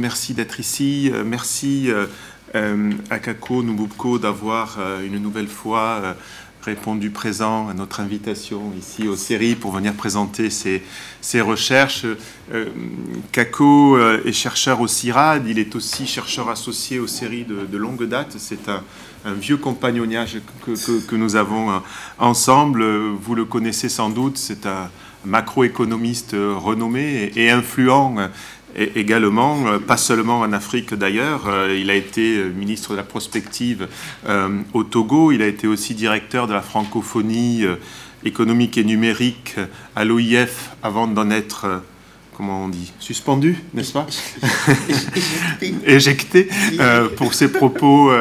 [0.00, 1.12] merci d'être ici.
[1.24, 1.90] merci
[2.54, 6.16] à Kako Nububko d'avoir une nouvelle fois
[6.62, 12.04] répondu présent à notre invitation ici aux séries pour venir présenter ses, recherches.
[12.52, 12.66] Euh,
[13.32, 18.06] Kako euh, est chercheur au CIRAD, il est aussi chercheur associé aux séries de, longue
[18.06, 18.36] date.
[18.38, 18.82] C'est un,
[19.34, 21.78] vieux compagnonnage que, nous avons euh,
[22.18, 22.84] ensemble.
[22.84, 24.90] Vous le connaissez sans doute, c'est un
[25.24, 28.16] macroéconomiste renommé et influent
[28.76, 32.96] et également, euh, pas seulement en Afrique d'ailleurs, euh, il a été euh, ministre de
[32.96, 33.88] la prospective
[34.72, 37.64] au Togo, il a été aussi directeur de la francophonie
[38.24, 39.56] économique et numérique
[39.96, 41.82] à l'OIF avant d'en être,
[42.36, 44.06] comment on dit, suspendu, n'est-ce pas?
[45.86, 46.48] Éjecté,
[47.16, 48.12] pour ses propos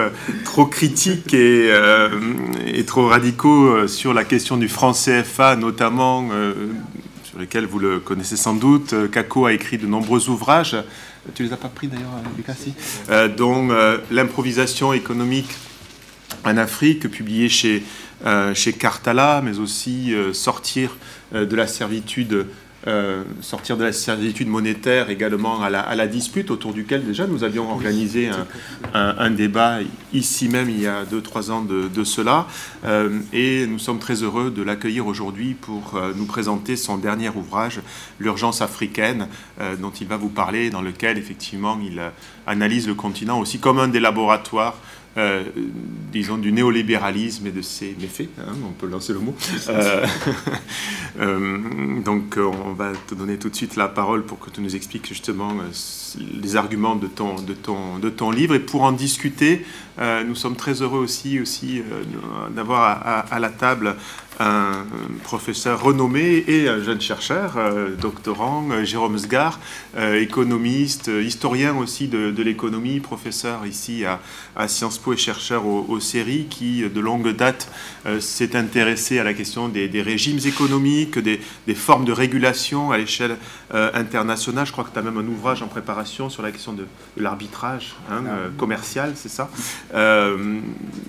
[0.46, 1.72] trop critiques et,
[2.68, 6.30] et, trop radicaux sur la question du franc CFA, notamment
[7.38, 8.94] lequel vous le connaissez sans doute.
[8.94, 10.76] Euh, Kako a écrit de nombreux ouvrages.
[11.36, 12.56] Tu les as pas pris d'ailleurs, euh, Lucas
[13.10, 13.70] euh, dont
[14.10, 15.50] l'improvisation économique
[16.46, 17.84] en Afrique, publié chez,
[18.54, 20.96] chez Cartala, mais aussi Sortir
[21.34, 22.46] de la servitude
[22.88, 27.70] euh, sortir de la servitude monétaire également à la, dispute autour duquel déjà nous avions
[27.70, 28.30] organisé
[28.94, 29.80] un, débat
[30.14, 32.48] ici même il y a 2-3 ans de, cela.
[32.86, 37.30] Euh, et nous sommes très heureux de l'accueillir aujourd'hui pour euh, nous présenter son dernier
[37.30, 37.82] ouvrage
[38.20, 39.28] L'urgence africaine
[39.80, 42.02] dont il va vous parler dans lequel effectivement il
[42.48, 44.76] analyse le continent aussi comme un des laboratoires
[45.18, 45.44] euh,
[46.12, 49.36] disons, du néolibéralisme et de ses méfaits, hein, on peut lancer le mot.
[49.70, 50.06] Euh,
[51.20, 54.76] euh, donc, on va te donner tout de suite la parole pour que tu nous
[54.76, 55.54] expliques justement
[56.42, 58.56] les arguments de ton, de, ton, de ton livre.
[58.56, 59.66] Et pour en discuter,
[60.00, 61.84] nous sommes très heureux aussi, aussi
[62.56, 63.96] d'avoir à, la table
[64.40, 64.86] un
[65.24, 69.60] professeur renommé et un jeune chercheur, euh, doctorant, euh, Jérôme Sgar,
[69.98, 74.20] euh, économiste, historien aussi de, l'économie, professeur ici à,
[74.68, 77.70] Sciences Po et chercheur aux, séries, qui de longue date
[78.20, 81.40] s'est intéressé à la question des, régimes économiques, des,
[81.76, 83.38] formes de régulation à l'échelle
[83.72, 84.66] internationale.
[84.66, 86.86] Je crois que tu as même un ouvrage en préparation sur la question de,
[87.18, 89.50] l'arbitrage hein, ah commercial, c'est ça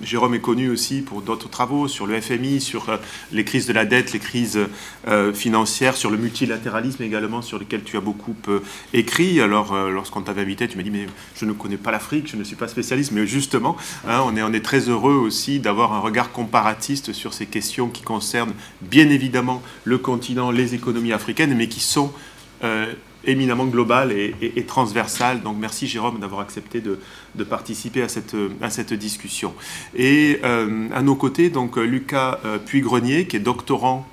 [0.03, 2.87] Jérôme est connu aussi pour d'autres travaux sur le FMI, sur
[3.31, 4.59] les crises de la dette, les crises
[5.07, 8.59] euh, financières, sur le multilatéralisme également, sur lequel tu as beaucoup euh,
[8.93, 9.41] écrit.
[9.41, 12.37] Alors, euh, lorsqu'on t'avait invité, tu m'as dit, mais je ne connais pas l'Afrique, je
[12.37, 13.77] ne suis pas spécialiste, mais justement,
[14.07, 18.53] hein, on, est, très heureux aussi d'avoir un regard comparatiste sur ces questions qui concernent
[18.81, 22.13] bien évidemment le continent, les économies africaines, mais qui sont
[23.23, 25.41] éminemment global et, et, transversal.
[25.41, 26.99] Donc merci Jérôme d'avoir accepté de,
[27.43, 29.53] participer à cette, à cette discussion.
[29.95, 34.07] Et euh, à nos côtés, donc Lucas euh, Puy-Grenier, qui est doctorant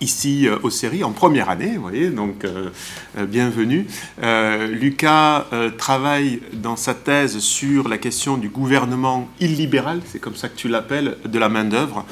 [0.00, 2.70] ici euh, aux séries en première année, vous voyez, donc euh,
[3.16, 3.86] euh, bienvenue.
[4.70, 5.46] Lucas
[5.78, 10.68] travaille dans sa thèse sur la question du gouvernement illibéral, c'est comme ça que tu
[10.68, 12.04] l'appelles, de la main-d'œuvre,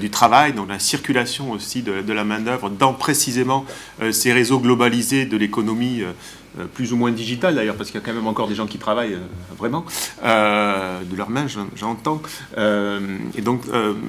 [0.00, 3.64] du travail, donc la circulation aussi de, de la main-d'œuvre dans précisément
[4.10, 6.12] ces réseaux globalisés de l'économie euh,
[6.74, 8.78] plus ou moins digital d'ailleurs, parce qu'il y a quand même encore des gens qui
[8.78, 9.84] travaillent euh, vraiment,
[10.24, 12.22] euh, de leurs mains, j'entends.
[12.56, 13.62] et donc,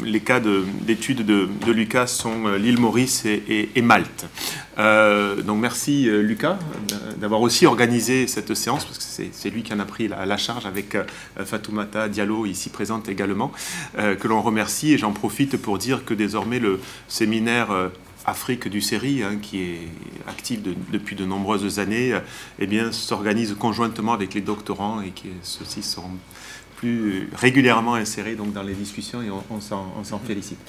[0.04, 4.26] les cas d'études de, Lucas sont l'île Maurice et, Malte.
[4.78, 6.58] donc, merci Lucas
[7.18, 10.38] d'avoir aussi organisé cette séance, parce que c'est lui qui en a pris la, la
[10.38, 10.98] charge avec
[11.44, 13.52] Fatoumata Diallo, ici présente également,
[13.98, 14.94] que l'on remercie.
[14.94, 17.70] Et j'en profite pour dire que désormais, le séminaire
[18.28, 19.88] Afrique du série, hein, qui est
[20.28, 20.62] active
[20.92, 22.18] depuis de nombreuses années,
[22.60, 26.18] eh bien, s'organise conjointement avec les doctorants et que ceux-ci seront
[26.78, 30.60] plus régulièrement insérés donc, dans les discussions et on, s'en félicite.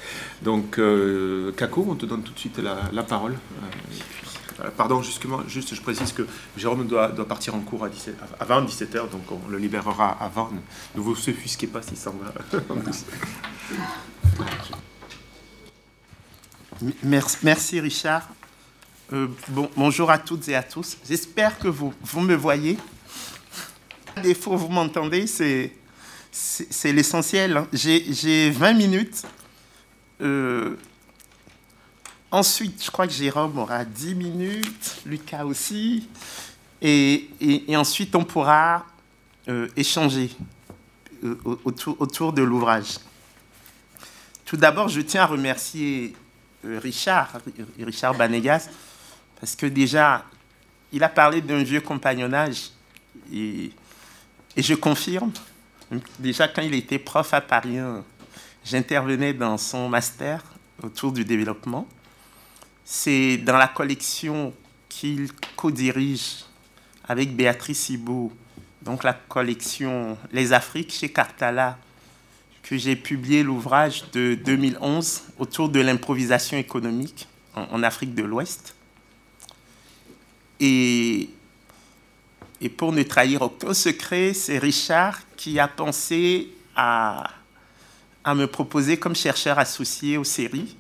[0.43, 3.37] Donc, euh, Kako, on te donne tout de suite la, parole.
[4.61, 6.27] Euh, pardon, justement, juste je précise que
[6.57, 10.51] Jérôme doit, doit partir en cours à 17, avant 17h, donc on le libérera avant.
[10.97, 12.33] Ne vous offusquez pas s'il s'en va.
[17.03, 18.29] Merci, Richard.
[19.13, 20.97] Euh, bon, bonjour à toutes et à tous.
[21.09, 22.79] J'espère que vous, me voyez.
[24.15, 25.73] À défaut, vous m'entendez, c'est,
[26.85, 27.57] l'essentiel.
[27.57, 27.67] Hein.
[27.73, 29.23] J'ai, 20 minutes.
[30.21, 30.77] Euh,
[32.31, 36.09] ensuite, je crois que Jérôme aura 10 minutes, Lucas aussi.
[36.81, 37.29] Et,
[37.75, 38.87] ensuite, on pourra
[39.49, 40.31] euh, échanger
[41.55, 42.99] autour, de l'ouvrage.
[44.45, 46.15] Tout d'abord, je tiens à remercier
[46.65, 47.41] Richard,
[47.79, 48.69] Richard Banegas,
[49.41, 50.25] parce que déjà,
[50.93, 52.71] il a parlé d'un vieux compagnonnage,
[53.33, 53.71] et,
[54.57, 55.33] je confirme,
[56.19, 57.79] déjà quand il était prof à Paris,
[58.65, 60.43] j'intervenais dans son master
[60.83, 61.87] autour du développement.
[62.85, 64.53] C'est dans la collection
[64.89, 66.45] qu'il co-dirige
[67.07, 68.33] avec Béatrice Hibou,
[68.83, 71.79] donc la collection Les Afriques chez Cartala,
[72.69, 78.75] que j'ai publié l'ouvrage de 2011 autour de l'improvisation économique en, Afrique de l'Ouest.
[80.61, 81.31] Et,
[82.77, 87.31] pour ne trahir aucun secret, c'est Richard qui a pensé à,
[88.23, 90.77] à me proposer comme chercheur associé aux séries.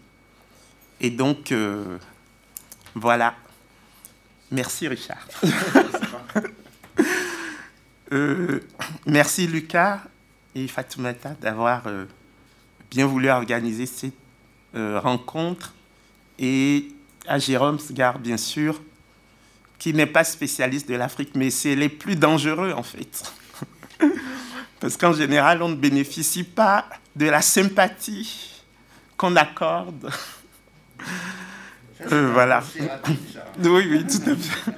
[1.01, 1.97] Et donc, euh,
[2.95, 3.35] voilà.
[4.51, 5.27] Merci Richard.
[8.11, 8.61] Euh,
[9.05, 10.01] merci Lucas
[10.55, 12.07] et Fatoumata d'avoir euh,
[12.91, 14.15] bien voulu organiser cette
[14.75, 15.75] rencontre.
[16.39, 16.89] Et
[17.27, 18.81] à Jérôme Sgar, bien sûr,
[19.79, 23.33] qui n'est pas spécialiste de l'Afrique, mais c'est les plus dangereux en fait.
[24.81, 26.87] Parce qu'en général, on ne bénéficie pas
[27.17, 28.63] de la sympathie
[29.17, 30.11] qu'on accorde.
[32.13, 32.63] Euh, voilà.
[33.61, 34.73] Oui, oui, tout à fait.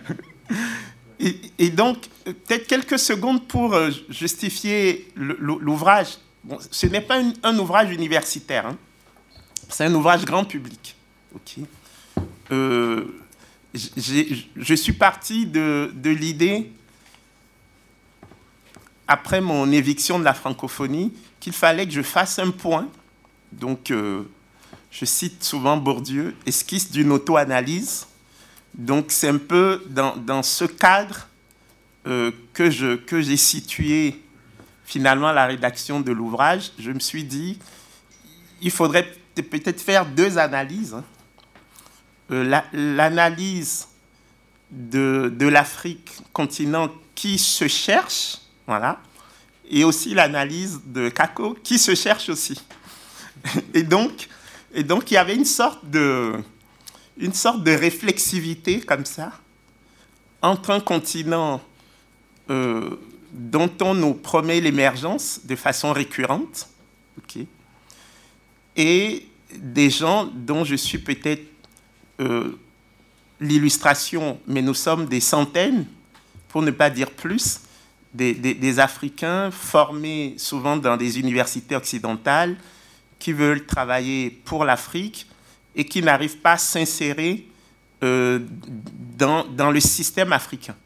[1.59, 6.19] Et, donc, peut-être quelques secondes pour euh, justifier l'ouvrage.
[6.71, 8.77] ce n'est pas un ouvrage universitaire, hein.
[9.69, 10.97] c'est un ouvrage grand public.
[11.35, 11.59] Ok.
[12.51, 13.05] Euh,
[13.75, 16.73] je suis parti de, de l'idée
[19.11, 22.89] après mon éviction de la francophonie, qu'il fallait que je fasse un point.
[23.51, 24.23] Donc, euh,
[24.93, 28.07] je cite souvent Bourdieu, esquisse d'une auto-analyse.
[28.75, 31.29] Donc, c'est un peu dans, ce cadre
[32.07, 34.21] euh, que, j'ai situé
[34.85, 36.73] finalement la rédaction de l'ouvrage.
[36.79, 37.59] Je me suis dit,
[38.61, 40.95] il faudrait peut-être faire deux analyses.
[40.95, 41.05] Hein.
[42.31, 43.89] Euh, l'analyse
[44.71, 49.01] de, de l'Afrique, continent qui se cherche, voilà.
[49.69, 52.61] Et aussi l'analyse de Kako, qui se cherche aussi.
[53.75, 54.29] Et donc,
[54.73, 56.35] et donc il y avait une sorte de,
[57.21, 59.33] une sorte de réflexivité comme ça
[60.43, 61.61] entre un continent
[62.49, 62.97] euh,
[63.33, 66.69] dont on nous promet l'émergence de façon récurrente,
[68.77, 71.45] et des gens dont je suis peut-être
[72.21, 72.59] euh,
[73.41, 75.87] l'illustration, mais nous sommes des centaines,
[76.49, 77.61] pour ne pas dire plus,
[78.15, 82.57] des, Africains formés souvent dans des universités occidentales
[83.19, 85.27] qui veulent travailler pour l'Afrique
[85.75, 87.47] et qui n'arrivent pas à s'insérer
[88.03, 88.41] euh,
[89.19, 90.77] dans, le système africain.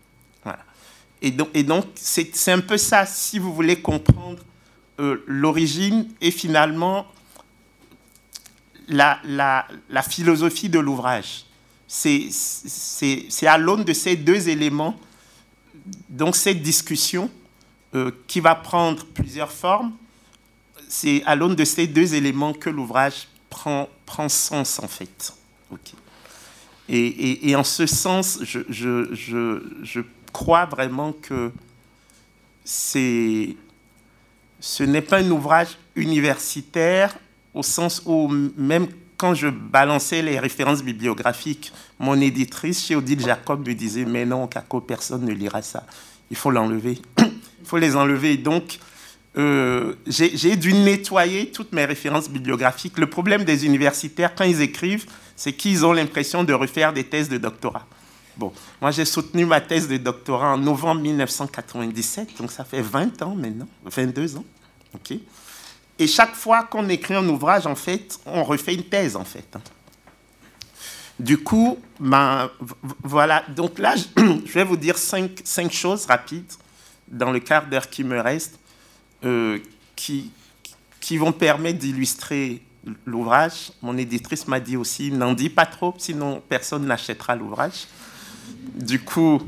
[1.23, 4.43] Et donc, c'est, un peu ça, si vous voulez comprendre
[5.01, 7.07] euh, l'origine et finalement
[8.89, 9.67] la,
[10.09, 11.47] philosophie de l'ouvrage.
[11.87, 12.29] C'est
[13.47, 14.99] à l'aune de ces deux éléments
[16.09, 17.31] donc cette discussion
[17.95, 19.93] euh, qui va prendre plusieurs formes,
[20.89, 25.33] c'est à l'aune de ces deux éléments que l'ouvrage prend, sens en fait.
[26.89, 30.01] Et, en ce sens, je,
[30.33, 31.53] crois vraiment que
[32.65, 33.55] ce
[34.81, 37.17] n'est pas un ouvrage universitaire
[37.55, 43.67] au sens où même quand je balançais les références bibliographiques, mon éditrice chez Odile Jacob
[43.67, 45.87] me disait Mais non, Kako, personne ne lira ça.
[46.31, 47.01] Il faut l'enlever.
[47.19, 48.37] Il faut les enlever.
[48.37, 48.79] Donc,
[49.37, 52.99] euh, j'ai dû nettoyer toutes mes références bibliographiques.
[52.99, 57.29] Le problème des universitaires, quand ils écrivent, c'est qu'ils ont l'impression de refaire des thèses
[57.29, 57.87] de doctorat.
[58.37, 63.23] Bon, moi j'ai soutenu ma thèse de doctorat en novembre 1997, donc ça fait 20
[63.23, 64.45] ans maintenant, 22 ans.
[64.95, 65.19] ok?
[65.99, 69.57] Et chaque fois qu'on écrit un ouvrage, en fait, on refait une thèse, en fait.
[71.19, 72.51] Du coup, ben,
[73.03, 73.45] voilà.
[73.55, 76.53] Donc là, je vais vous dire cinq, cinq choses rapides
[77.07, 78.59] dans le quart d'heure qui me reste
[79.25, 79.59] euh,
[79.95, 80.31] qui,
[81.01, 82.63] qui vont permettre d'illustrer
[83.07, 83.73] l'ouvrage.
[83.83, 87.87] Mon éditrice m'a dit aussi, n'en dis pas trop, sinon personne n'achètera l'ouvrage.
[88.75, 89.41] Du coup,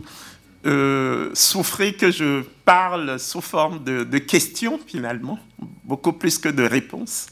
[0.64, 5.38] euh, souffrez que je parle sous forme de, questions finalement,
[5.84, 7.26] beaucoup plus que de réponses.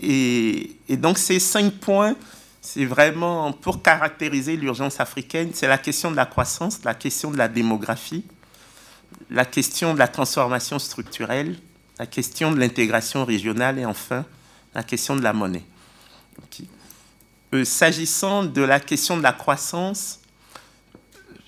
[0.00, 2.16] Et, donc ces cinq points,
[2.60, 7.38] c'est vraiment pour caractériser l'urgence africaine, c'est la question de la croissance, la question de
[7.38, 8.24] la démographie,
[9.30, 11.58] la question de la transformation structurelle,
[11.98, 14.24] la question de l'intégration régionale et enfin
[14.74, 15.64] la question de la monnaie.
[17.52, 20.20] Euh, s'agissant de la question de la croissance,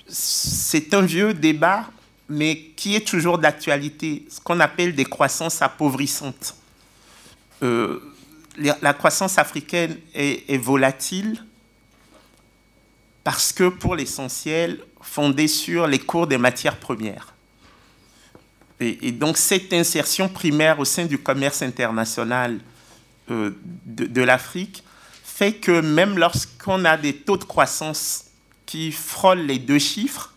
[0.09, 1.87] c'est un vieux débat,
[2.28, 6.57] mais qui est toujours d'actualité, ce qu'on appelle des croissances appauvrissantes.
[7.62, 8.00] Euh,
[8.57, 11.42] la croissance africaine est, volatile
[13.25, 17.31] parce que, pour l'essentiel, fondée sur les cours des matières premières.
[18.82, 22.58] Et, donc, cette insertion primaire au sein du commerce international
[23.30, 23.52] euh,
[23.86, 24.82] de l'Afrique
[25.22, 28.26] fait que même lorsqu'on a des taux de croissance
[28.66, 30.32] qui frôlent les deux chiffres,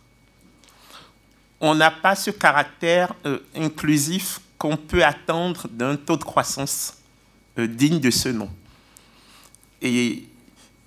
[1.59, 6.97] on n'a pas ce caractère euh, inclusif qu'on peut attendre d'un taux de croissance
[7.57, 8.49] euh, digne de ce nom.
[9.81, 10.27] Et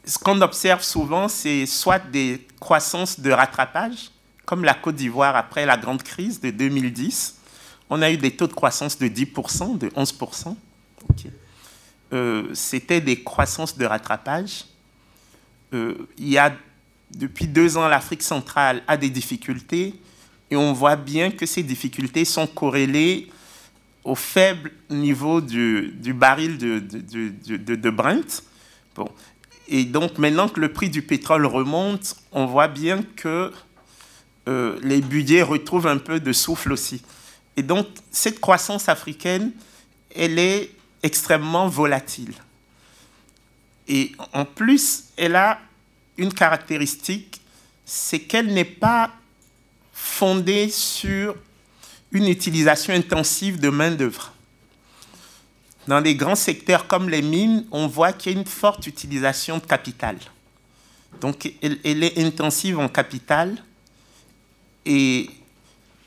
[0.05, 4.11] ce qu'on observe souvent, c'est soit des croissances de rattrapage,
[4.45, 7.38] comme la Côte d'Ivoire après la grande crise de 2010.
[7.91, 10.55] On a eu des taux de croissance de 10%, de 11%.
[12.13, 14.65] Euh, c'était des croissances de rattrapage.
[15.73, 16.53] il y a
[17.11, 19.95] depuis deux ans, l'Afrique centrale a des difficultés
[20.51, 23.29] et on voit bien que ces difficultés sont corrélées
[24.05, 28.43] au faible niveau du, baril de, de, Brent.
[28.95, 29.09] Bon.
[29.69, 33.53] Et donc maintenant que le prix du pétrole remonte, on voit bien que
[34.49, 37.03] euh, les budgets retrouvent un peu de souffle aussi.
[37.59, 39.51] Et donc cette croissance africaine,
[40.15, 40.71] elle est
[41.03, 42.33] extrêmement volatile.
[43.89, 45.59] Et en plus, elle a
[46.17, 47.41] une caractéristique,
[47.85, 49.11] c'est qu'elle n'est pas
[49.93, 51.35] fondée sur
[52.13, 54.33] une utilisation intensive de main-d'œuvre.
[55.89, 59.59] Dans les grands secteurs comme les mines, on voit qu'il y a une forte utilisation
[59.59, 60.17] de capital.
[61.21, 63.57] Donc, elle, est intensive en capital.
[64.87, 65.29] Et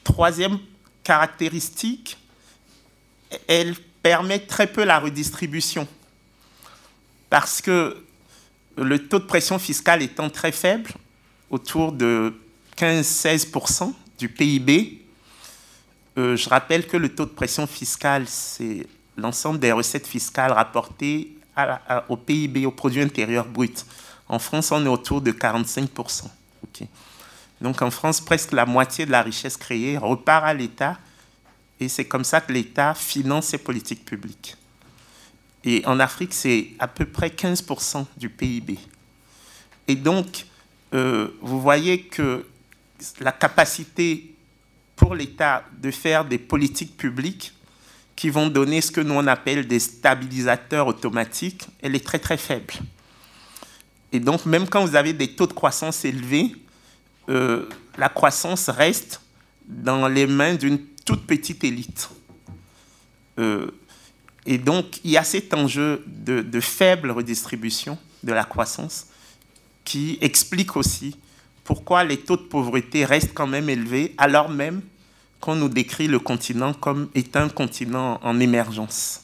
[0.06, 0.58] troisième
[1.04, 2.18] caractéristique,
[3.48, 5.88] elle permet très peu la redistribution.
[7.30, 8.04] Parce que
[8.78, 10.92] le taux de pression fiscale étant très faible,
[11.50, 12.34] autour de
[12.78, 15.02] 15-16% du PIB,
[16.18, 18.86] euh, je rappelle que le taux de pression fiscale, c'est
[19.18, 21.36] l'ensemble des recettes fiscales rapportées
[22.10, 23.86] au PIB, au produit intérieur brut.
[24.28, 26.24] En France, on est autour de 45%.
[27.62, 30.98] Donc en France, presque la moitié de la richesse créée repart à l'État
[31.80, 34.56] et c'est comme ça que l'État finance ses politiques publiques.
[35.64, 38.78] Et en Afrique, c'est à peu près 15% du PIB.
[39.88, 40.46] Et donc,
[40.94, 42.46] euh, vous voyez que
[43.20, 44.36] la capacité
[44.96, 47.54] pour l'État de faire des politiques publiques
[48.16, 52.38] qui vont donner ce que nous on appelle des stabilisateurs automatiques, elle est très très
[52.38, 52.74] faible.
[54.12, 56.56] Et donc, même quand vous avez des taux de croissance élevés,
[57.30, 59.22] euh, la croissance reste
[59.66, 62.10] dans les mains d'une toute petite élite.
[63.40, 63.72] Euh,
[64.46, 69.08] et donc, il y a cet enjeu de, faible redistribution de la croissance
[69.84, 71.16] qui explique aussi
[71.64, 74.82] pourquoi les taux de pauvreté restent quand même élevés, alors même
[75.40, 79.22] qu'on nous décrit le continent comme étant un continent en émergence.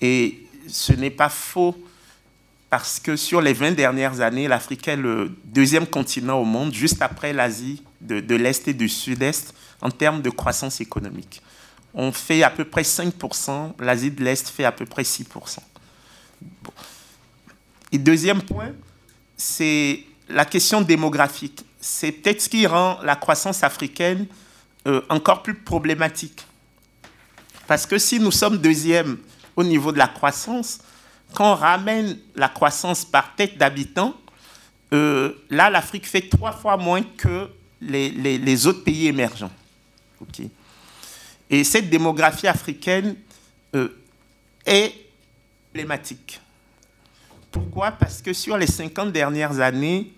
[0.00, 1.76] Et ce n'est pas faux
[2.70, 7.00] parce que sur les 20 dernières années, l'Afrique est le deuxième continent au monde, juste
[7.00, 11.42] après l'Asie de l'Est et du Sud-Est, en termes de croissance économique
[11.96, 15.58] on fait à peu près 5%, l'Asie de l'Est fait à peu près 6%.
[17.90, 18.72] Et deuxième point,
[19.36, 21.64] c'est la question démographique.
[21.80, 24.26] C'est peut-être ce qui rend la croissance africaine
[24.86, 26.46] euh, encore plus problématique.
[27.66, 29.16] Parce que si nous sommes deuxième
[29.56, 30.80] au niveau de la croissance,
[31.34, 34.14] quand on ramène la croissance par tête d'habitant,
[34.92, 39.50] euh, là, l'Afrique fait trois fois moins que les, autres pays émergents.
[41.50, 43.16] Et cette démographie africaine
[43.74, 43.88] euh,
[44.64, 44.92] est
[45.70, 46.40] problématique.
[47.50, 47.90] Pourquoi?
[47.92, 50.12] Parce que sur les 50 dernières années,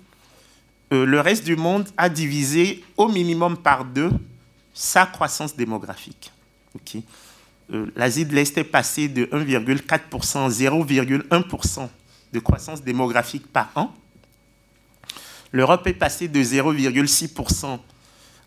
[0.93, 4.11] euh, le reste du monde a divisé au minimum par deux
[4.73, 6.31] sa croissance démographique.
[7.97, 11.89] L'Asie de l'Est est passée de 1,4% à 0,1%
[12.33, 13.95] de croissance démographique par an.
[15.53, 17.79] L'Europe est passée de 0,6%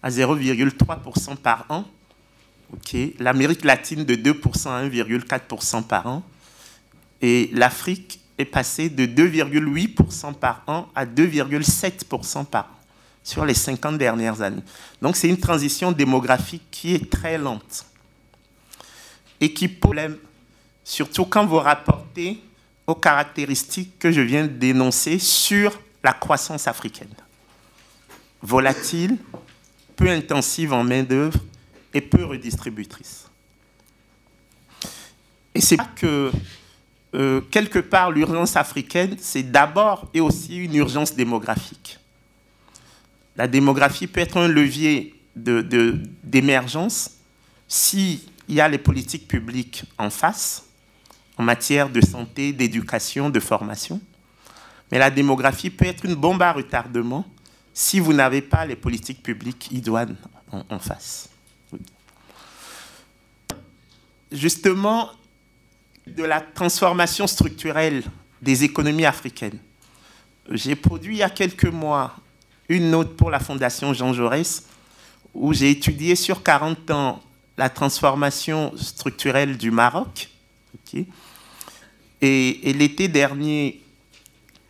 [0.03, 1.85] à 0,3% par an
[3.19, 6.23] l'Amérique latine de 2% à 1,4% par an.
[7.21, 12.77] Et l'Afrique est passée de 2,8% par an à 2,7% par an
[13.23, 14.63] sur les 50 dernières années.
[15.01, 17.85] Donc c'est une transition démographique qui est très lente
[19.41, 20.17] et qui problème,
[20.83, 22.39] surtout quand vous rapportez
[22.87, 27.13] aux caractéristiques que je viens d'énoncer sur la croissance africaine.
[28.41, 29.17] Volatile,
[29.95, 31.39] peu intensive en main-d'œuvre,
[31.93, 33.27] et peu redistributrice.
[35.53, 36.31] Et c'est que,
[37.13, 41.99] euh, quelque part, l'urgence africaine, c'est d'abord et aussi une urgence démographique.
[43.35, 47.11] La démographie peut être un levier d'émergence
[47.69, 50.65] de, s'il y a les politiques publiques en face,
[51.37, 54.01] en matière de santé, d'éducation, de formation.
[54.91, 57.25] Mais la démographie peut être une bombe à retardement
[57.73, 60.17] si vous n'avez pas les politiques publiques idoines
[60.51, 61.29] en face
[64.33, 65.11] justement
[66.05, 68.03] de la transformation structurelle
[68.41, 69.59] des économies africaines.
[70.49, 72.17] J'ai produit il y a quelques mois
[72.67, 74.65] une note pour la Fondation Jean Jaurès
[75.33, 77.21] où j'ai étudié sur 40 ans
[77.61, 80.31] la transformation structurelle du Maroc.
[82.19, 83.83] Et, l'été dernier,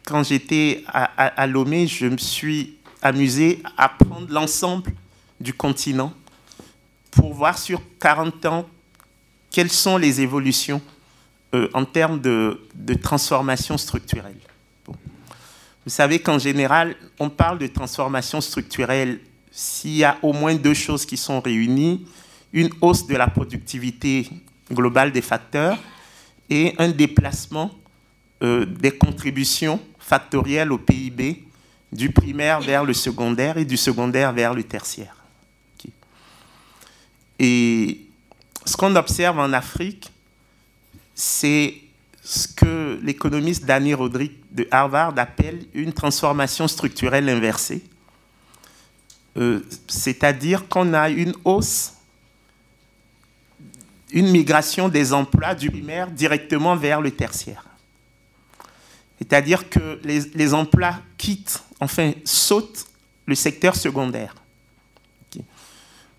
[0.03, 4.91] quand j'étais à, à, Lomé, je me suis amusé à prendre l'ensemble
[5.39, 6.11] du continent
[7.11, 8.67] pour voir sur 40 ans
[9.49, 10.81] quelles sont les évolutions
[11.53, 12.59] euh, en termes de,
[13.01, 14.35] transformation structurelle.
[14.85, 20.73] Vous savez qu'en général, on parle de transformation structurelle s'il y a au moins deux
[20.73, 22.05] choses qui sont réunies,
[22.53, 24.29] une hausse de la productivité
[24.71, 25.77] globale des facteurs
[26.49, 27.71] et un déplacement
[28.43, 31.45] euh, des contributions factorielles au PIB
[31.91, 35.15] du primaire vers le secondaire et du secondaire vers le tertiaire.
[37.39, 38.01] Et
[38.65, 40.11] ce qu'on observe en Afrique,
[41.15, 41.73] c'est
[42.23, 47.83] ce que l'économiste Danny Roderick de Harvard appelle une transformation structurelle inversée.
[49.37, 51.93] Euh, c'est-à-dire qu'on a une hausse,
[54.11, 57.65] une migration des emplois du primaire directement vers le tertiaire.
[59.17, 62.87] C'est-à-dire que les, emplois quittent, enfin sautent
[63.25, 64.35] le secteur secondaire.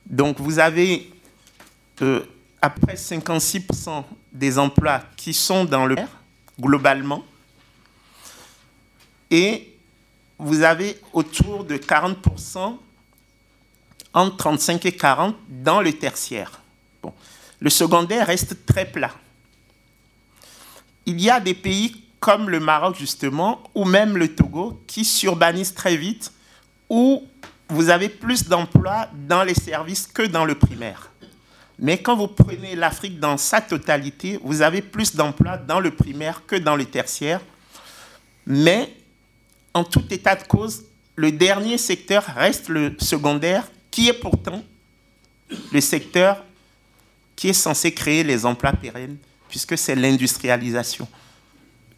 [0.06, 1.12] Donc vous avez
[2.00, 2.20] euh,
[2.60, 5.96] après 56% des emplois qui sont dans le
[6.60, 7.24] globalement,
[9.30, 9.74] et
[10.38, 12.76] vous avez autour de 40%,
[14.14, 16.60] entre 35 et 40 dans le tertiaire.
[17.02, 17.12] Bon.
[17.62, 19.12] Le secondaire reste très plat.
[21.06, 25.72] Il y a des pays comme le Maroc justement, ou même le Togo, qui s'urbanisent
[25.72, 26.32] très vite,
[26.90, 27.24] où
[27.68, 31.12] vous avez plus d'emplois dans les services que dans le primaire.
[31.78, 36.42] Mais quand vous prenez l'Afrique dans sa totalité, vous avez plus d'emplois dans le primaire
[36.44, 37.40] que dans le tertiaire.
[38.44, 38.92] Mais
[39.72, 40.82] en tout état de cause,
[41.14, 44.64] le dernier secteur reste le secondaire, qui est pourtant
[45.72, 46.42] le secteur
[47.42, 49.16] qui est censé créer les emplois pérennes,
[49.48, 51.08] puisque c'est l'industrialisation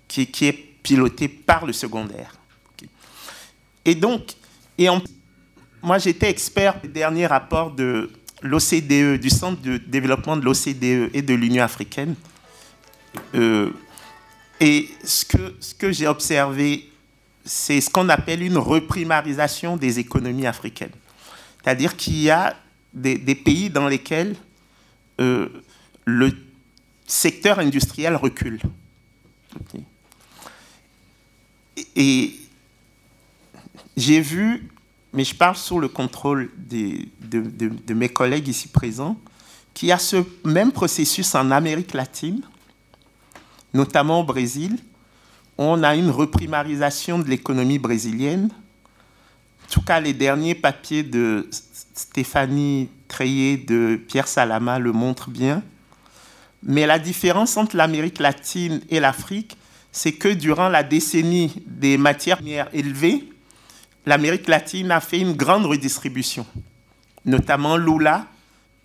[0.09, 0.52] qui, est
[0.83, 2.35] pilotée par le secondaire.
[3.85, 4.22] Et donc,
[4.78, 4.88] et
[5.83, 11.20] moi j'étais expert du dernier rapport de l'OCDE, du Centre de développement de l'OCDE et
[11.20, 12.14] de l'Union africaine.
[13.35, 13.70] Euh,
[14.61, 16.90] et ce que, ce que j'ai observé,
[17.44, 20.96] c'est ce qu'on appelle une reprimarisation des économies africaines.
[21.62, 22.57] C'est-à-dire qu'il y a
[22.94, 24.37] des, pays dans lesquels
[25.20, 25.48] euh,
[26.05, 26.33] le
[27.07, 28.61] secteur industriel recule.
[31.96, 32.35] Et
[33.96, 34.68] j'ai vu
[35.14, 39.16] mais je parle sous le contrôle de, mes collègues ici présents,
[39.72, 42.42] qui a ce même processus en Amérique latine,
[43.72, 44.77] notamment au Brésil.
[45.57, 48.50] On a une reprimarisation de l'économie brésilienne.
[49.66, 51.48] En tout cas, les derniers papiers de
[51.94, 55.62] Stéphanie Treillet, de Pierre Salama le montrent bien.
[56.64, 59.57] Mais la différence entre l'Amérique latine et l'Afrique,
[59.92, 63.29] c'est que durant la décennie des matières premières élevées,
[64.05, 66.44] l'Amérique latine a fait une grande redistribution,
[67.24, 68.27] notamment Lula,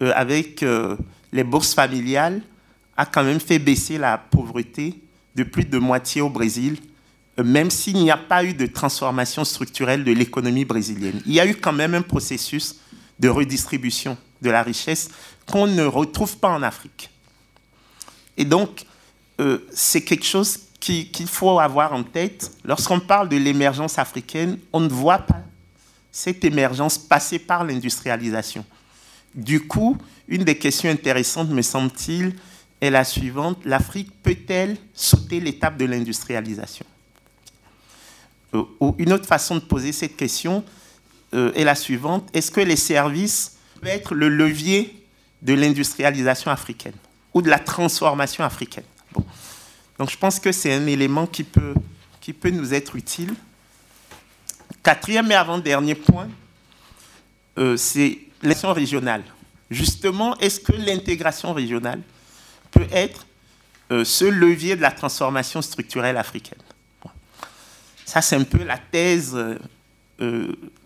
[0.03, 0.95] euh, avec euh,
[1.31, 2.43] les bourses familiales,
[2.97, 5.01] a quand même fait baisser la pauvreté
[5.33, 6.77] de plus de moitié au Brésil,
[7.39, 11.19] euh, même s'il n'y a pas eu de transformation structurelle de l'économie brésilienne.
[11.25, 12.75] Il y a eu quand même un processus
[13.19, 15.09] de redistribution de la richesse
[15.45, 17.09] qu'on ne retrouve pas en Afrique.
[18.37, 18.85] Et donc,
[19.73, 22.51] c'est quelque chose qu'il faut avoir en tête.
[22.63, 25.41] Lorsqu'on parle de l'émergence africaine, on ne voit pas
[26.11, 28.65] cette émergence passer par l'industrialisation.
[29.35, 32.35] Du coup, une des questions intéressantes, me semble-t-il,
[32.81, 33.59] est la suivante.
[33.65, 36.85] L'Afrique peut-elle sauter l'étape de l'industrialisation?
[38.55, 38.63] Euh,
[38.97, 40.63] Une autre façon de poser cette question
[41.33, 42.27] euh, est la suivante.
[42.33, 45.05] Est-ce que les services peuvent être le levier
[45.43, 46.95] de l'industrialisation africaine
[47.35, 48.83] ou de la transformation africaine?
[49.99, 51.75] Donc je pense que c'est un élément qui peut,
[52.45, 53.35] nous être utile.
[54.81, 56.29] Quatrième et avant-dernier point,
[57.59, 59.23] euh, c'est l'intégration régionale.
[59.69, 62.01] Justement, est-ce que l'intégration régionale
[62.71, 63.27] peut être
[63.91, 66.57] euh, ce levier de la transformation structurelle africaine?
[68.03, 69.37] Ça, c'est un peu la thèse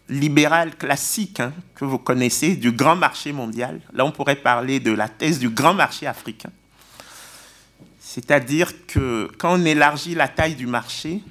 [0.10, 3.82] libérale classique hein, que vous connaissez du grand marché mondial.
[3.94, 6.52] Là, on pourrait parler de la thèse du grand marché africain.
[8.00, 11.22] C'est-à-dire que quand on élargit la taille du marché,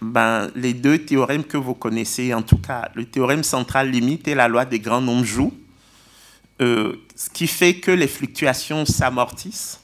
[0.00, 4.34] ben, les deux théorèmes que vous connaissez, en tout cas le théorème central limite et
[4.34, 5.54] la loi des grands nombres jouent,
[6.60, 9.80] euh, ce qui fait que les fluctuations s'amortissent,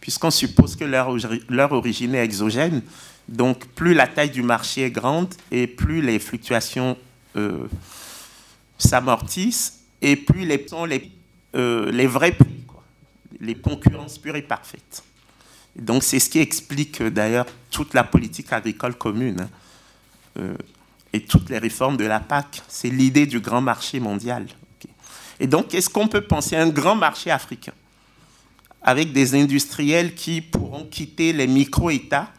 [0.00, 1.14] puisqu'on suppose que leur,
[1.48, 2.82] leur origine est exogène.
[3.28, 6.96] Donc plus la taille du marché est grande et plus les fluctuations
[7.36, 7.66] euh,
[8.78, 10.64] s'amortissent et plus les,
[11.54, 12.64] euh, vrais prix,
[13.40, 15.02] les concurrences pures et parfaites.
[15.74, 19.48] donc c'est ce qui explique euh, d'ailleurs toute la politique agricole commune
[20.38, 20.54] hein,
[21.12, 22.62] et toutes les réformes de la PAC.
[22.68, 24.46] C'est l'idée du grand marché mondial.
[25.40, 27.72] Et donc, est-ce qu'on peut penser à un grand marché africain
[28.82, 32.30] avec des industriels qui pourront quitter les micro-États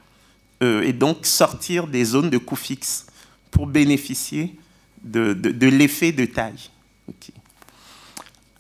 [0.62, 3.06] et donc sortir des zones de coûts fixes
[3.52, 4.56] pour bénéficier
[5.04, 6.72] de, de, l'effet de taille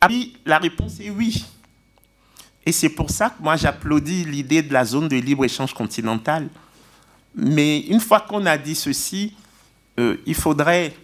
[0.08, 1.46] oui, la réponse est oui.
[2.66, 6.50] Et c'est pour ça que moi j'applaudis l'idée de la zone de libre-échange continentale.
[7.36, 9.34] Mais une fois qu'on a dit ceci,
[10.00, 10.96] euh, il faudrait,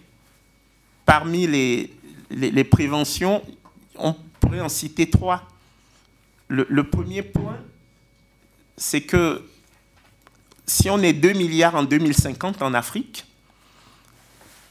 [1.06, 1.94] parmi les,
[2.30, 3.42] les, préventions,
[3.96, 5.48] on pourrait en citer trois.
[6.48, 7.58] Le premier point,
[8.76, 9.42] c'est que
[10.66, 13.26] si on est 2 milliards en 2050 en Afrique,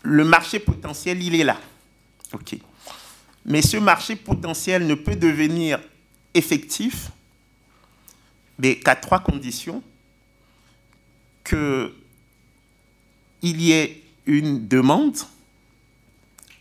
[0.01, 1.57] le marché potentiel, il est là.
[3.45, 5.79] Mais ce marché potentiel ne peut devenir
[6.33, 7.11] effectif
[8.83, 9.83] qu'à trois conditions.
[11.43, 11.91] Qu'il
[13.41, 15.17] y ait une demande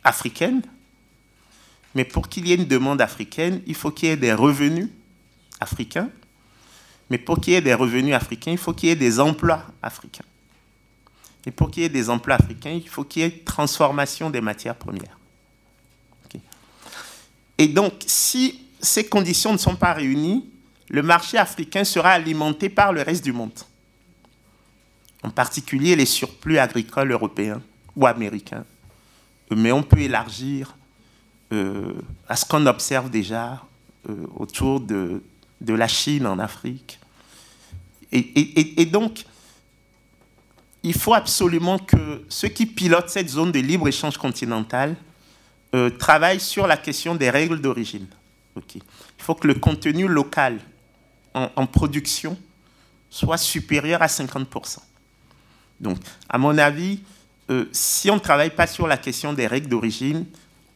[0.03, 0.62] africaine,
[1.95, 4.88] mais pour qu'il y ait une demande africaine, il faut qu'il y ait des revenus
[5.61, 6.11] africains.
[7.11, 9.65] Mais pour qu'il y ait des revenus africains, il faut qu'il y ait des emplois
[9.83, 10.25] africains.
[11.45, 14.41] Et pour qu'il y ait des emplois africains, il faut qu'il y ait transformation des
[14.41, 15.19] matières premières.
[17.59, 20.49] Et donc, si ces conditions ne sont pas réunies,
[20.88, 23.53] le marché africain sera alimenté par le reste du monde,
[25.23, 27.62] en particulier les surplus agricoles européens
[27.95, 28.65] ou américains.
[29.51, 30.77] Mais on peut élargir
[31.53, 31.93] euh,
[32.29, 33.62] à ce qu'on observe déjà
[34.09, 35.23] euh, autour de,
[35.62, 36.98] de, la Chine en Afrique.
[38.12, 39.25] Et, donc,
[40.83, 44.96] il faut absolument que ceux qui pilotent cette zone de libre-échange continental
[45.75, 48.07] euh, travaille sur la question des règles d'origine.
[48.75, 48.83] Il
[49.18, 50.59] faut que le contenu local
[51.35, 52.37] en, production
[53.09, 54.79] soit supérieur à 50%.
[55.81, 55.98] Donc,
[56.29, 57.01] à mon avis,
[57.51, 60.27] euh, si on ne travaille pas sur la question des règles d'origine,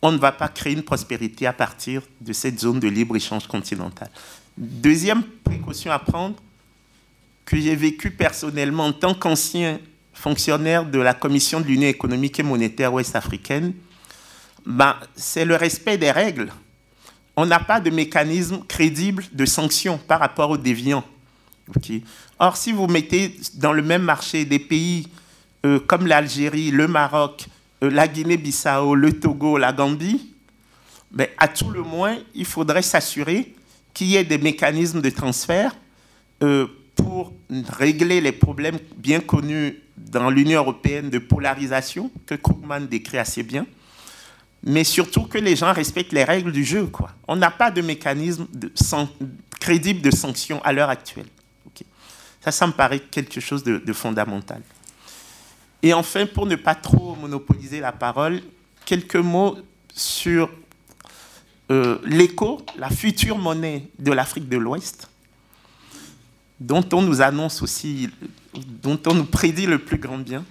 [0.02, 4.10] on ne va pas créer une prospérité à partir de cette zone de libre-échange continental.
[4.56, 6.36] Deuxième précaution à prendre,
[7.44, 9.78] que j'ai vécu personnellement en tant qu'ancien
[10.14, 13.74] fonctionnaire de la Commission de l'Union économique et monétaire ouest-africaine,
[14.64, 16.52] ben, c'est le respect des règles.
[17.36, 21.04] On n'a pas de mécanisme crédible de sanction par rapport aux déviants.
[22.38, 25.08] Or, si vous mettez dans le même marché des pays
[25.66, 27.46] euh, comme l'Algérie, le Maroc,
[27.82, 30.32] euh, la Guinée-Bissau, le Togo, la Gambie,
[31.10, 33.54] ben, à tout le moins, il faudrait s'assurer
[33.96, 35.74] qu'il y ait des mécanismes de transfert
[36.42, 37.32] euh, pour
[37.70, 43.66] régler les problèmes bien connus dans l'Union européenne de polarisation, que Krugman décrit assez bien,
[44.62, 46.90] mais surtout que les gens respectent les règles du jeu.
[47.26, 48.46] On n'a pas de mécanisme
[49.60, 51.26] crédible de sanction à l'heure actuelle.
[52.42, 54.60] Ça, ça me paraît quelque chose de, fondamental.
[55.82, 58.42] Et enfin, pour ne pas trop monopoliser la parole,
[58.84, 59.56] quelques mots
[59.94, 60.50] sur
[61.70, 65.08] euh, l'écho, la future monnaie de l'Afrique de l'Ouest,
[66.60, 68.08] dont on nous annonce aussi,
[68.54, 70.44] dont on nous prédit le plus grand bien.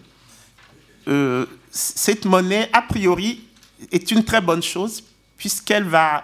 [1.08, 3.46] Euh, cette monnaie, a priori,
[3.92, 5.04] est une très bonne chose
[5.38, 6.24] puisqu'elle va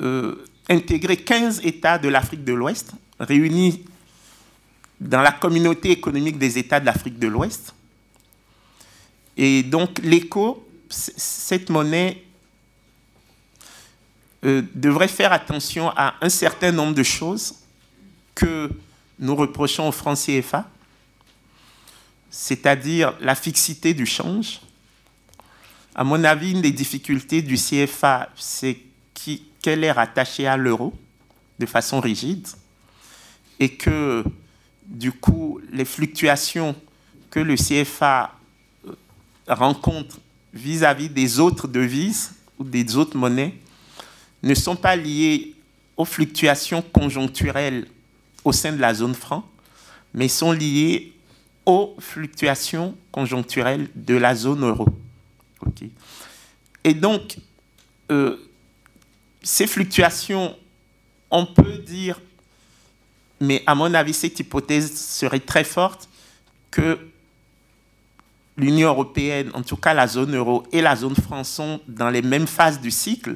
[0.00, 3.84] euh, intégrer 15 États de l'Afrique de l'Ouest réunis
[5.00, 7.74] dans la communauté économique des États de l'Afrique de l'Ouest.
[9.36, 12.21] Et donc l'écho, cette monnaie
[14.44, 17.54] euh, devrait faire attention à un certain nombre de choses
[18.34, 18.70] que
[19.18, 20.68] nous reprochons au franc CFA,
[22.30, 24.60] c'est-à-dire la fixité du change,
[25.94, 28.78] à mon avis, une des difficultés du CFA, c'est
[29.60, 30.94] qu'elle est rattachée à l'euro
[31.58, 32.48] de façon rigide
[33.60, 34.24] et que,
[34.86, 36.74] du coup, les fluctuations
[37.30, 38.32] que le CFA
[38.88, 38.94] euh,
[39.46, 40.18] rencontre
[40.54, 43.54] vis-à-vis des autres devises ou des autres monnaies
[44.42, 45.54] ne sont pas liées
[45.96, 47.86] aux fluctuations conjoncturelles
[48.44, 49.48] au sein de la zone franc,
[50.14, 51.12] mais sont liées
[51.64, 54.86] aux fluctuations conjoncturelles de la zone euro.
[56.84, 57.36] Et donc,
[58.10, 58.36] euh,
[59.42, 60.56] ces fluctuations,
[61.30, 62.20] on peut dire,
[63.40, 66.08] mais à mon avis, cette hypothèse serait très forte
[66.70, 66.98] que
[68.56, 72.22] l'Union européenne, en tout cas la zone euro et la zone franc, sont dans les
[72.22, 73.34] mêmes phases du cycle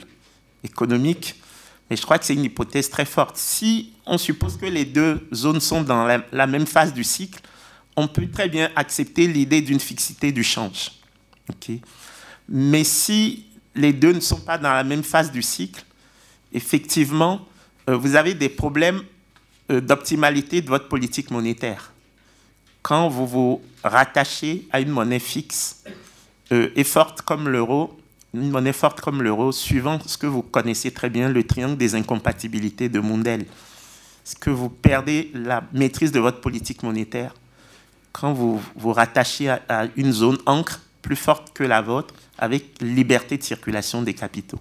[0.65, 1.41] économique.
[1.89, 3.37] Mais je crois que c'est une hypothèse très forte.
[3.37, 7.41] Si on suppose que les deux zones sont dans la, même phase du cycle,
[7.97, 10.93] on peut très bien accepter l'idée d'une fixité du change.
[12.49, 15.85] Mais si les deux ne sont pas dans la même phase du cycle,
[16.53, 17.47] effectivement,
[17.89, 19.03] euh, vous avez des problèmes
[19.71, 21.93] euh, d'optimalité de votre politique monétaire.
[22.83, 25.83] Quand vous vous rattachez à une monnaie fixe
[26.53, 27.99] euh, et forte comme l'euro,
[28.43, 31.95] une monnaie forte comme l'euro, suivant ce que vous connaissez très bien, le triangle des
[31.95, 33.47] incompatibilités de Mundell,
[34.25, 37.35] ce que vous perdez la maîtrise de votre politique monétaire
[38.13, 43.37] quand vous vous rattachez à, une zone encre plus forte que la vôtre, avec liberté
[43.37, 44.59] de circulation des capitaux.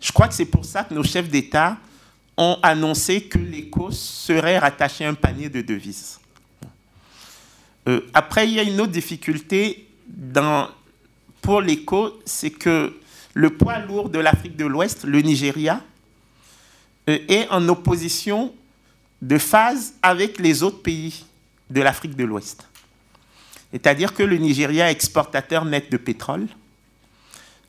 [0.00, 1.76] Je crois que c'est pour ça que nos chefs d'État
[2.36, 6.20] ont annoncé que l'ECO serait rattaché à un panier de devises.
[7.88, 9.88] Euh, après, il y a une autre difficulté
[11.40, 12.99] pour l'ECO, c'est que
[13.34, 15.82] le poids lourd de l'Afrique de l'Ouest, le Nigeria,
[17.08, 18.52] euh, est en opposition
[19.22, 21.24] de phase avec les autres pays
[21.68, 22.66] de l'Afrique de l'Ouest.
[23.72, 26.48] C'est-à-dire que le Nigeria est exportateur net de pétrole,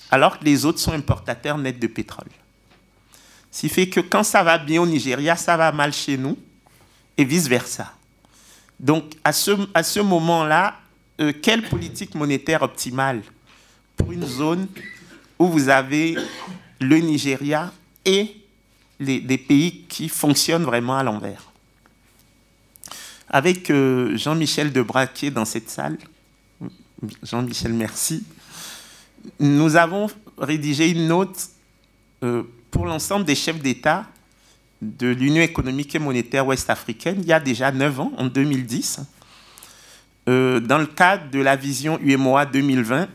[0.10, 2.30] alors que les autres sont importateurs nets de pétrole.
[3.52, 6.38] Ce qui fait que quand ça va bien au Nigeria, ça va mal chez nous,
[7.18, 7.94] et vice-versa.
[8.80, 10.80] Donc, à ce, moment-là,
[11.20, 13.22] euh, quelle politique monétaire optimale
[13.96, 14.68] pour une zone
[15.42, 16.16] où vous avez
[16.80, 17.74] le Nigeria
[18.06, 18.36] et
[19.00, 21.52] les, des pays qui fonctionnent vraiment à l'envers.
[23.28, 25.98] Avec euh, Jean-Michel Debraquet dans cette salle,
[27.24, 28.24] Jean-Michel, merci,
[29.40, 31.50] nous avons rédigé une note
[32.24, 34.06] euh, pour l'ensemble des chefs d'État
[34.80, 39.00] de l'Union économique et monétaire ouest-africaine il y a déjà 9 ans, en 2010,
[40.30, 43.06] euh, dans le cadre de la vision UMOA 2020 euh,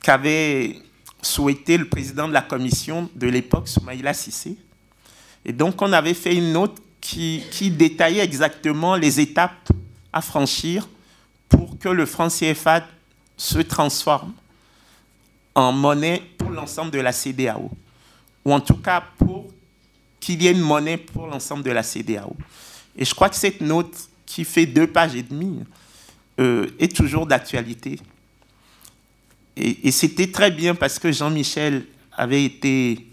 [0.00, 0.80] qu'avait
[1.22, 4.56] souhaité le président de la commission de l'époque, Soumaïla Sissé.
[5.44, 9.70] Et donc on avait fait une note qui, détaillait exactement les étapes
[10.12, 10.88] à franchir
[11.48, 12.86] pour que le franc CFA
[13.36, 14.32] se transforme
[15.54, 17.70] en monnaie pour l'ensemble de la CDAO
[18.44, 19.46] ou en tout cas pour
[20.20, 22.36] qu'il y ait une monnaie pour l'ensemble de la CDAO.
[22.96, 23.94] Et je crois que cette note,
[24.26, 25.60] qui fait deux pages et demie,
[26.40, 27.98] euh, est toujours d'actualité.
[29.60, 31.84] Et, c'était très bien parce que Jean-Michel
[32.16, 33.06] avait été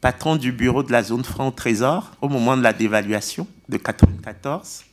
[0.00, 3.76] patron du bureau de la zone franc au Trésor au moment de la dévaluation de
[3.76, 4.84] 1994.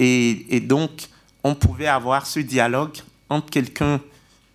[0.00, 0.90] Et, donc,
[1.44, 2.96] on pouvait avoir ce dialogue
[3.28, 4.00] entre quelqu'un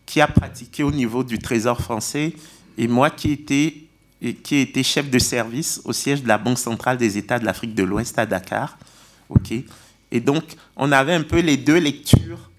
[0.05, 2.33] qui a pratiqué au niveau du Trésor français
[2.77, 3.83] et moi qui étais,
[4.43, 7.73] qui été chef de service au siège de la Banque centrale des États de l'Afrique
[7.73, 8.77] de l'Ouest à Dakar.
[9.29, 9.53] ok
[10.13, 10.43] et donc,
[10.75, 12.51] on avait un peu les deux lectures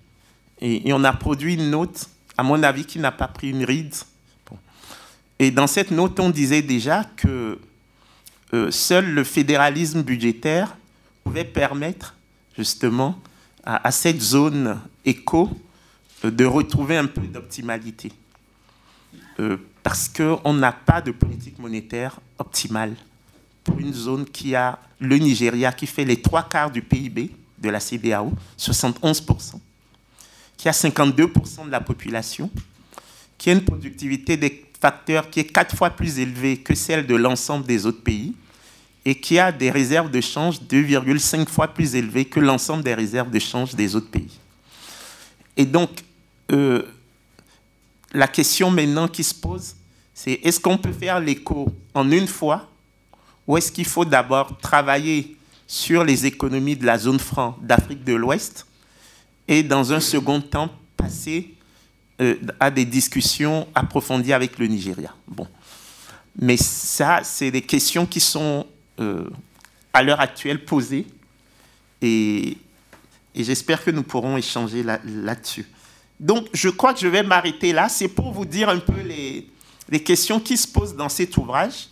[0.61, 3.95] et, on a produit une note, à mon avis, qui n'a pas pris une ride.
[5.39, 7.59] Et dans cette note, on disait déjà que
[8.53, 10.77] euh, seul le fédéralisme budgétaire
[11.25, 12.15] pouvait permettre
[12.57, 13.19] justement
[13.65, 15.51] à, cette zone éco
[16.25, 18.13] euh, de retrouver un peu d'optimalité.
[19.41, 22.95] Euh, parce qu'on n'a pas de politique monétaire optimale
[23.65, 27.71] pour une zone qui a le Nigeria, qui fait les trois quarts du PIB de
[27.71, 29.55] la CDAO, 71%,
[30.57, 32.51] qui a 52% de la population,
[33.39, 37.15] qui a une productivité des facteurs qui est quatre fois plus élevée que celle de
[37.15, 38.35] l'ensemble des autres pays,
[39.05, 43.31] et qui a des réserves de change 2,5 fois plus élevées que l'ensemble des réserves
[43.31, 44.39] de change des autres pays.
[45.57, 45.91] Et donc,
[46.53, 46.83] euh,
[48.13, 49.75] la question maintenant qui se pose,
[50.15, 52.69] c'est est-ce qu'on peut faire l'écho en une fois
[53.47, 55.37] ou est-ce qu'il faut d'abord travailler
[55.67, 58.67] sur les économies de la zone franc d'Afrique de l'Ouest
[59.49, 61.55] et dans un second temps passer
[62.21, 65.15] euh, à des discussions approfondies avec le Nigeria.
[65.27, 65.47] Bon.
[66.41, 68.67] Mais ça, c'est des questions qui sont
[69.01, 69.29] euh,
[69.93, 71.07] à l'heure actuelle posées
[72.03, 72.59] et,
[73.35, 75.67] j'espère que nous pourrons échanger là-dessus.
[76.21, 77.89] Donc, je crois que je vais m'arrêter là.
[77.89, 79.49] C'est pour vous dire un peu les,
[79.89, 81.89] les, questions qui se posent dans cet ouvrage.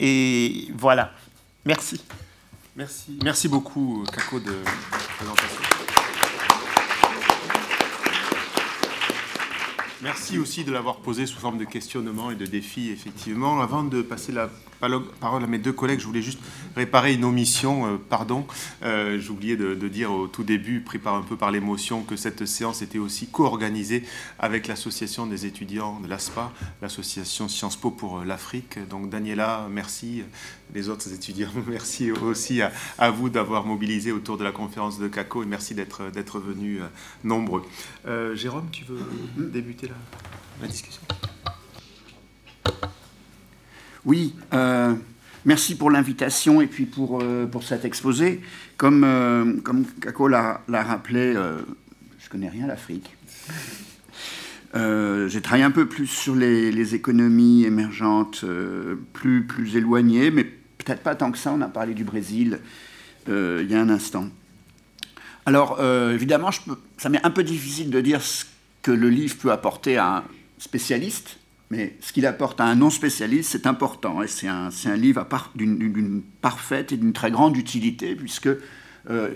[0.00, 1.12] Et voilà.
[1.64, 2.00] Merci.
[2.74, 3.18] Merci.
[3.22, 4.56] Merci beaucoup, Kako, de
[5.18, 5.81] présentation.
[10.02, 13.60] Merci aussi de l'avoir posé sous forme de questionnement et de défi, effectivement.
[13.60, 14.50] Avant de passer la
[15.20, 16.40] parole à mes deux collègues, je voulais juste
[16.74, 18.44] réparer une omission, euh, pardon.
[18.82, 22.16] Euh, J'oubliais de, de, dire au tout début, pris par un peu par l'émotion, que
[22.16, 24.02] cette séance était aussi co-organisée
[24.40, 28.80] avec l'association des étudiants de l'ASPA, l'association Sciences Po pour l'Afrique.
[28.88, 30.24] Donc Daniela, merci.
[30.74, 35.42] Les autres étudiants, merci aussi à, vous d'avoir mobilisé autour de la conférence de CACO
[35.42, 36.80] et merci d'être venus
[37.24, 37.62] nombreux.
[38.34, 39.00] Jérôme, tu veux
[39.36, 39.88] débuter
[40.60, 41.02] la, discussion?
[44.04, 44.94] Oui, euh,
[45.44, 48.40] merci pour l'invitation et puis pour, euh, pour cet exposé.
[48.76, 51.34] Comme, euh, comme Kako l'a rappelé,
[52.18, 53.16] je connais rien à l'Afrique.
[54.74, 58.44] J'ai travaillé un peu plus sur les, économies émergentes,
[59.12, 60.46] plus, plus éloignées, mais
[60.84, 61.52] peut-être pas tant que ça.
[61.52, 62.60] On a parlé du Brésil
[63.28, 64.26] il y a un instant.
[65.46, 66.60] Alors, évidemment, je
[66.98, 68.44] ça m'est un peu difficile de dire ce
[68.82, 70.24] que le livre peut apporter à un
[70.58, 71.38] spécialiste,
[71.70, 74.22] mais ce qu'il apporte à un non-spécialiste, c'est important.
[74.22, 78.50] Et c'est un, un, livre d'une parfaite et d'une très grande utilité, puisque
[79.10, 79.30] euh,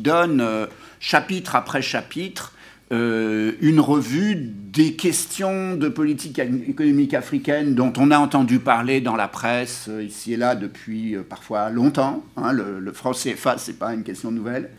[0.00, 0.66] donne, euh,
[1.00, 2.52] chapitre après chapitre,
[2.94, 9.16] euh, une revue des questions de politique économique africaine dont on a entendu parler dans
[9.16, 12.24] la presse ici et là depuis parfois longtemps.
[12.36, 12.52] Hein.
[12.52, 14.70] le, le franc CFA, ce n'est pas une question nouvelle.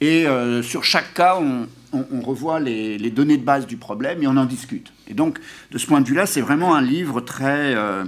[0.00, 0.24] Et
[0.62, 1.38] sur chaque cas,
[1.92, 4.92] on, revoit les, données de base du problème et on en discute.
[5.08, 5.38] Et donc,
[5.70, 8.04] de ce point de vue-là, c'est vraiment un livre très, euh,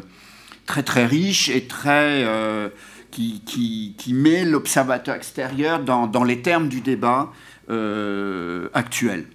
[0.66, 2.68] très, très riche et très, euh,
[3.10, 7.30] qui, met l'observateur extérieur dans, les termes du débat
[7.70, 9.26] euh, actuel.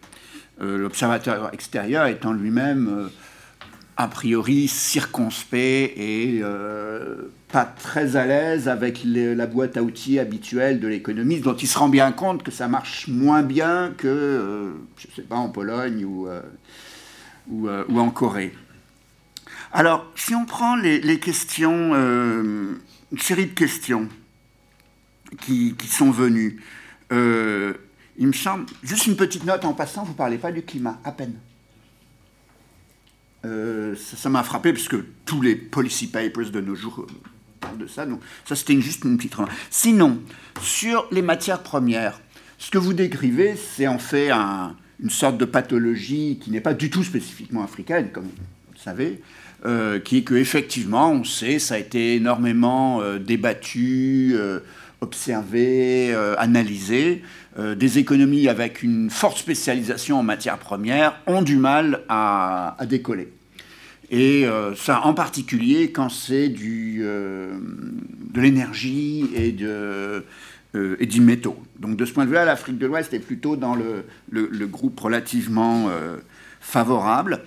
[0.59, 3.09] l'observateur extérieur étant lui-même
[3.95, 6.43] a priori circonspect et
[7.51, 11.77] pas très à l'aise avec la boîte à outils habituelle de l'économie, dont il se
[11.77, 15.49] rend bien compte que ça marche moins bien que, euh, je ne sais pas, en
[15.49, 16.41] Pologne ou, euh,
[17.51, 18.53] euh, ou, en Corée.
[19.71, 24.09] Alors, si on prend les, questions, une série de questions
[25.41, 26.61] qui, qui sont venues,
[28.17, 30.99] il me semble, juste une petite note en passant, vous ne parlez pas du climat,
[31.03, 31.35] à peine.
[33.43, 37.07] ça m'a frappé puisque tous les policy papers de nos jours
[37.77, 38.05] de ça.
[38.05, 39.55] Donc, ça, c'était juste une petite remarque.
[39.69, 40.19] Sinon,
[40.61, 42.19] sur les matières premières,
[42.57, 46.89] ce que vous décrivez, c'est en fait une sorte de pathologie qui n'est pas du
[46.89, 49.21] tout spécifiquement africaine, comme vous le savez,
[49.65, 54.59] euh, qui est qu'effectivement, on sait, ça a été énormément euh, débattu, euh,
[55.01, 57.21] observé, analysé.
[57.57, 63.29] Des économies avec une forte spécialisation en matières premières ont du mal à décoller.
[64.09, 67.57] Et euh, ça en particulier quand c'est du, euh,
[68.33, 70.21] de l'énergie et, euh,
[70.73, 71.57] du métaux.
[71.79, 74.05] Donc de ce point de vue-là, l'Afrique de l'Ouest est plutôt dans le,
[74.67, 75.89] groupe relativement
[76.61, 77.41] favorable.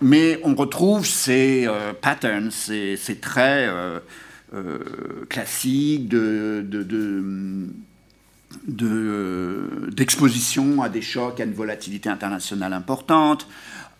[0.00, 1.68] Mais on retrouve ces
[2.00, 3.70] patterns, ces, ces traits
[5.28, 6.64] classiques de,
[8.66, 13.46] d'exposition à des chocs, à une volatilité internationale importante,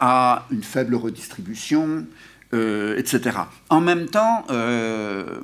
[0.01, 2.07] à une faible redistribution,
[2.53, 3.39] euh, etc.
[3.69, 5.41] En même temps, euh,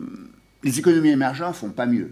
[0.65, 2.11] les économies émergentes font pas mieux.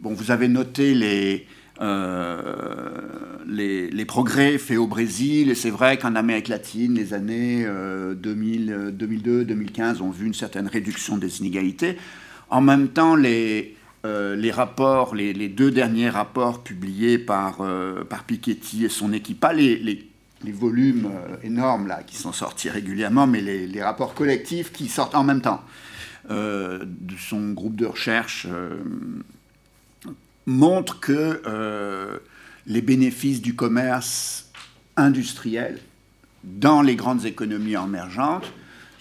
[0.00, 1.46] Bon, vous avez noté les,
[1.80, 7.66] euh, les, les, progrès faits au Brésil, et c'est vrai qu'en Amérique latine, les années
[7.66, 11.96] 2002-2015 ont vu une certaine réduction des inégalités.
[12.50, 17.62] En même temps, les, les rapports, les, deux derniers rapports publiés par,
[18.08, 19.80] par Piketty et son équipe, pas les,
[20.52, 25.40] volumes euh, énormes qui sont sortis régulièrement, mais les, rapports collectifs qui sortent en même
[25.40, 25.62] temps
[26.30, 28.76] euh, de son groupe de recherche euh,
[30.46, 32.20] montrent que
[32.66, 34.50] les bénéfices du commerce
[34.96, 35.80] industriel
[36.44, 38.52] dans les grandes économies émergentes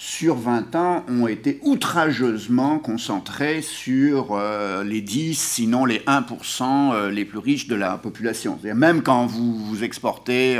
[0.05, 4.37] sur 20 ans, ont été outrageusement concentrés sur
[4.83, 8.59] les 10, sinon les 1% les plus riches de la population.
[8.63, 10.59] Même quand vous, exportez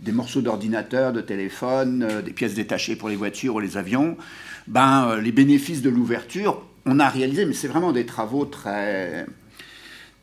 [0.00, 4.16] des morceaux d'ordinateur, de téléphone, euh, des pièces détachées pour les voitures ou les avions,
[4.66, 9.26] ben, euh, les bénéfices de l'ouverture, on a réalisé, mais c'est vraiment des travaux très,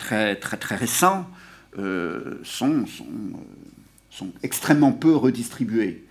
[0.00, 1.26] récents,
[1.78, 2.84] euh, sont,
[4.42, 6.03] extrêmement peu redistribués.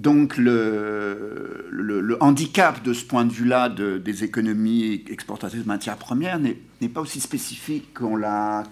[0.00, 6.88] Donc le, handicap de ce point de vue-là des économies exportatrices de matières premières n'est
[6.88, 8.64] pas aussi spécifique qu'on l'a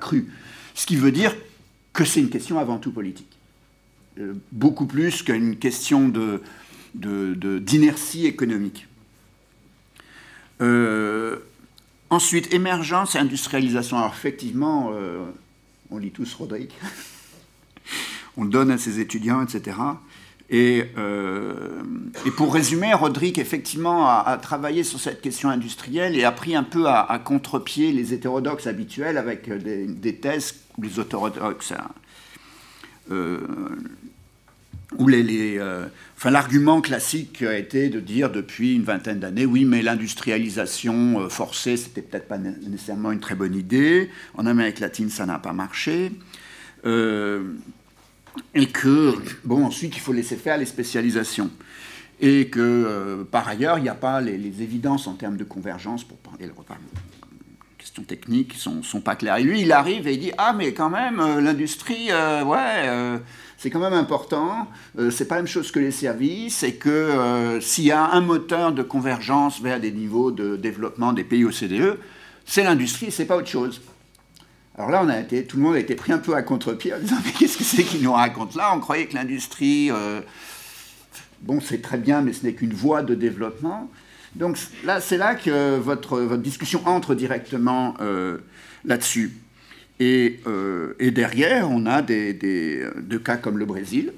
[0.00, 0.28] cru.
[0.74, 1.34] Ce qui veut dire
[1.92, 3.36] que c'est une question avant tout politique.
[4.20, 6.40] Euh, beaucoup plus qu'une question de,
[6.94, 8.86] d'inertie économique.
[10.60, 11.38] Euh,
[12.08, 13.98] ensuite, émergence et industrialisation.
[13.98, 15.24] Alors effectivement, euh,
[15.90, 16.72] on lit tous Roderick,
[18.36, 19.76] on le donne à ses étudiants, etc.
[20.50, 20.84] Et,
[22.26, 26.62] et pour résumer, Roderick, effectivement, a, travaillé sur cette question industrielle et a pris un
[26.62, 31.72] peu à, contre-pied les hétérodoxes habituels avec des, thèses les hétérodoxes
[33.10, 33.38] euh,
[34.98, 35.86] où les, euh,
[36.18, 41.28] enfin, l'argument classique a été de dire depuis une vingtaine d'années, oui, mais l'industrialisation euh,
[41.30, 44.10] forcée, c'était peut-être pas nécessairement une très bonne idée.
[44.34, 46.12] En Amérique latine, ça n'a pas marché.
[48.54, 49.14] Et que,
[49.44, 51.50] bon, ensuite, il faut laisser faire les spécialisations.
[52.20, 56.18] Et que, par ailleurs, il n'y a pas les, évidences en termes de convergence, pour
[56.18, 56.52] parler de
[57.78, 59.38] questions techniques sont, sont pas claires.
[59.38, 63.20] Et lui, il arrive et il dit Ah, mais quand même, l'industrie, ouais
[63.62, 64.66] c'est quand même important.
[64.98, 68.10] Euh, c'est pas la même chose que les services, et que euh, s'il y a
[68.10, 71.96] un moteur de convergence vers des niveaux de développement des pays OCDE,
[72.44, 73.80] c'est l'industrie, c'est pas autre chose.
[74.88, 77.32] Alors là, tout le monde a été pris un peu à contre-pied en disant mais
[77.32, 78.72] qu'est-ce que c'est qu'il nous raconte là?
[78.74, 80.20] On croyait que l'industrie, euh,
[81.42, 83.90] bon, c'est très bien, mais ce n'est qu'une voie de développement.
[84.34, 87.94] Donc là, c'est là que votre, discussion entre directement
[88.84, 89.32] là-dessus.
[90.00, 92.84] Euh, et, derrière, on a des,
[93.24, 94.12] cas comme le Brésil,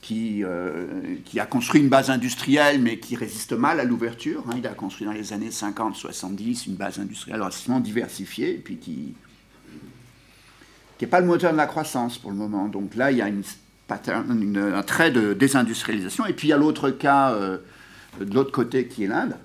[0.00, 0.86] qui, euh,
[1.24, 4.44] qui, a construit une base industrielle, mais qui résiste mal à l'ouverture.
[4.48, 4.54] Hein.
[4.58, 9.14] Il a construit dans les années 50-70 une base industrielle relativement diversifiée, et puis qui
[11.00, 12.68] n'est pas le moteur de la croissance pour le moment.
[12.68, 16.26] Donc là, il y a un trait de désindustrialisation.
[16.26, 17.58] Et puis il y a l'autre cas euh,
[18.20, 19.36] de l'autre côté qui est l'Inde,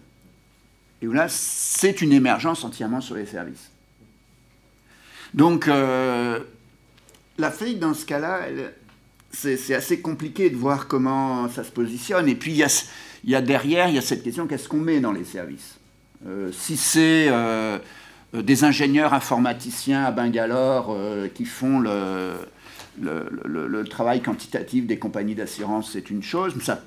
[1.01, 3.69] et où là, c'est une émergence entièrement sur les services.
[5.33, 6.39] Donc, euh,
[7.37, 8.41] l'Afrique, dans ce cas-là,
[9.31, 12.27] c'est assez compliqué de voir comment ça se positionne.
[12.27, 15.11] Et puis, il y a, derrière, il y a cette question qu'est-ce qu'on met dans
[15.11, 15.77] les services?
[16.25, 17.77] Euh, Si c'est euh,
[18.33, 20.95] des ingénieurs informaticiens à Bangalore
[21.33, 26.81] qui font le, travail quantitatif des compagnies d'assurance, c'est une chose, mais ça,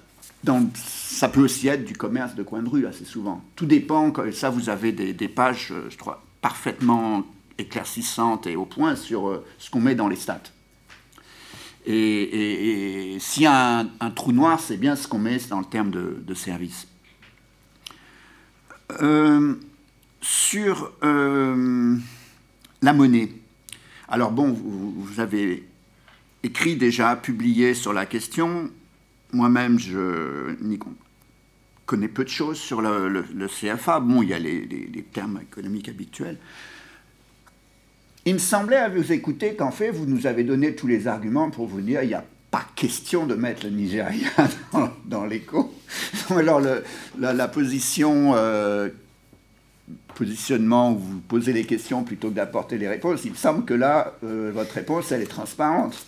[0.75, 3.43] ça peut aussi être du commerce de coin de rue, assez souvent.
[3.57, 7.25] Tout dépend, ça, vous avez des, pages, je crois, parfaitement
[7.61, 10.43] éclaircissante et au point sur euh, ce qu'on met dans les stats.
[11.87, 15.91] Et, s'il y a un, trou noir, c'est bien ce qu'on met dans le terme
[15.91, 16.87] de, service.
[19.03, 19.55] Euh,
[20.21, 21.97] sur euh,
[22.83, 23.31] la monnaie.
[24.09, 25.65] Alors bon, vous, avez
[26.43, 28.71] écrit déjà, publié sur la question.
[29.33, 30.55] Moi-même, je
[31.87, 34.01] connais peu de choses sur le, CFA.
[34.01, 36.39] Bon, il y a les, les termes économiques habituels.
[38.27, 41.51] Il me semblait à vous écouter qu'en fait, vous nous avez donné tous les arguments
[41.51, 44.29] pour vous dire il n'y a pas question de mettre le Nigeria
[45.07, 45.73] dans, l'écho.
[46.31, 46.61] Alors,
[47.19, 48.91] la, position, euh,
[50.15, 53.75] positionnement où vous posez les questions plutôt que d'apporter les réponses, il me semble que
[53.75, 56.07] là, euh, votre réponse, elle est transparente.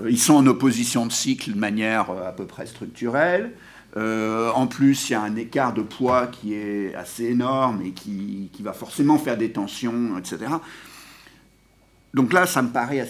[0.00, 3.52] Euh, ils sont en opposition de cycle de manière à peu près structurelle.
[3.96, 8.50] en plus, il y a un écart de poids qui est assez énorme et qui,
[8.52, 10.46] qui va forcément faire des tensions, etc.
[12.14, 13.00] Donc là, ça me paraît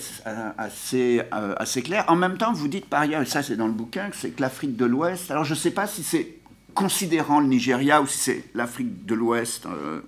[0.56, 2.06] assez, euh, assez, clair.
[2.08, 4.40] En même temps, vous dites par ailleurs, et ça c'est dans le bouquin, c'est que
[4.40, 6.38] l'Afrique de l'Ouest, alors je ne sais pas si c'est
[6.74, 10.00] considérant le Nigeria ou si c'est l'Afrique de l'Ouest euh,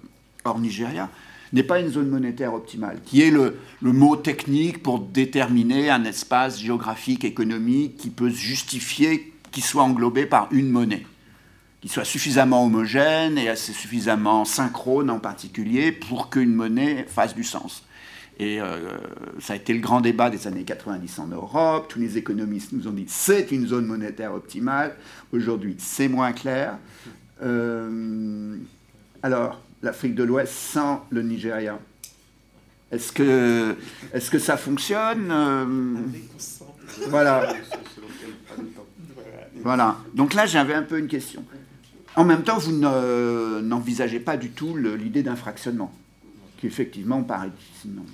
[0.44, 1.08] hors Nigeria,
[1.52, 6.60] n'est pas une zone monétaire optimale, qui est le, mot technique pour déterminer un espace
[6.60, 11.06] géographique, économique qui peut justifier qu'il soit englobé par une monnaie,
[11.80, 17.44] qui soit suffisamment homogène et assez suffisamment synchrone en particulier pour qu'une monnaie fasse du
[17.44, 17.85] sens.
[18.38, 18.90] Et euh,
[19.40, 21.86] ça a été le grand débat des années 90 en Europe.
[21.88, 24.94] Tous les économistes nous ont dit c'est une zone monétaire optimale.
[25.32, 26.76] Aujourd'hui, c'est moins clair.
[27.42, 28.56] Euh,
[29.22, 31.78] alors, l'Afrique de l'Ouest sans le Nigeria.
[32.92, 33.74] Est-ce que,
[34.12, 35.94] est que ça fonctionne euh,
[37.08, 37.54] Voilà.
[39.62, 39.96] Voilà.
[40.14, 41.42] Donc là, j'avais un peu une question.
[42.14, 45.92] En même temps, vous n'envisagez pas du tout l'idée d'un fractionnement,
[46.58, 48.04] qui effectivement paraît sinon.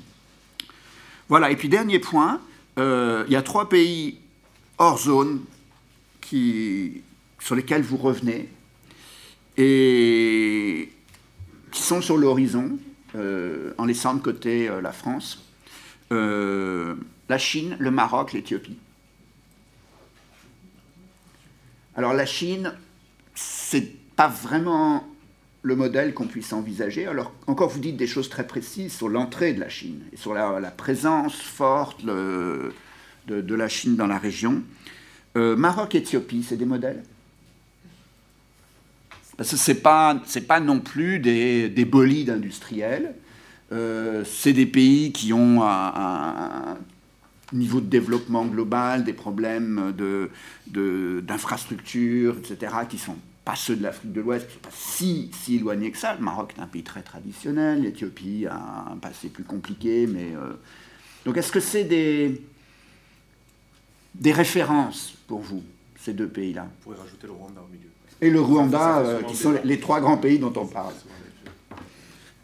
[1.32, 2.42] Voilà, et puis dernier point,
[2.78, 4.18] euh, il y a trois pays
[4.76, 5.42] hors zone
[7.40, 8.50] sur lesquels vous revenez
[9.56, 10.92] et
[11.70, 12.78] qui sont sur l'horizon,
[13.14, 15.42] euh, en laissant de côté euh, la France,
[16.10, 18.76] la Chine, le Maroc, l'Éthiopie.
[21.96, 22.74] Alors la Chine,
[23.34, 25.08] c'est pas vraiment
[25.62, 27.06] le modèle qu'on puisse envisager.
[27.06, 30.34] Alors, encore, vous dites des choses très précises sur l'entrée de la Chine et sur
[30.34, 32.72] la, présence forte de,
[33.28, 34.62] la Chine dans la région.
[35.36, 37.02] Euh, Maroc, Éthiopie, c'est des modèles?
[39.36, 43.14] Parce que ce n'est pas, pas non plus des, bolides industriels.
[43.70, 46.76] Euh, c'est des pays qui ont un,
[47.52, 49.94] niveau de développement global, des problèmes
[50.66, 55.99] d'infrastructures, etc., qui sont pas ceux de l'Afrique de l'Ouest, pas si, si éloignés que
[55.99, 56.14] ça.
[56.14, 60.34] Le Maroc est un pays très traditionnel, l'Éthiopie a un passé plus compliqué, mais...
[60.34, 60.53] Euh,
[61.24, 62.43] donc est-ce que c'est des,
[64.14, 65.62] des références pour vous,
[66.01, 66.62] ces deux pays-là?
[66.62, 67.88] Vous pourrez rajouter le Rwanda au milieu.
[68.20, 70.95] Et le Rwanda, euh, qui sont les, trois grands pays dont on parle.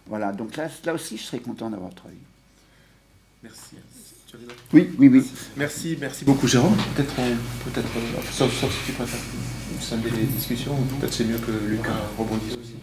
[0.07, 2.17] Voilà, donc là, là aussi, je serais content d'avoir votre avis.
[3.43, 3.77] Merci.
[4.73, 5.25] Oui, oui, oui.
[5.57, 6.77] Merci, merci beaucoup, Jérôme.
[6.97, 9.21] Peut-être, peut-être, euh, sauf, sauf si tu préfères
[9.81, 12.75] scinder des discussions, ou peut-être c'est mieux que Lucas rebondisse aussi.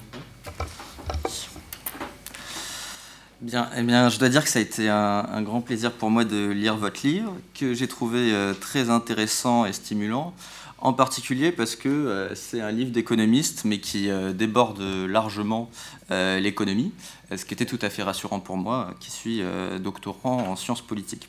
[3.41, 6.25] Bien, eh bien, je dois dire que ça a été un, grand plaisir pour moi
[6.25, 10.33] de lire votre livre, que j'ai trouvé euh, très intéressant et stimulant,
[10.79, 15.69] en particulier parce que euh, c'est un livre d'économiste, mais qui euh, déborde largement
[16.09, 16.91] l'économie,
[17.35, 19.41] ce qui était tout à fait rassurant pour moi, qui suis
[19.79, 21.27] doctorant en sciences politiques.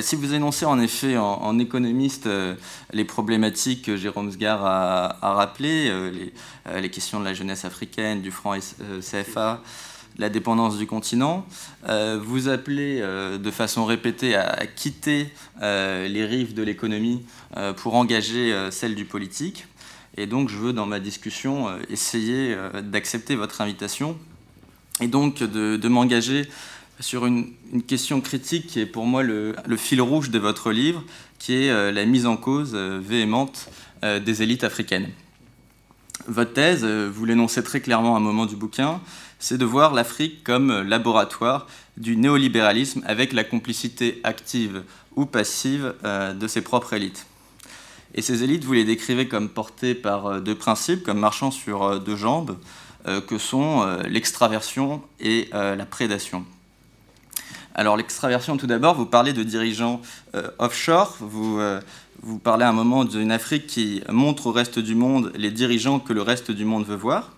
[0.00, 2.28] Si vous énoncez en effet en, économiste
[2.92, 6.32] les problématiques que Jérôme Sgar a, rappelées, les,
[6.80, 8.54] les, questions de la jeunesse africaine, du franc
[9.00, 9.62] CFA,
[10.18, 11.46] la dépendance du continent.
[11.88, 15.28] Euh, vous appelez euh, de façon répétée à, quitter
[15.62, 17.24] euh, les rives de l'économie
[17.76, 19.66] pour engager celle du politique.
[20.16, 24.18] Et donc je veux dans ma discussion essayer d'accepter votre invitation
[25.00, 26.48] et donc de, m'engager
[27.00, 27.52] sur une,
[27.86, 31.02] question critique qui est pour moi le, fil rouge de votre livre,
[31.38, 33.68] qui est la mise en cause véhémente
[34.02, 35.10] des élites africaines.
[36.26, 39.00] Votre thèse, vous l'énoncez très clairement à un moment du bouquin,
[39.38, 41.66] c'est de voir l'Afrique comme laboratoire
[41.96, 44.82] du néolibéralisme avec la complicité active
[45.14, 47.26] ou passive euh, de ses propres élites.
[48.14, 51.82] Et ces élites, vous les décrivez comme portées par euh, deux principes, comme marchant sur
[51.82, 52.58] euh, deux jambes,
[53.28, 56.44] que sont l'extraversion et la prédation.
[57.76, 60.00] Alors l'extraversion, tout d'abord, vous parlez de dirigeants
[60.58, 61.60] offshore, vous,
[62.22, 66.00] vous parlez à un moment d'une Afrique qui montre au reste du monde les dirigeants
[66.00, 67.32] que le reste du monde veut voir.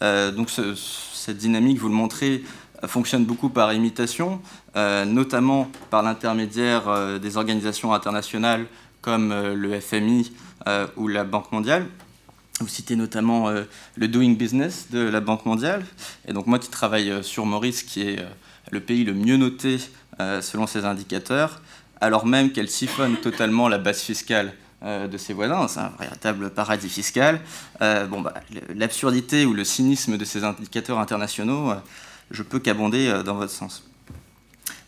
[0.00, 2.42] donc ce, cette dynamique, vous le montrez,
[2.86, 4.40] fonctionne beaucoup par imitation,
[4.76, 8.66] euh, notamment par l'intermédiaire euh, des organisations internationales
[9.00, 10.32] comme euh, le FMI
[10.96, 11.86] ou la Banque mondiale.
[12.60, 13.50] Vous citez notamment
[13.96, 15.84] le Doing Business de la Banque mondiale.
[16.28, 18.24] Et donc moi qui travaille sur Maurice, qui est
[18.72, 19.78] le pays le mieux noté
[20.18, 21.62] selon ces indicateurs,
[22.02, 24.52] alors même qu'elle siphonne totalement la base fiscale
[24.84, 27.40] euh, de ses voisins, c'est un véritable paradis fiscal.
[27.80, 28.34] Euh, bah,
[28.74, 31.76] l'absurdité ou le cynisme de ces indicateurs internationaux, euh,
[32.32, 33.84] je peux qu'abonder dans votre sens.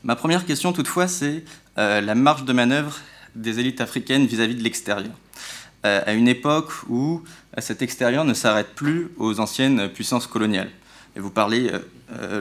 [0.03, 1.45] Ma première question toutefois, c'est
[1.76, 2.99] la marge de manœuvre
[3.37, 5.12] des élites africaines vis-à-vis de l'extérieur.
[5.82, 7.22] à une époque où
[7.59, 10.70] cet extérieur ne s'arrête plus aux anciennes puissances coloniales.
[11.17, 11.71] Et vous parlez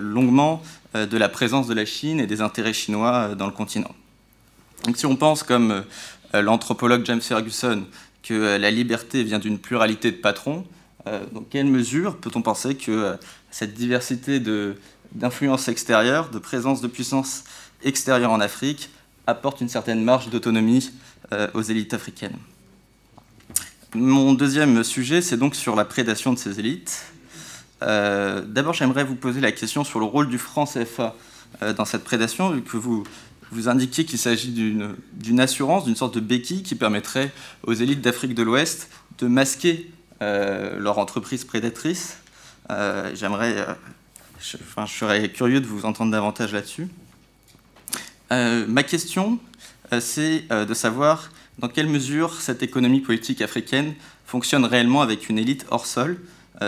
[0.01, 0.63] longuement
[0.95, 3.93] de la présence de la Chine et des intérêts chinois dans le continent.
[4.85, 5.83] Donc si on pense comme
[6.35, 7.85] euh, l'anthropologue James Ferguson
[8.21, 10.65] que euh, la liberté vient d'une pluralité de patrons.
[11.07, 13.17] Euh, dans quelle mesure peut-on penser que
[13.51, 14.41] cette diversité
[15.13, 17.43] d'influences extérieures, de présence de puissance
[17.83, 18.89] extérieure en Afrique,
[19.27, 20.91] apporte une certaine marge d'autonomie
[21.53, 22.37] aux élites africaines?
[23.95, 27.12] Mon deuxième sujet, c'est donc sur la prédation de ces élites.
[27.83, 31.15] D'abord, j'aimerais vous poser la question sur le rôle du franc CFA
[31.75, 33.03] dans cette prédation, vu que vous
[33.53, 37.31] vous indiquiez qu'il s'agit d'une assurance, d'une sorte de béquille qui permettrait
[37.63, 42.17] aux élites d'Afrique de l'Ouest de masquer euh, leur entreprise prédatrice.
[42.69, 43.73] Euh, j'aimerais, euh,
[44.61, 46.87] enfin, je serais curieux de vous entendre davantage là-dessus.
[48.31, 49.37] ma question,
[49.99, 51.29] c'est de savoir
[51.59, 53.93] dans quelle mesure cette économie politique africaine
[54.25, 56.17] fonctionne réellement avec une élite hors sol,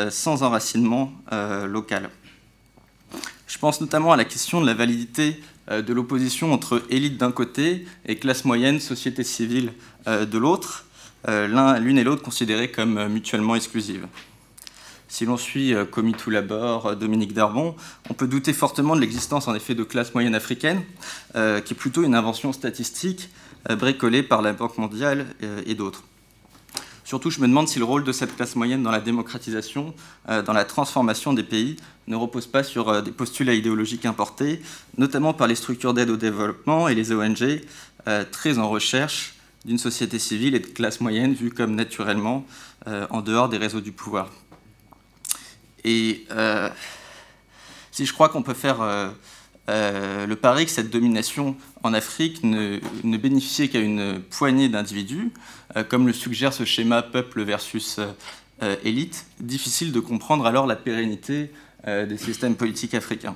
[0.09, 1.11] sans enracinement
[1.67, 2.09] local.
[3.47, 5.39] Je pense notamment à la question de la validité
[5.71, 9.73] euh, de l'opposition entre élite d'un côté et classe moyenne, société civile
[10.07, 10.85] euh, de l'autre,
[11.27, 14.07] euh, l'une et l'autre considérées comme mutuellement exclusives.
[15.07, 17.75] Si l'on suit Commis tout Labor, Dominique Darbon,
[18.09, 20.83] on peut douter fortement de l'existence en effet de classe moyenne africaine,
[21.33, 23.29] qui est plutôt une invention statistique
[23.69, 25.27] bricolée par la Banque mondiale
[25.65, 26.03] et d'autres.
[27.05, 29.93] Surtout, je me demande si le rôle de cette classe moyenne dans la démocratisation,
[30.27, 31.75] euh, dans la transformation des pays,
[32.07, 34.59] ne repose pas sur euh, des postulats idéologiques importés,
[34.97, 37.61] notamment par les structures d'aide au développement et les ONG,
[38.07, 39.35] euh, très en recherche
[39.65, 42.45] d'une société civile et de classe moyenne vue comme naturellement
[42.85, 44.29] en dehors des réseaux du pouvoir.
[45.83, 46.27] Et
[47.91, 49.11] si je crois qu'on peut faire
[49.67, 51.55] le pari que cette domination
[51.85, 55.31] en Afrique ne, bénéficiait qu'à une poignée d'individus,
[55.75, 58.07] euh, comme le suggère ce schéma peuple versus euh,
[58.63, 61.51] euh, élite, difficile de comprendre alors la pérennité
[61.87, 63.35] des systèmes politiques africains.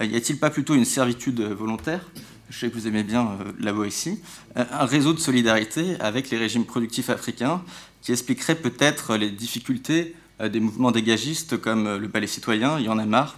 [0.00, 2.10] Y a-t-il pas plutôt une servitude volontaire?
[2.48, 4.20] Je sais que vous aimez bien la Boétie,
[4.56, 7.62] un réseau de solidarité avec les régimes productifs africains
[8.00, 12.98] qui expliquerait peut-être les difficultés des mouvements dégagistes comme le Palais citoyen, il y en
[12.98, 13.36] a marre,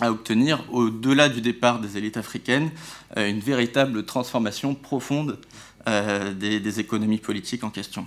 [0.00, 2.70] à obtenir, au-delà du départ des élites africaines,
[3.16, 5.38] une véritable transformation profonde
[5.88, 8.06] euh, des, économies politiques en question.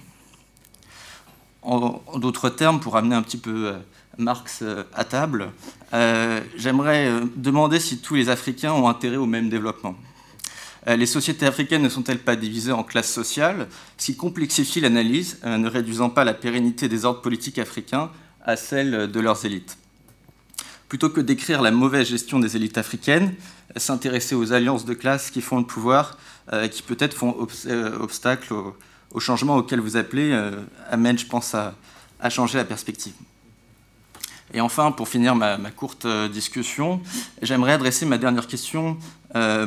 [1.62, 3.74] En, d'autres termes, pour amener un petit peu euh,
[4.18, 5.52] Marx euh, à table,
[6.56, 9.96] j'aimerais demander si tous les Africains ont intérêt au même développement.
[10.88, 13.68] les sociétés africaines ne sont-elles pas divisées en classes sociales,
[13.98, 18.10] ce qui complexifie l'analyse, ne réduisant pas la pérennité des ordres politiques africains
[18.44, 19.78] à celle de leurs élites?
[20.88, 23.34] Plutôt que d'écrire la mauvaise gestion des élites africaines,
[23.76, 26.18] s'intéresser aux alliances de classe qui font le pouvoir,
[26.72, 27.36] qui peut-être font
[28.00, 28.54] obstacle
[29.12, 30.40] au, changement auquel vous appelez,
[30.92, 31.74] amènent, je pense, à,
[32.30, 33.14] changer la perspective.
[34.54, 37.02] Et enfin, pour finir ma, courte euh, discussion,
[37.42, 38.98] j'aimerais adresser ma dernière question,
[39.36, 39.66] euh,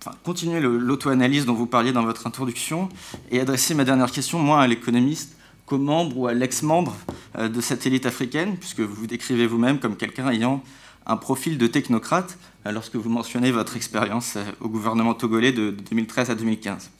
[0.00, 2.88] enfin, continuer l'auto-analyse dont vous parliez dans votre introduction,
[3.30, 5.36] et adresser ma dernière question, moi, à l'économiste,
[5.70, 6.96] comme membre ou à l'ex-membre
[7.38, 10.62] euh, de cette élite africaine, puisque vous vous décrivez vous-même comme quelqu'un ayant
[11.06, 16.34] un profil de technocrate, lorsque vous mentionnez votre expérience au gouvernement togolais de 2013 à
[16.34, 16.90] 2015.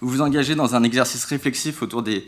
[0.00, 2.26] Vous vous engagez dans un exercice réflexif autour des,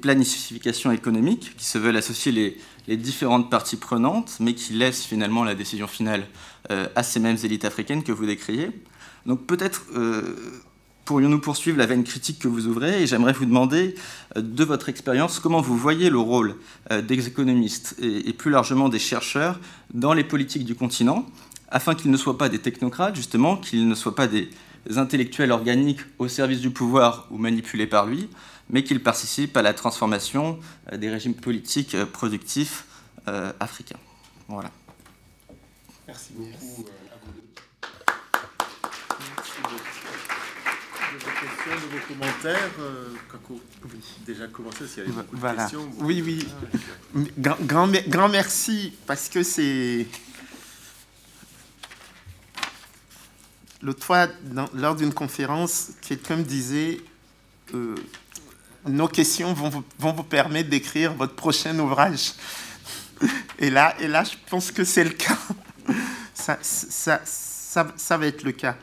[0.00, 2.56] planifications économiques qui se veulent associer
[2.88, 6.26] les, différentes parties prenantes, mais qui laissent finalement la décision finale
[6.70, 8.70] euh, à ces mêmes élites africaines que vous décriez.
[9.26, 10.34] Donc peut-être euh,
[11.04, 13.94] pourrions-nous poursuivre la veine critique que vous ouvrez, et j'aimerais vous demander,
[14.36, 16.56] euh, de votre expérience, comment vous voyez le rôle
[16.90, 19.60] des économistes et, plus largement des chercheurs
[19.94, 21.26] dans les politiques du continent,
[21.68, 24.50] afin qu'ils ne soient pas des technocrates, justement, qu'ils ne soient pas des
[24.96, 28.28] intellectuels organiques au service du pouvoir ou manipulés par lui,
[28.72, 30.58] mais qu'ils participent à la transformation
[30.92, 32.86] euh, des régimes politiques euh, productifs
[33.28, 33.98] euh, africains.
[34.48, 34.70] Voilà.
[36.08, 37.42] Merci beaucoup à vous deux.
[41.12, 42.70] De vos questions, de vos commentaires,
[43.30, 44.00] Kako, oui.
[44.24, 45.62] déjà commencé s'il y a des voilà.
[45.62, 45.90] questions.
[45.98, 46.48] Oui, oui.
[47.44, 50.06] Ah, grand, grand merci, parce que c'est
[53.82, 54.28] L'autre fois,
[54.74, 57.00] lors d'une conférence, quelqu'un me disait
[57.74, 57.96] euh,
[58.86, 62.34] Nos questions vont vous, vont vous permettre d'écrire votre prochain ouvrage.
[63.58, 65.38] Et là, et là je pense que c'est le cas.
[66.34, 68.76] Ça, ça, ça, ça, va être le cas.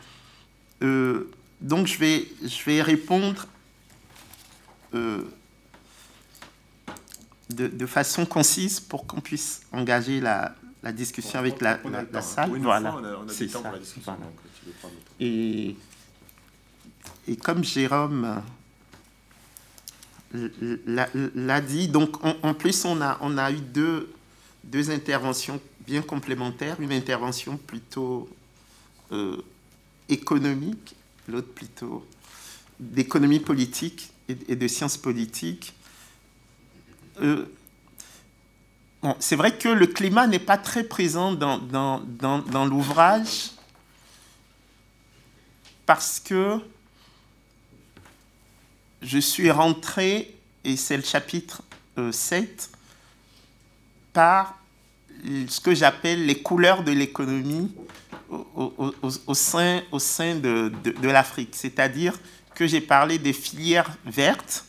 [0.82, 1.30] Euh,
[1.62, 3.46] donc, je vais, je vais répondre
[4.94, 5.24] euh,
[7.50, 11.80] de, de, façon concise pour qu'on puisse engager la, la discussion avec la,
[12.12, 12.50] la, salle.
[12.60, 12.96] voilà.
[12.96, 14.18] on a, temps pour la discussion.
[15.20, 15.76] Et,
[17.28, 18.42] et comme Jérôme
[20.34, 24.14] l'a dit, donc en, plus on a, on a eu deux,
[24.64, 28.30] deux interventions bien complémentaires, une intervention plutôt
[29.12, 29.38] euh,
[30.08, 30.96] économique,
[31.30, 32.06] l'autre plutôt
[32.80, 35.74] d'économie politique et, de sciences politiques.
[37.22, 37.46] Euh,
[39.20, 43.52] c'est vrai que le climat n'est pas très présent dans l'ouvrage,
[45.86, 46.60] parce que
[49.02, 51.64] je suis rentré, et c'est le chapitre
[52.12, 52.78] 7, euh,
[54.14, 54.60] par
[55.48, 57.74] ce que j'appelle les couleurs de l'économie
[58.30, 59.82] au, sein,
[60.36, 61.50] de, l'Afrique.
[61.54, 62.20] C'est-à-dire
[62.56, 64.66] que j'ai parlé des filières vertes,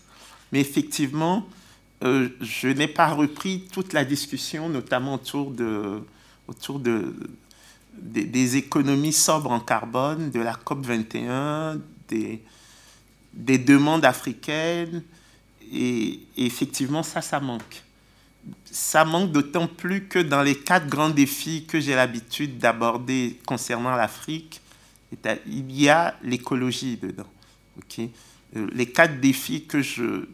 [0.53, 1.47] mais effectivement,
[2.03, 6.03] euh, je n'ai pas repris toute la discussion, notamment autour de,
[6.49, 7.15] autour de,
[7.93, 12.43] des, économies sobres en carbone, de la COP 21, des,
[13.33, 15.03] des demandes africaines.
[15.73, 17.83] Et, effectivement, ça, ça manque.
[18.65, 23.95] Ça manque d'autant plus que dans les quatre grands défis que j'ai l'habitude d'aborder concernant
[23.97, 24.61] l'Afrique,
[25.47, 27.27] il y a l'écologie dedans.
[28.57, 30.27] euh, les quatre défis que je,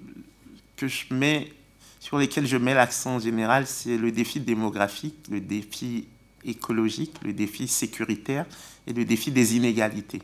[0.76, 1.52] que je mets,
[2.00, 6.06] sur lesquels je mets l'accent en général, c'est le défi démographique, le défi
[6.44, 8.46] écologique, le défi sécuritaire
[8.86, 10.22] et le défi des inégalités.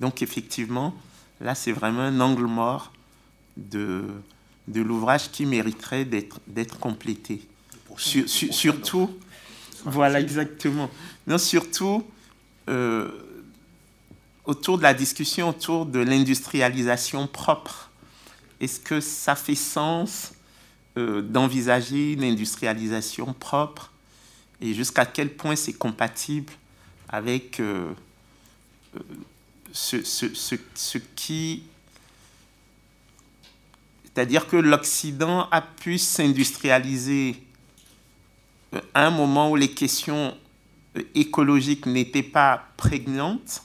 [0.00, 0.94] Donc effectivement,
[1.40, 2.92] là, c'est vraiment un angle mort
[3.56, 4.04] de,
[4.68, 7.42] de l'ouvrage qui mériterait d'être complété.
[7.96, 9.10] surtout,
[9.84, 10.90] voilà exactement.
[11.26, 12.04] Non, surtout
[12.68, 13.10] euh,
[14.44, 17.90] autour de la discussion autour de l'industrialisation propre.
[18.60, 20.32] Est-ce que ça fait sens
[20.98, 23.92] euh, d'envisager une industrialisation propre?
[24.60, 26.52] Et jusqu'à quel point c'est compatible
[27.08, 27.90] avec euh,
[29.72, 31.62] ce, qui...
[34.14, 37.42] C'est-à-dire que l'Occident a pu s'industrialiser
[38.74, 40.36] euh, à un moment où les questions
[41.14, 43.62] écologiques n'étaient pas prégnantes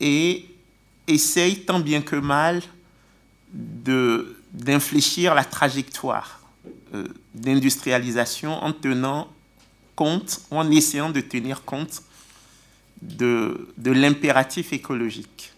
[0.00, 0.46] et
[1.06, 2.62] essaye tant bien que mal
[3.52, 6.40] d'infléchir la trajectoire
[6.94, 9.28] euh, d'industrialisation en tenant
[9.94, 12.02] compte, en essayant de tenir compte
[13.00, 15.53] de l'impératif écologique.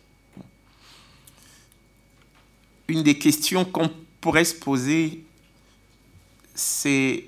[2.88, 5.24] Une des questions qu'on pourrait se poser,
[6.54, 7.24] c'est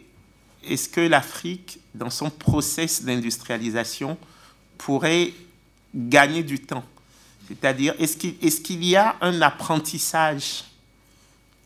[0.64, 4.16] est-ce que l'Afrique, dans son process d'industrialisation,
[4.76, 5.32] pourrait
[5.94, 6.84] gagner du temps?
[7.48, 10.64] C'est-à-dire, est-ce qu'il y a un apprentissage?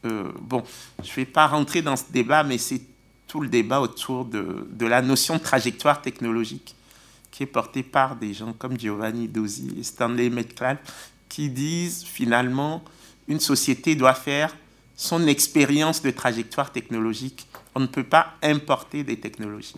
[0.04, 0.62] Euh, bon,
[1.02, 2.80] je ne vais pas rentrer dans ce débat, mais c'est
[3.32, 6.74] tout le débat autour de, la notion de trajectoire technologique
[7.30, 10.78] qui est portée par des gens comme Giovanni Dozzi et Stanley Metcalf
[11.30, 12.84] qui disent finalement
[13.32, 14.54] une société doit faire
[14.94, 17.46] son expérience de trajectoire technologique.
[17.74, 19.74] On ne peut pas importer des technologies.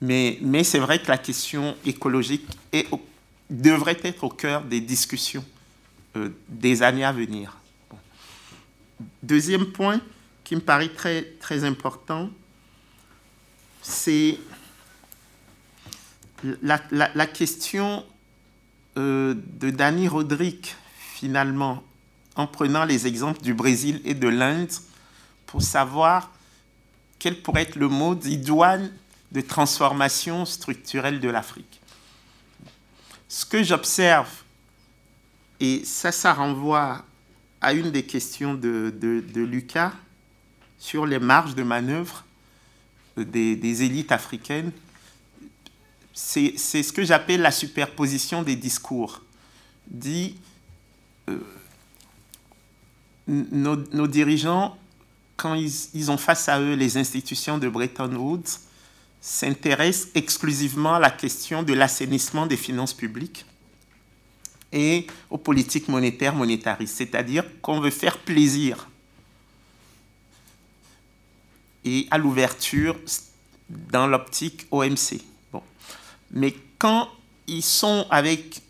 [0.00, 2.46] Mais, c'est vrai que la question écologique
[3.50, 5.44] devrait être au cœur des discussions
[6.16, 7.58] euh, des années à venir.
[9.22, 10.00] Deuxième point
[10.42, 12.30] qui me paraît très, important,
[13.82, 14.38] c'est
[16.62, 18.04] la, question
[18.96, 20.66] euh, de Danny Rodrigue,
[21.14, 21.84] finalement,
[22.36, 24.70] en prenant les exemples du Brésil et de l'Inde,
[25.46, 26.30] pour savoir
[27.18, 28.90] quel pourrait être le mode idoine
[29.32, 31.80] de transformation structurelle de l'Afrique.
[33.28, 34.30] Ce que j'observe,
[35.60, 37.04] et ça, ça renvoie
[37.60, 38.92] à une des questions de,
[39.34, 39.92] Lucas
[40.78, 42.24] sur les marges de manœuvre
[43.16, 44.72] des, des élites africaines,
[46.14, 49.22] c'est ce que j'appelle la superposition des discours.
[49.86, 50.36] Dit,
[51.28, 51.38] euh,
[53.26, 54.76] nos, dirigeants,
[55.36, 58.58] quand ils, ils, ont face à eux les institutions de Bretton Woods,
[59.20, 63.46] s'intéressent exclusivement à la question de l'assainissement des finances publiques
[64.72, 68.88] et aux politiques monétaires monétaristes, c'est-à-dire qu'on veut faire plaisir
[71.84, 72.96] et à l'ouverture
[73.68, 75.20] dans l'optique OMC.
[75.52, 75.62] Bon.
[76.30, 77.08] Mais quand
[77.46, 78.62] ils sont avec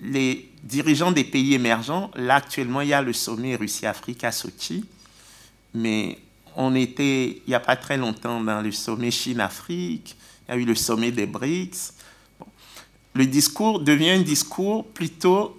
[0.00, 4.84] les dirigeants des pays émergents, là actuellement il y a le sommet Russie-Afrique à Sochi,
[5.74, 6.18] mais
[6.56, 10.16] on était il n'y a pas très longtemps dans le sommet Chine-Afrique,
[10.48, 11.94] il y a eu le sommet des BRICS.
[13.14, 15.58] Le discours devient un discours plutôt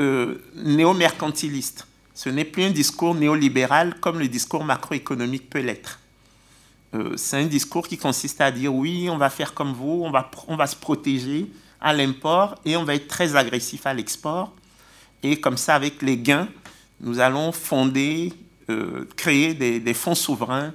[0.00, 1.86] euh, néo-mercantiliste.
[2.14, 6.00] Ce n'est plus un discours néolibéral comme le discours macroéconomique peut l'être.
[6.94, 10.10] Euh, c'est un discours qui consiste à dire oui, on va faire comme vous, on
[10.10, 11.46] va, on va se protéger
[11.80, 14.52] à l'import et on va être très agressif à l'export.
[15.22, 16.48] Et comme ça, avec les gains,
[17.00, 18.32] nous allons fonder,
[18.70, 20.72] euh, créer des, fonds souverains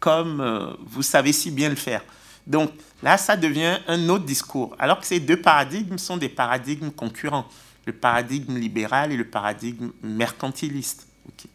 [0.00, 2.02] comme euh, vous savez si bien le faire.
[2.46, 2.70] Donc
[3.02, 7.48] là, ça devient un autre discours, alors que ces deux paradigmes sont des paradigmes concurrents,
[7.86, 11.08] le paradigme libéral et le paradigme mercantiliste.
[11.28, 11.48] Okay.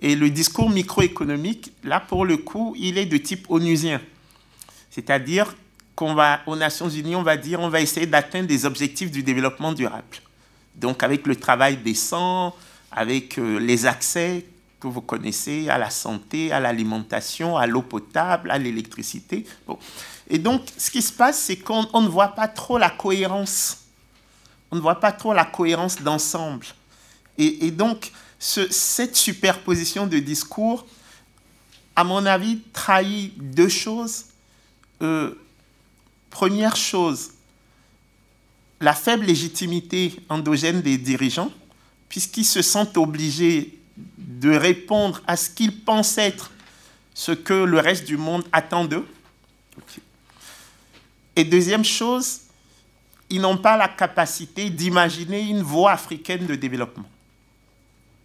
[0.00, 4.00] Et le discours microéconomique, là, pour le coup, il est de type onusien.
[4.90, 5.54] C'est-à-dire
[5.96, 9.22] qu'on va, aux Nations Unies, on va dire, on va essayer d'atteindre des objectifs du
[9.22, 10.18] développement durable.
[10.76, 12.54] Donc, avec le travail décent,
[12.92, 14.44] avec euh, les accès
[14.78, 19.46] que vous connaissez à la santé, à l'alimentation, à l'eau potable, à l'électricité.
[19.66, 19.78] Bon.
[20.28, 23.78] Et donc, ce qui se passe, c'est qu'on ne voit pas trop la cohérence.
[24.70, 26.66] On ne voit pas trop la cohérence d'ensemble.
[27.38, 30.86] Et, donc, ce, cette superposition de discours,
[31.94, 34.26] à mon avis, trahit deux choses.
[35.02, 35.34] Euh,
[36.36, 37.30] première chose,
[38.78, 41.50] la faible légitimité endogène des dirigeants,
[42.10, 43.78] puisqu'ils se sentent obligés
[44.18, 46.50] de répondre à ce qu'ils pensent être
[47.14, 49.06] ce que le reste du monde attend d'eux.
[51.36, 52.40] Et deuxième chose,
[53.30, 57.08] ils n'ont pas la capacité d'imaginer une voie africaine de développement.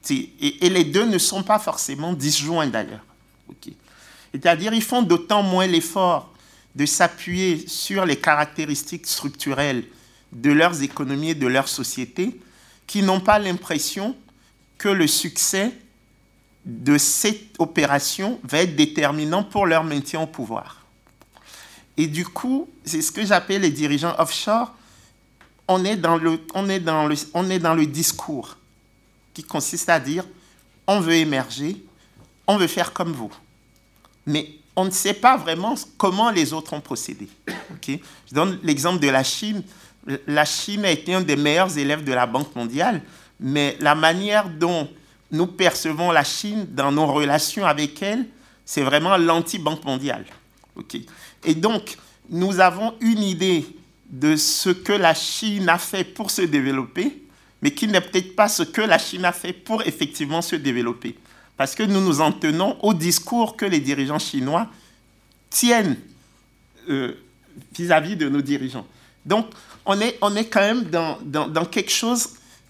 [0.09, 3.05] Et, les deux ne sont pas forcément disjoints d'ailleurs.
[4.34, 6.31] C'est-à-dire ils font d'autant moins l'effort
[6.76, 9.84] de s'appuyer sur les caractéristiques structurelles
[10.32, 12.40] de leurs économies et de leurs sociétés
[12.88, 14.16] qu'ils n'ont pas l'impression
[14.78, 15.74] que le succès
[16.66, 20.86] de cette opération va être déterminant pour leur maintien au pouvoir.
[21.98, 24.74] Et du coup, c'est ce que j'appelle les dirigeants offshore,
[25.68, 28.58] on est dans le, on est dans le, on est dans le discours
[29.34, 30.26] qui consiste à dire
[30.88, 31.84] on veut émerger,
[32.48, 33.32] on veut faire comme vous.
[34.26, 34.50] Mais
[34.82, 37.28] on ne sait pas vraiment comment les autres ont procédé.
[37.88, 39.64] Je donne l'exemple de la Chine.
[40.26, 43.04] La Chine a été un des meilleurs élèves de la Banque mondiale,
[43.40, 44.90] mais la manière dont
[45.30, 48.26] nous percevons la Chine dans nos relations avec elle,
[48.66, 50.26] c'est vraiment l'anti-Banque mondiale.
[51.44, 51.98] Et donc,
[52.30, 53.66] nous avons une idée
[54.10, 57.22] de ce que la Chine a fait pour se développer,
[57.62, 61.16] mais qui n'est peut-être pas ce que la Chine a fait pour effectivement se développer.
[61.62, 64.66] Parce que nous nous en tenons au discours que les dirigeants chinois
[65.47, 65.95] tiennent
[66.89, 67.14] euh,
[67.78, 68.88] vis-à-vis de nos dirigeants.
[69.28, 69.45] Donc,
[69.86, 72.30] on est, on est quand même dans, dans, quelque chose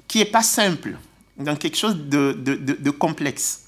[0.09, 0.97] qui n'est pas simple,
[1.37, 3.67] dans quelque chose de, de, complexe.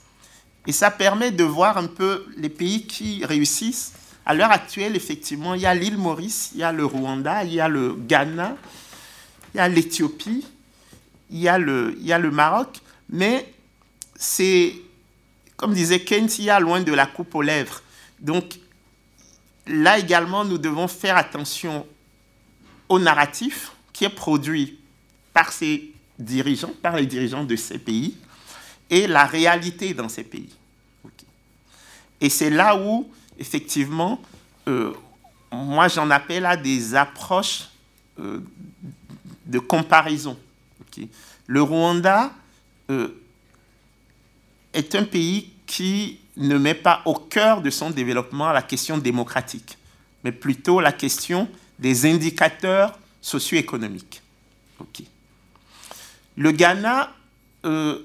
[0.68, 3.94] Et ça permet de voir un peu les pays qui réussissent.
[4.26, 7.54] À l'heure actuelle, effectivement, il y a l'île Maurice, il y a le Rwanda, il
[7.54, 8.58] y a le Ghana,
[9.54, 10.46] il y a l'Éthiopie,
[11.32, 11.58] il il y a
[12.20, 13.54] le Maroc, mais
[14.18, 14.83] c'est,
[15.64, 17.82] comme disait Keynes, il y a loin de la coupe aux lèvres.
[18.20, 18.60] Donc,
[19.66, 21.88] là également, nous devons faire attention
[22.90, 24.78] au narratif qui est produit
[25.32, 28.18] par ces dirigeants, par les dirigeants de ces pays,
[28.90, 30.50] et la réalité dans ces pays.
[32.20, 33.10] Et c'est là où,
[33.40, 34.22] effectivement,
[34.68, 34.92] euh,
[35.50, 37.70] moi j'en appelle à des approches
[38.20, 38.42] euh,
[39.46, 40.38] de comparaison.
[41.48, 42.34] Le Rwanda
[42.90, 43.18] euh,
[44.74, 49.80] est un pays qui ne met pas au cœur de son développement la question démocratique,
[50.24, 51.50] mais plutôt la question
[51.80, 54.22] des indicateurs socio-économiques.
[56.38, 57.12] Le Ghana
[57.66, 57.98] euh,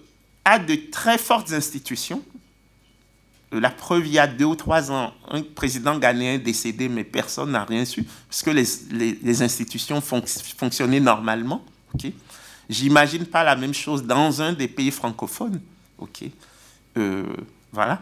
[0.47, 2.23] a de très fortes institutions.
[3.53, 7.05] Euh, la preuve, il y a deux ou trois ans, un président ghanéen décédé, mais
[7.05, 11.63] personne n'a rien su, parce que les, institutions fonctionnaient normalement.
[11.95, 12.15] Okay?
[12.71, 15.61] J'imagine pas la même chose dans un des pays francophones.
[15.99, 16.25] Ok,
[16.97, 17.25] euh,
[17.73, 18.01] voilà,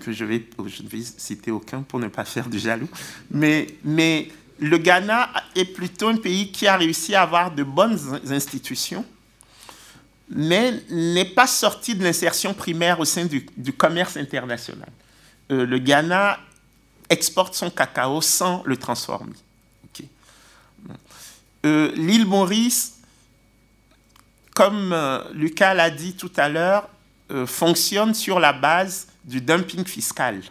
[0.00, 2.88] que je vais, je ne vais citer aucun pour ne pas faire du jaloux.
[3.30, 4.28] Mais, mais
[4.58, 7.98] le Ghana est plutôt un pays qui a réussi à avoir de bonnes
[8.30, 9.04] institutions,
[10.28, 14.88] mais n'est pas sorti de l'insertion primaire au sein du, commerce international.
[15.50, 16.38] Euh, le Ghana
[17.08, 19.34] exporte son cacao sans le transformer.
[21.66, 23.00] Euh, l'île Maurice
[24.54, 26.88] comme euh, Lucas l'a dit tout à l'heure,
[27.30, 30.42] euh, fonctionne sur la base du dumping fiscal.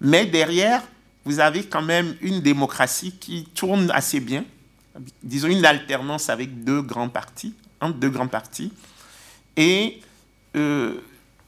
[0.00, 0.82] Mais derrière,
[1.24, 4.44] vous avez quand même une démocratie qui tourne assez bien,
[5.22, 8.72] disons une alternance avec deux grands partis, entre deux grands partis,
[9.56, 10.00] et
[10.56, 10.94] euh,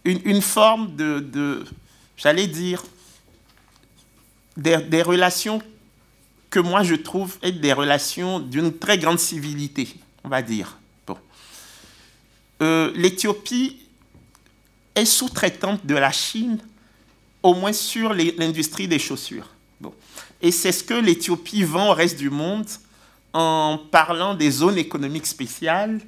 [0.04, 1.64] une, forme de,
[2.16, 2.82] j'allais dire,
[4.56, 5.62] des, des, relations
[6.50, 9.94] que moi je trouve être des relations d'une très grande civilité,
[10.24, 10.76] on va dire.
[12.62, 13.79] Euh, l'Éthiopie
[15.04, 16.58] sous-traitante de la Chine,
[17.42, 19.48] au moins sur l'industrie des chaussures.
[20.42, 22.66] Et c'est ce que l'Éthiopie vend au reste du monde
[23.32, 26.00] en parlant des zones économiques spéciales.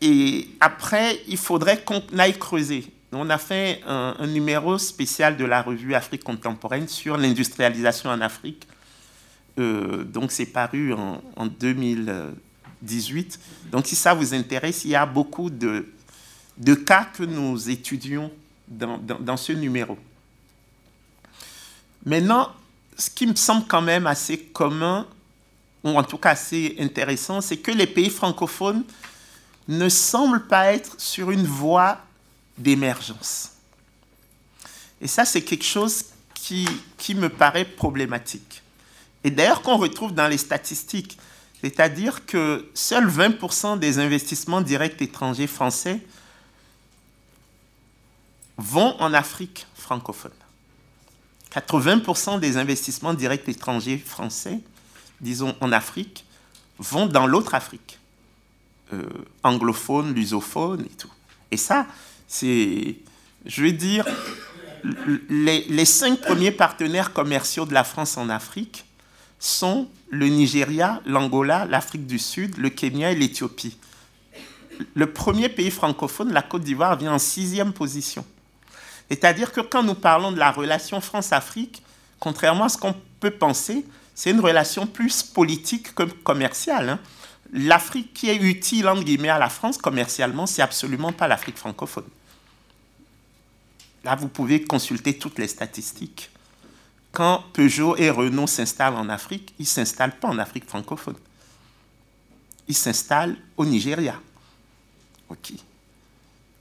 [0.00, 2.86] Et après, il faudrait qu'on aille creuser.
[3.12, 8.66] On a fait un, numéro spécial de la revue Afrique contemporaine sur l'industrialisation en Afrique.
[9.58, 12.34] Euh, donc c'est paru en, en 2000.
[12.82, 13.40] 18.
[13.70, 15.86] Donc si ça vous intéresse, il y a beaucoup de,
[16.58, 18.30] de cas que nous étudions
[18.68, 19.98] dans, ce numéro.
[22.04, 22.52] Maintenant,
[22.96, 25.06] ce qui me semble quand même assez commun,
[25.84, 28.84] ou en tout cas assez intéressant, c'est que les pays francophones
[29.68, 31.98] ne semblent pas être sur une voie
[32.56, 33.50] d'émergence.
[35.00, 38.62] Et ça, c'est quelque chose qui me paraît problématique.
[39.26, 41.18] Et d'ailleurs, qu'on retrouve dans les statistiques.
[41.60, 46.00] C'est-à-dire que seuls 20% des investissements directs étrangers français
[48.58, 50.32] vont en Afrique francophone.
[51.54, 54.60] 80% des investissements directs étrangers français,
[55.20, 56.24] disons en Afrique,
[56.78, 57.98] vont dans l'autre Afrique,
[58.92, 59.02] euh,
[59.42, 61.12] anglophone, lusophone et tout.
[61.50, 61.86] Et ça,
[62.28, 62.96] c'est,
[63.46, 64.04] je veux dire,
[65.28, 68.84] les, les cinq premiers partenaires commerciaux de la France en Afrique
[69.38, 73.78] sont le Nigeria, l'Angola, l'Afrique du Sud, le Kenya et l'Éthiopie.
[74.94, 78.24] Le premier pays francophone, la Côte d'Ivoire, vient en sixième position.
[79.08, 81.82] C'est-à-dire que quand nous parlons de la relation France-Afrique,
[82.18, 83.84] contrairement à ce qu'on peut penser,
[84.14, 86.88] c'est une relation plus politique que commerciale.
[86.88, 86.98] Hein.
[87.52, 92.06] L'Afrique qui est utile, entre guillemets, à la France commercialement, c'est absolument pas l'Afrique francophone.
[94.04, 96.30] Là, vous pouvez consulter toutes les statistiques
[97.16, 101.16] quand Peugeot et Renault s'installent en Afrique, ils ne s'installent pas en Afrique francophone.
[102.68, 104.20] Ils s'installent au Nigeria.
[105.30, 105.52] OK.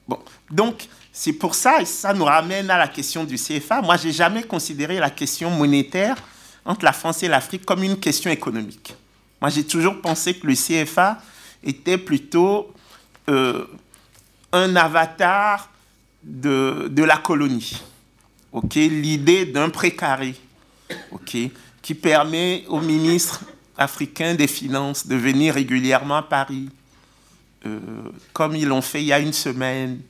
[0.07, 0.17] Bon,
[0.49, 0.87] donc,
[1.17, 3.81] c'est pour ça, et ça nous ramène à la question du CFA.
[3.81, 6.17] Moi, je n'ai jamais considéré la question monétaire
[6.65, 8.93] entre la France et l'Afrique comme une question économique.
[9.39, 11.21] Moi, j'ai toujours pensé que le CFA
[11.63, 12.73] était plutôt
[13.29, 13.65] euh,
[14.51, 15.71] un avatar
[16.21, 17.81] de, de la colonie.
[18.51, 20.35] OK, l'idée d'un précaré
[21.81, 23.39] qui permet au ministre
[23.77, 26.67] africain des Finances de venir régulièrement à Paris,
[27.65, 27.79] euh,
[28.33, 30.01] comme ils l'ont fait il y a une semaine,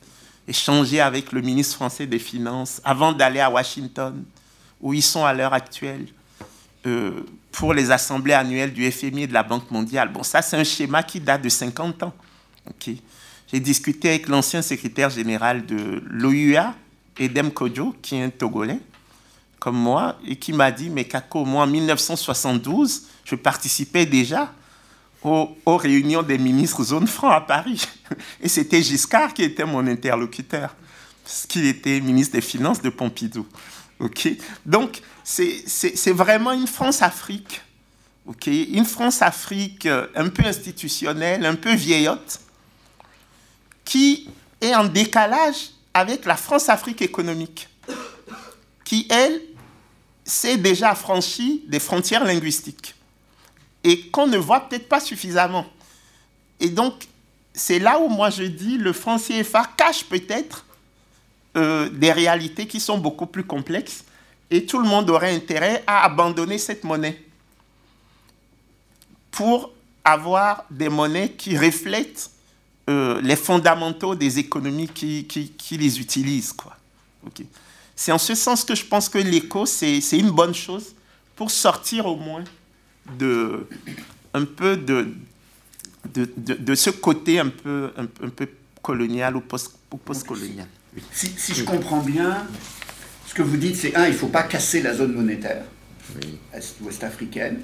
[0.48, 4.24] échanger avec le ministre français des Finances avant d'aller à Washington,
[4.80, 6.06] où ils sont à l'heure actuelle,
[6.86, 10.12] euh, pour les assemblées annuelles du FMI et de la Banque mondiale.
[10.12, 12.12] Bon, ça, c'est un schéma qui date de 50 ans.
[12.86, 16.74] J'ai discuté avec l'ancien secrétaire général de l'OUA,
[17.18, 18.80] Edem Kodjo, qui est un Togolais,
[19.58, 24.52] comme moi et qui m'a dit, mais Kako, moi en 1972, je participais déjà
[25.22, 27.86] aux, réunions des ministres zone franc à Paris.
[28.40, 30.74] Et c'était Giscard qui était mon interlocuteur,
[31.24, 33.46] parce était ministre des Finances de Pompidou.
[33.98, 34.28] Ok?
[34.64, 37.62] Donc, c'est vraiment une France-Afrique.
[38.26, 38.46] Ok?
[38.46, 42.40] Une France-Afrique euh, un peu institutionnelle, un peu vieillotte,
[43.84, 44.28] qui
[44.60, 47.68] est en décalage avec la France-Afrique économique,
[48.84, 49.40] qui, elle,
[50.24, 52.96] s'est déjà affranchie des frontières linguistiques
[53.86, 55.64] et qu'on ne voit peut-être pas suffisamment.
[56.58, 57.06] Et donc,
[57.54, 60.66] c'est là où moi je dis le franc CFA cache peut-être
[61.56, 64.04] euh, des réalités qui sont beaucoup plus complexes
[64.50, 67.22] et tout le monde aurait intérêt à abandonner cette monnaie
[69.30, 69.70] pour
[70.04, 72.30] avoir des monnaies qui reflètent
[72.90, 75.28] euh, les fondamentaux des économies qui,
[75.70, 76.52] les utilisent.
[76.52, 76.76] Quoi.
[77.94, 80.94] C'est en ce sens que je pense que l'éco, c'est une bonne chose
[81.36, 82.42] pour sortir au moins
[83.18, 83.66] de,
[84.34, 85.08] un peu de,
[86.14, 88.48] de, de, ce côté un peu, un, peu
[88.82, 90.66] colonial ou post-colonial.
[91.12, 92.46] si, si, je comprends bien,
[93.26, 95.64] ce que vous dites, c'est un, il ne faut pas casser la zone monétaire
[96.80, 97.60] ouest-africaine.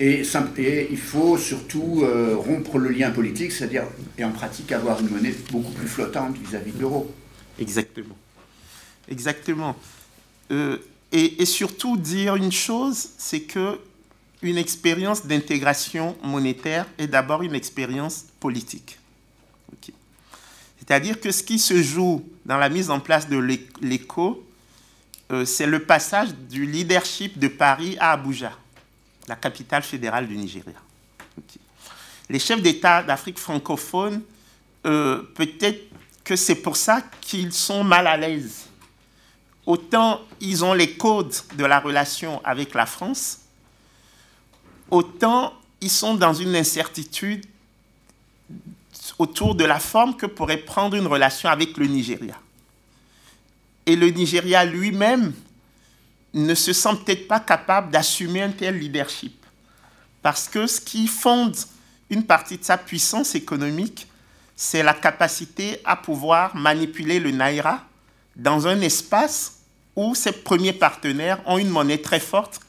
[0.00, 0.22] Et,
[0.58, 3.84] et, il faut surtout euh, rompre le lien politique, c'est-à-dire,
[4.18, 7.14] et en pratique, avoir une monnaie beaucoup plus flottante vis-à-vis de l'euro.
[7.60, 8.16] Exactement.
[9.08, 9.76] Exactement.
[10.50, 10.78] Euh,
[11.12, 13.78] et, et, surtout dire une chose, c'est que
[14.42, 18.98] une expérience d'intégration monétaire est d'abord une expérience politique.
[20.78, 23.38] C'est-à-dire que ce qui se joue dans la mise en place de
[23.80, 24.44] l'éco,
[25.30, 28.52] euh, c'est le passage du leadership de Paris à Abuja,
[29.28, 30.74] la capitale fédérale du Nigeria.
[32.28, 34.22] Les chefs d'État d'Afrique francophone,
[34.84, 35.88] euh, peut-être
[36.24, 38.66] que c'est pour ça qu'ils sont mal à l'aise.
[39.64, 43.41] Autant ils ont les codes de la relation avec la France,
[44.92, 47.44] autant ils sont dans une incertitude
[49.18, 52.38] autour de la forme que pourrait prendre une relation avec le Nigeria.
[53.84, 55.32] Et le Nigeria lui-même
[56.34, 59.34] ne se sent peut-être pas capable d'assumer un tel leadership.
[60.20, 61.56] Parce que ce qui fonde
[62.10, 64.06] une partie de sa puissance économique,
[64.54, 67.84] c'est la capacité à pouvoir manipuler le Naira
[68.36, 69.58] dans un espace
[69.96, 72.60] où ses premiers partenaires ont une monnaie très forte,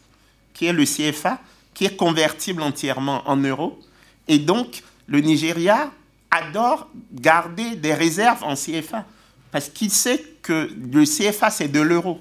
[0.53, 1.39] qui est le CFA,
[1.73, 3.79] qui est convertible entièrement en euros.
[4.27, 5.91] Et donc, le Nigeria
[6.31, 9.05] adore garder des réserves en CFA
[9.51, 12.19] parce qu'il sait que le CFA, c'est de l'euro.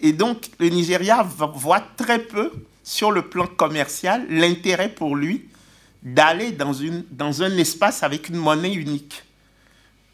[0.00, 2.52] Et donc, le Nigeria voit très peu,
[2.84, 5.48] sur le plan commercial, l'intérêt pour lui
[6.04, 6.72] d'aller dans,
[7.10, 9.24] dans un espace avec une monnaie unique.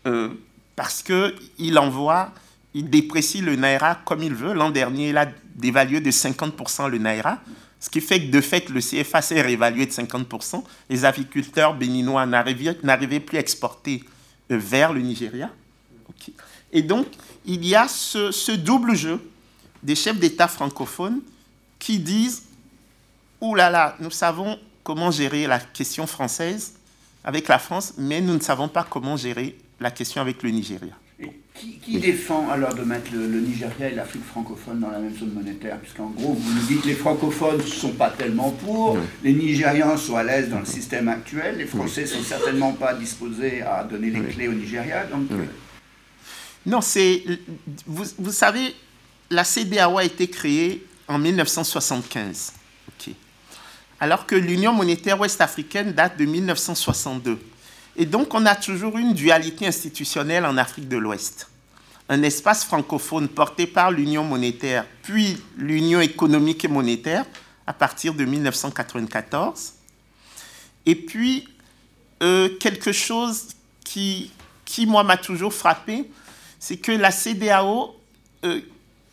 [0.06, 0.30] Euh,
[0.74, 2.32] parce qu'il envoie,
[2.72, 4.54] il déprécie le Naira comme il veut.
[4.54, 7.40] L'an dernier, il a dévalué de 50% le Naira.
[7.82, 10.62] Ce qui fait que de fait, le CFA s'est réévalué de 50%.
[10.88, 14.04] Les agriculteurs béninois n'arrivaient plus à exporter
[14.52, 15.50] euh, vers le Nigeria.
[16.72, 17.08] Et donc,
[17.44, 19.20] il y a ce, double jeu
[19.82, 21.22] des chefs d'État francophones
[21.80, 22.44] qui disent
[23.40, 23.56] Ouh
[23.98, 26.74] nous savons comment gérer la question française
[27.24, 30.94] avec la France, mais nous ne savons pas comment gérer la question avec le Nigeria.
[31.54, 35.78] Qui, défend alors de mettre le, Nigeria et l'Afrique francophone dans la même zone monétaire?
[35.78, 39.96] Puisqu'en gros, vous nous dites que les francophones ne sont pas tellement pour, les Nigérians
[39.96, 43.84] sont à l'aise dans le système actuel, les Français ne sont certainement pas disposés à
[43.84, 45.04] donner les clés au Nigeria.
[45.04, 45.44] Donc, euh,
[46.64, 47.22] Non, c'est.
[47.86, 48.74] Vous, vous, savez,
[49.30, 52.54] la CDAO a été créée en 1975,
[54.00, 57.38] alors que l'Union monétaire ouest-africaine date de 1962.
[57.96, 61.48] Et donc, on a toujours une dualité institutionnelle en Afrique de l'Ouest.
[62.08, 67.24] Un espace francophone porté par l'Union monétaire, puis l'Union économique et monétaire
[67.66, 69.74] à partir de 1994.
[70.86, 71.48] Et puis,
[72.22, 73.48] euh, quelque chose
[73.84, 74.30] qui,
[74.86, 76.10] moi, m'a toujours frappé,
[76.58, 77.94] c'est que la CDAO,
[78.44, 78.60] euh,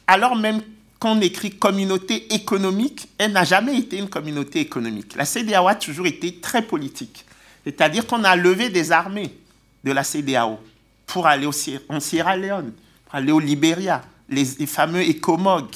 [0.07, 0.61] alors même
[0.99, 5.15] qu'on écrit communauté économique, elle n'a jamais été une communauté économique.
[5.15, 7.25] La CDAO a toujours été très politique.
[7.63, 9.35] C'est-à-dire qu'on a levé des armées
[9.83, 10.59] de la CDAO
[11.05, 11.47] pour aller
[11.89, 12.73] en Sierra Leone,
[13.05, 15.67] pour aller au Libéria, les, fameux ECOMOG.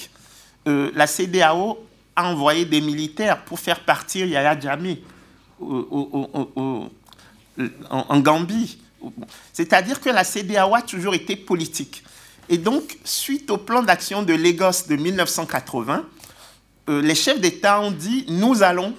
[0.68, 5.02] Euh, la CDAO a envoyé des militaires pour faire partir Yaya Jammeh
[5.60, 6.90] en,
[7.90, 8.78] en Gambie.
[9.52, 12.04] C'est-à-dire que la CDAO a toujours été politique.
[12.50, 16.06] Et donc, suite au plan d'action de Lagos de 1980,
[16.90, 18.94] euh, les chefs d'État ont dit, nous allons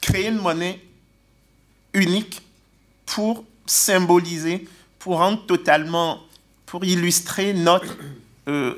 [0.00, 0.80] créer une monnaie
[1.94, 2.42] unique
[3.06, 4.66] pour symboliser,
[4.98, 6.20] pour rendre totalement,
[6.66, 7.96] pour illustrer notre
[8.48, 8.74] euh,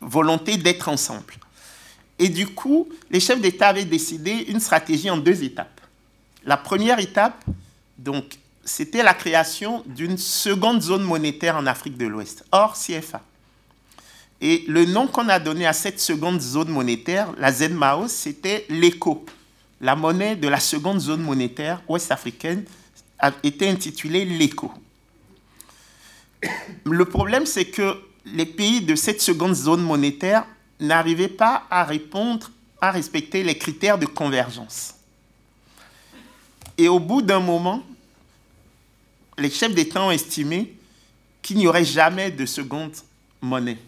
[0.00, 1.34] volonté d'être ensemble.
[2.18, 5.80] Et du coup, les chefs d'État avaient décidé une stratégie en deux étapes.
[6.44, 7.44] La première étape,
[7.98, 13.22] donc, c'était la création d'une seconde zone monétaire en Afrique de l'Ouest, hors CFA.
[14.40, 19.24] Et le nom qu'on a donné à cette seconde zone monétaire, la ZMAO, c'était l'ECO.
[19.80, 22.64] La monnaie de la seconde zone monétaire ouest-africaine
[23.18, 24.72] a été intitulée l'ECO.
[26.84, 30.46] Le problème, c'est que les pays de cette seconde zone monétaire
[30.80, 32.50] n'arrivaient pas à répondre,
[32.80, 34.94] à respecter les critères de convergence.
[36.76, 37.82] Et au bout d'un moment,
[39.38, 40.74] les chefs d'État ont estimé
[41.42, 42.94] qu'il n'y aurait jamais de seconde
[43.40, 43.78] monnaie.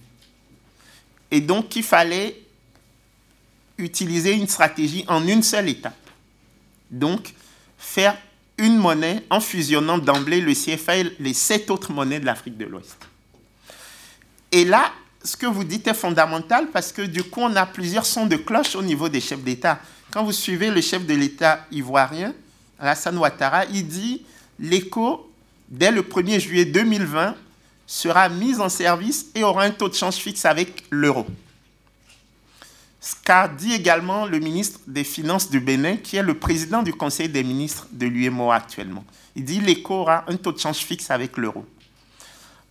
[1.30, 2.45] Et donc qu'il fallait
[3.78, 5.94] utiliser une stratégie en une seule étape.
[6.90, 7.34] Donc,
[7.78, 8.16] faire
[8.58, 12.64] une monnaie en fusionnant d'emblée le CFA et les sept autres monnaies de l'Afrique de
[12.64, 12.96] l'Ouest.
[14.52, 18.06] Et là, ce que vous dites est fondamental parce que du coup, on a plusieurs
[18.06, 19.80] sons de cloche au niveau des chefs d'État.
[20.10, 22.32] Quand vous suivez le chef de l'État ivoirien,
[22.78, 24.24] Alassane Ouattara, il dit
[24.58, 25.30] l'écho,
[25.68, 27.34] dès le 1er juillet 2020,
[27.86, 31.26] sera mise en service et aura un taux de change fixe avec l'euro.
[33.06, 36.92] Ce qu'a dit également le ministre des Finances du Bénin, qui est le président du
[36.92, 39.04] Conseil des ministres de l'UMOA actuellement.
[39.36, 41.64] Il dit l'éco aura un taux de change fixe avec l'euro.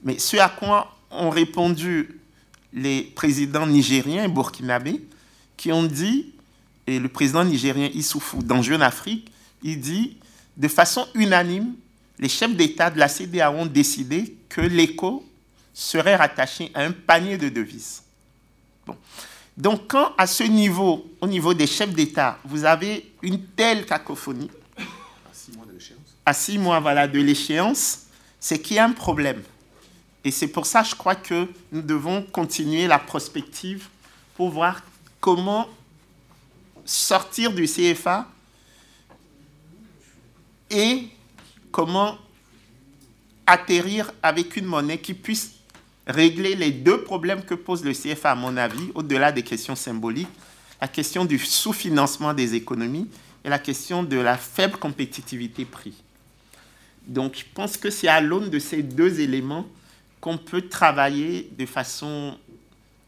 [0.04, 2.20] Mais ce à quoi ont répondu
[2.74, 5.06] les présidents nigériens et burkinabés,
[5.56, 6.34] qui ont dit,
[6.86, 9.32] et le président nigérien Issoufou dans Jeune Afrique,
[9.64, 10.18] il dit,
[10.58, 11.76] de façon unanime,
[12.20, 15.26] les chefs d'État de la CDA ont décidé que l'éco
[15.74, 18.02] serait rattaché à un panier de devises.
[19.58, 24.52] Donc quand à ce niveau, au niveau des chefs d'État, vous avez une telle cacophonie,
[26.26, 28.08] à six mois de l'échéance,
[28.40, 29.42] c'est qu'il y a un problème.
[30.24, 33.88] Et c'est pour ça, je crois que nous devons continuer la prospective
[34.36, 34.82] pour voir
[35.20, 35.68] comment
[36.84, 38.28] sortir du CFA
[40.70, 41.08] et
[41.72, 42.18] comment
[43.46, 45.55] atterrir avec une monnaie qui puisse
[46.08, 50.28] régler les deux problèmes que pose le CFA, à mon avis, au-delà des questions symboliques,
[50.82, 53.08] la question du sous-financement des économies
[53.44, 55.94] et la question de la faible compétitivité prix.
[57.08, 59.68] Donc, je pense que c'est à l'aune de ces deux éléments
[60.20, 62.38] qu'on peut travailler de façon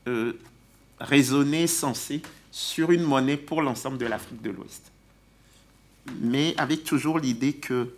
[0.07, 0.33] euh,
[0.99, 2.21] raisonnée, sensée,
[2.51, 4.91] sur une monnaie pour l'ensemble de l'Afrique de l'Ouest.
[6.21, 7.93] Mais avec toujours l'idée que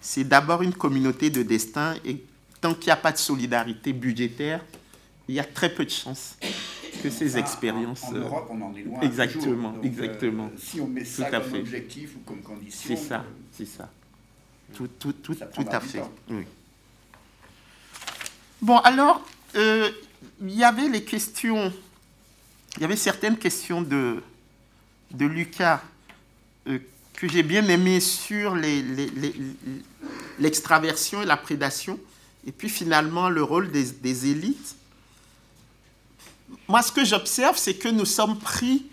[0.00, 2.22] c'est d'abord une communauté de destin et
[2.60, 4.64] tant qu'il n'y a pas de solidarité budgétaire,
[5.28, 6.36] il y a très peu de chances
[7.02, 8.04] que ces expériences.
[8.04, 9.00] En, Europe, on en est loin.
[9.00, 10.46] Exactement, exactement.
[10.46, 12.88] Euh, si on met ça comme objectif ou comme condition.
[12.88, 13.90] C'est ça, c'est ça.
[14.74, 16.02] Tout, tout, tout, tout à fait.
[16.28, 16.44] Oui.
[18.62, 19.90] Bon, alors, euh,
[20.40, 21.72] il y avait les questions,
[22.76, 24.22] il y avait certaines questions de,
[25.12, 25.82] de Lucas
[26.66, 26.78] euh,
[27.14, 28.56] que j'ai bien aimées sur
[30.38, 31.98] l'extraversion les, et la prédation,
[32.46, 34.76] et puis finalement le rôle des, élites.
[36.68, 38.86] Moi, ce que j'observe, c'est que nous sommes pris,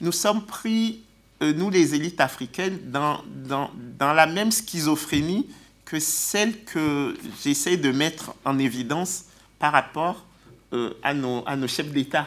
[0.00, 1.02] nous sommes pris,
[1.42, 5.48] euh, nous les élites africaines, dans, dans, dans la même schizophrénie
[5.84, 9.24] que celle que j'essaie de mettre en évidence
[9.58, 10.24] par rapport
[10.72, 12.26] euh, à, nos, à, nos, chefs d'État.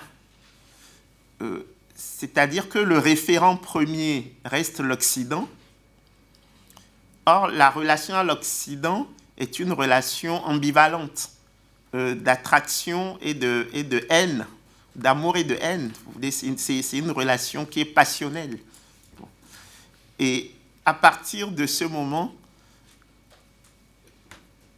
[1.42, 1.64] Euh,
[1.96, 5.48] c'est-à-dire que le référent premier reste l'Occident.
[7.26, 9.08] Or, la relation à l'Occident
[9.40, 11.32] est une relation ambivalente
[11.96, 14.46] euh, d'attraction et de, et de haine,
[14.96, 15.92] d'amour et de haine.
[16.22, 18.60] C'est une relation qui est passionnelle.
[20.20, 20.52] Et
[20.86, 22.34] à partir de ce moment,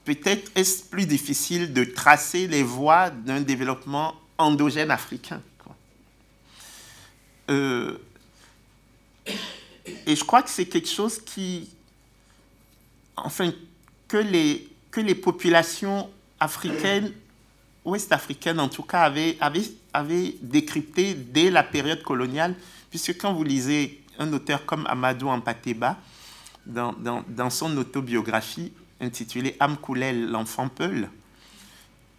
[0.06, 5.42] peut-être est-ce plus difficile de tracer les voies d'un développement endogène africain.
[7.50, 7.98] Euh,
[10.06, 11.70] et je crois que c'est quelque chose qui,
[13.18, 13.52] enfin,
[14.12, 17.14] que les, que les populations africaines,
[17.86, 19.64] ouest-africaines en tout cas, avaient, avaient,
[19.94, 22.54] avaient décrypté dès la période coloniale,
[22.90, 25.98] puisque quand vous lisez un auteur comme Amadou Ampateba,
[26.66, 31.10] dans, dans, son autobiographie, intitulé Amkoulel, l'enfant Peul,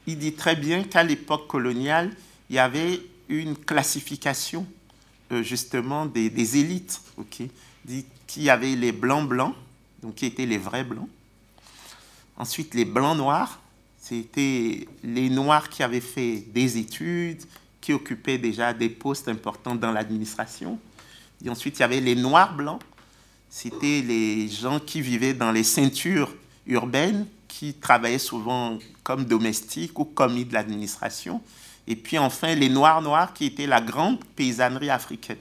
[0.06, 2.10] il dit très bien qu'à l'époque coloniale,
[2.48, 4.66] il y avait une classification
[5.31, 7.51] euh, justement des, élites, ok il
[7.85, 9.55] dit qu'il y avait les blancs blancs,
[10.02, 11.09] donc qui étaient les vrais blancs.
[12.43, 13.60] Ensuite, les blancs noirs,
[14.01, 17.40] c'était les noirs qui avaient fait des études,
[17.81, 20.77] qui occupaient déjà des postes importants dans l'administration.
[21.44, 22.82] Et ensuite, il y avait les noirs blancs,
[23.48, 26.35] c'était les gens qui vivaient dans les ceintures
[26.66, 31.40] urbaines qui travaillaient souvent comme domestiques ou commis de l'administration.
[31.86, 35.39] Et puis enfin, les Noirs Noirs qui étaient la grande paysannerie africaine.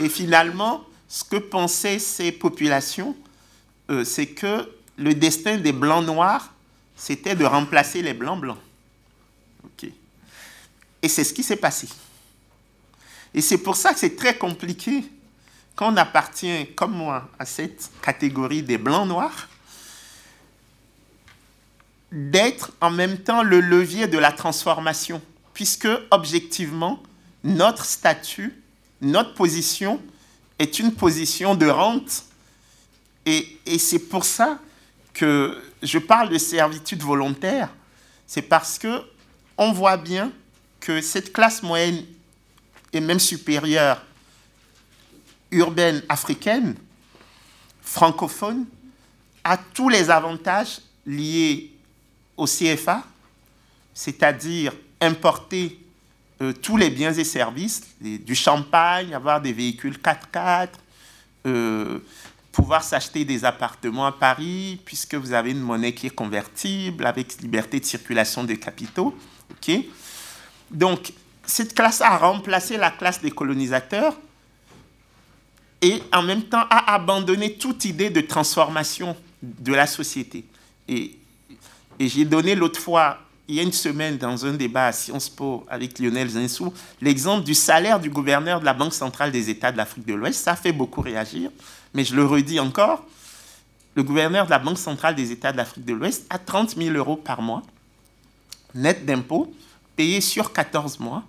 [0.00, 3.14] Et finalement, ce que pensaient ces populations,
[3.90, 6.52] euh, c'est que le destin des Blancs Noirs,
[6.96, 8.58] c'était de remplacer les Blancs Blancs.
[11.02, 11.88] Et c'est ce qui s'est passé.
[13.32, 15.04] Et c'est pour ça que c'est très compliqué
[15.76, 19.48] quand on appartient, comme moi, à cette catégorie des blancs-noirs,
[22.10, 25.20] d'être en même temps le levier de la transformation,
[25.52, 27.02] puisque objectivement,
[27.44, 28.54] notre statut,
[29.02, 30.00] notre position
[30.58, 32.24] est une position de rente.
[33.26, 34.58] Et c'est pour ça
[35.16, 37.70] que je parle de servitude volontaire,
[38.26, 39.02] c'est parce que
[39.56, 40.30] on voit bien
[40.78, 42.04] que cette classe moyenne
[42.92, 44.04] et même supérieure
[45.50, 46.74] urbaine africaine,
[47.80, 48.66] francophone,
[49.42, 51.72] a tous les avantages liés
[52.36, 53.02] au CFA,
[53.94, 55.80] c'est-à-dire importer
[56.42, 60.68] euh, tous les biens et services, du champagne, avoir des véhicules 4x4,
[61.46, 62.00] euh,
[62.56, 67.38] pouvoir s'acheter des appartements à Paris, puisque vous avez une monnaie qui est convertible, avec
[67.42, 69.14] liberté de circulation des capitaux.
[69.50, 69.84] ok?
[70.70, 71.12] Donc,
[71.44, 74.16] cette classe a remplacé la classe des colonisateurs
[75.82, 80.46] et en même temps a abandonné toute idée de transformation de la société.
[80.88, 81.14] Et,
[81.98, 85.28] et j'ai donné l'autre fois, il y a une semaine, dans un débat à Sciences
[85.28, 89.70] Po avec Lionel Zinsou, l'exemple du salaire du gouverneur de la Banque centrale des États
[89.70, 90.42] de l'Afrique de l'Ouest.
[90.42, 91.50] Ça fait beaucoup réagir,
[91.94, 93.04] mais je le redis encore.
[93.94, 96.96] Le gouverneur de la Banque centrale des États de l'Afrique de l'Ouest a 30 000
[96.96, 97.62] euros par mois,
[98.74, 99.54] net d'impôts,
[99.94, 101.22] payés sur 14 mois,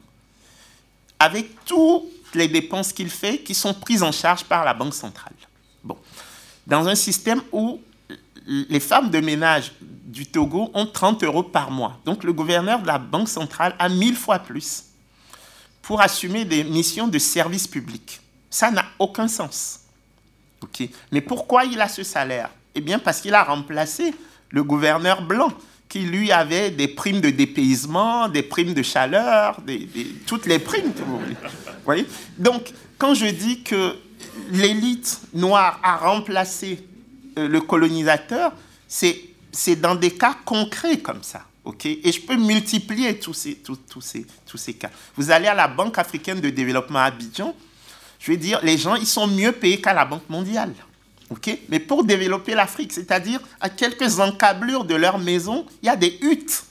[1.19, 2.03] avec toutes
[2.33, 5.33] les dépenses qu'il fait qui sont prises en charge par la Banque centrale.
[5.83, 5.97] Bon.
[6.65, 7.79] Dans un système où
[8.47, 9.71] les femmes de ménage
[10.07, 11.99] du Togo ont 30 euros par mois.
[12.05, 14.85] Donc le gouverneur de la Banque centrale a mille fois plus
[15.81, 18.21] pour assumer des missions de service public.
[18.49, 19.81] Ça n'a aucun sens.
[20.63, 22.49] ok Mais pourquoi il a ce salaire?
[22.73, 24.13] Eh bien parce qu'il a remplacé
[24.49, 25.49] le gouverneur blanc
[25.89, 29.87] qui lui avait des primes de dépaysement, des primes de chaleur, des,
[30.25, 31.21] toutes les primes que vous
[31.85, 32.05] voyez?
[32.37, 33.95] Donc, quand je dis que
[34.51, 36.85] l'élite noire a remplacé
[37.37, 38.51] euh, le colonisateur,
[38.87, 39.17] c'est
[39.75, 41.41] dans des cas concrets comme ça.
[41.63, 41.85] ok?
[41.85, 44.91] Et je peux multiplier tous ces, tous, ces, tous ces cas.
[45.15, 47.55] Vous allez à la Banque africaine de développement à Abidjan,
[48.19, 50.73] je veux dire, les gens, ils sont mieux payés qu'à la Banque mondiale.
[51.29, 51.57] ok?
[51.69, 56.17] Mais pour développer l'Afrique, c'est-à-dire à quelques encablures de leur maison, il y a des
[56.21, 56.63] huttes,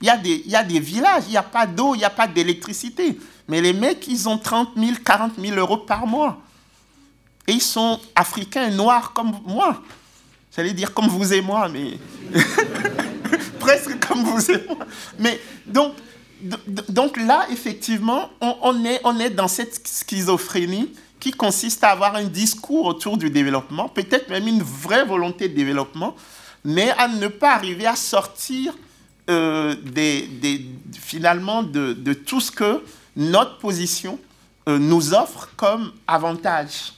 [0.00, 1.98] il y a des, il y a des villages, il n'y a pas d'eau, il
[1.98, 3.18] n'y a pas d'électricité.
[3.48, 6.40] Mais les mecs, ils ont 30 000, 40 000 euros par mois.
[7.46, 9.82] Et ils sont africains, noirs comme moi.
[10.58, 12.00] J'allais dire comme vous et moi, mais
[13.60, 14.78] presque comme vous et moi.
[15.16, 15.94] Mais donc,
[16.88, 22.24] donc là, effectivement, on, est, on est dans cette schizophrénie qui consiste à avoir un
[22.24, 26.16] discours autour du développement, peut-être même une vraie volonté de développement,
[26.64, 28.76] mais à ne pas arriver à sortir
[29.30, 30.28] euh, des,
[31.00, 32.82] finalement de, de, tout ce que
[33.14, 34.18] notre position
[34.68, 36.94] euh, nous offre comme avantage.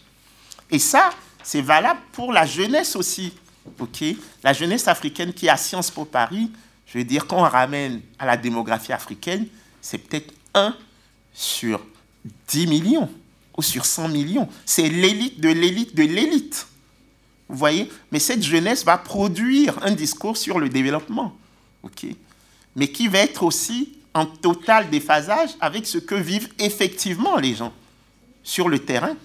[0.71, 1.11] Et ça,
[1.43, 3.35] c'est valable pour la jeunesse aussi.
[3.79, 4.05] Ok?
[4.43, 6.51] La jeunesse africaine qui à Sciences Po Paris,
[6.87, 9.47] je veux dire, qu'on ramène à la démographie africaine,
[9.81, 10.75] c'est peut-être 1
[11.33, 11.81] sur
[12.49, 13.11] 10 millions
[13.57, 14.49] ou sur 100 millions.
[14.67, 16.67] C'est l'élite de l'élite de l'élite.
[17.49, 17.91] Vous voyez?
[18.13, 21.37] Mais cette jeunesse va produire un discours sur le développement.
[21.83, 22.07] ok?
[22.77, 27.73] Mais qui va être aussi en total déphasage avec ce que vivent effectivement les gens
[28.43, 29.17] sur le terrain.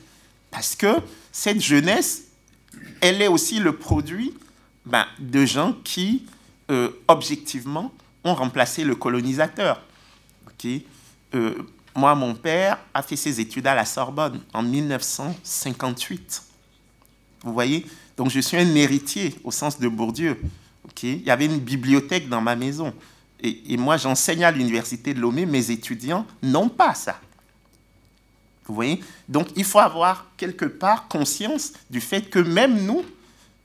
[0.52, 0.98] Parce que
[1.32, 2.25] cette jeunesse,
[3.02, 4.34] elle est aussi le produit
[4.86, 6.26] ben, de gens qui,
[6.70, 7.92] euh, objectivement,
[8.24, 9.82] ont remplacé le colonisateur.
[11.34, 11.54] Euh,
[11.96, 16.44] moi, mon père a fait ses études à la Sorbonne en 1958.
[17.44, 17.86] Vous voyez?
[18.18, 20.42] Donc, je suis un héritier au sens de Bourdieu.
[21.04, 22.94] Il y avait une bibliothèque dans ma maison.
[23.42, 25.46] Et, et moi, j'enseigne à l'université de Lomé.
[25.46, 27.20] Mes étudiants n'ont pas ça.
[29.30, 33.04] Donc il faut avoir quelque part conscience du fait que même nous,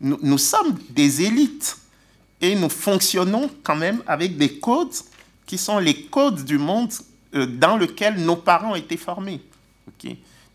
[0.01, 1.77] nous, sommes des élites
[2.41, 4.95] et nous fonctionnons quand même avec des codes
[5.47, 6.93] qui sont les codes du monde
[7.35, 9.41] euh, dans lequel nos parents ont été formés.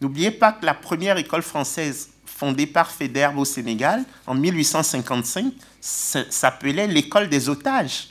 [0.02, 6.88] N'oubliez pas que la première école française fondée par Federbe au Sénégal en 1855 s'appelait
[6.88, 8.10] l'école des otages.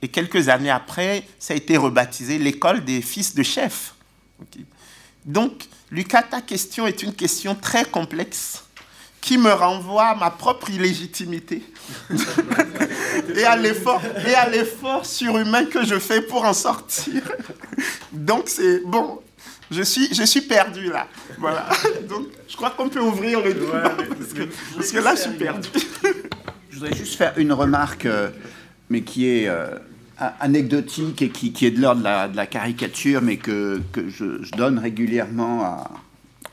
[0.00, 3.42] Et quelques années après, ça a été rebaptisé l'école des fils de
[5.24, 8.64] Donc, Lucas, ta question est une question très complexe
[9.22, 11.62] qui me renvoie à ma propre illégitimité
[13.36, 17.22] et à l'effort et à l'effort surhumain que je fais pour en sortir.
[18.10, 19.20] Donc c'est bon,
[19.70, 21.06] je suis je suis perdu là.
[21.38, 21.68] Voilà.
[22.08, 23.94] Donc je crois qu'on peut ouvrir le débat
[24.76, 25.68] parce, que, là je suis perdu.
[26.68, 28.30] Je voudrais juste faire une remarque, euh,
[28.90, 29.78] mais qui est euh,
[30.40, 35.88] anecdotique et qui, est de l'ordre de, la, caricature, mais que, je, donne régulièrement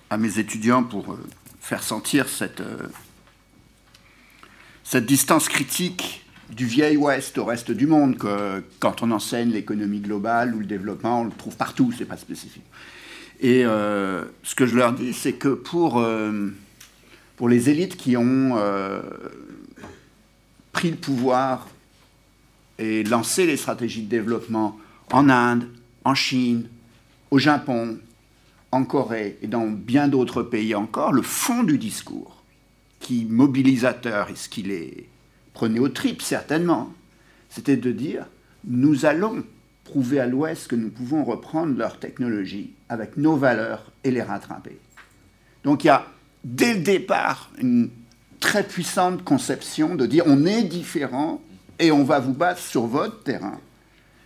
[0.10, 1.20] à, mes étudiants pour euh,
[1.62, 2.78] faire sentir cette, euh,
[4.84, 10.00] cette distance critique du vieil Ouest au reste du monde, que quand on enseigne l'économie
[10.00, 12.64] globale ou le développement, on le trouve partout, c'est pas spécifique.
[13.40, 16.04] Et euh, ce que je leur dis, c'est que pour,
[17.38, 18.60] pour les élites qui ont
[20.72, 21.68] pris le pouvoir
[22.80, 24.78] et lancé les stratégies de développement
[25.12, 25.68] en Inde,
[26.06, 26.68] en Chine,
[27.30, 28.00] au Japon,
[28.72, 32.44] en Corée et dans bien d'autres pays encore, le fond du discours,
[33.00, 35.06] qui mobilisateur est-ce qu'il est
[35.54, 36.94] prenait au trip certainement,
[37.50, 38.26] c'était de dire
[38.66, 39.44] nous allons
[39.84, 44.78] prouver à l'Ouest que nous pouvons reprendre leur technologie avec nos valeurs et les rattraper.
[45.64, 46.06] Donc il y a
[46.44, 47.90] dès le départ une
[48.40, 51.42] très puissante conception de dire on est différent
[51.80, 53.60] et on va vous battre sur votre terrain.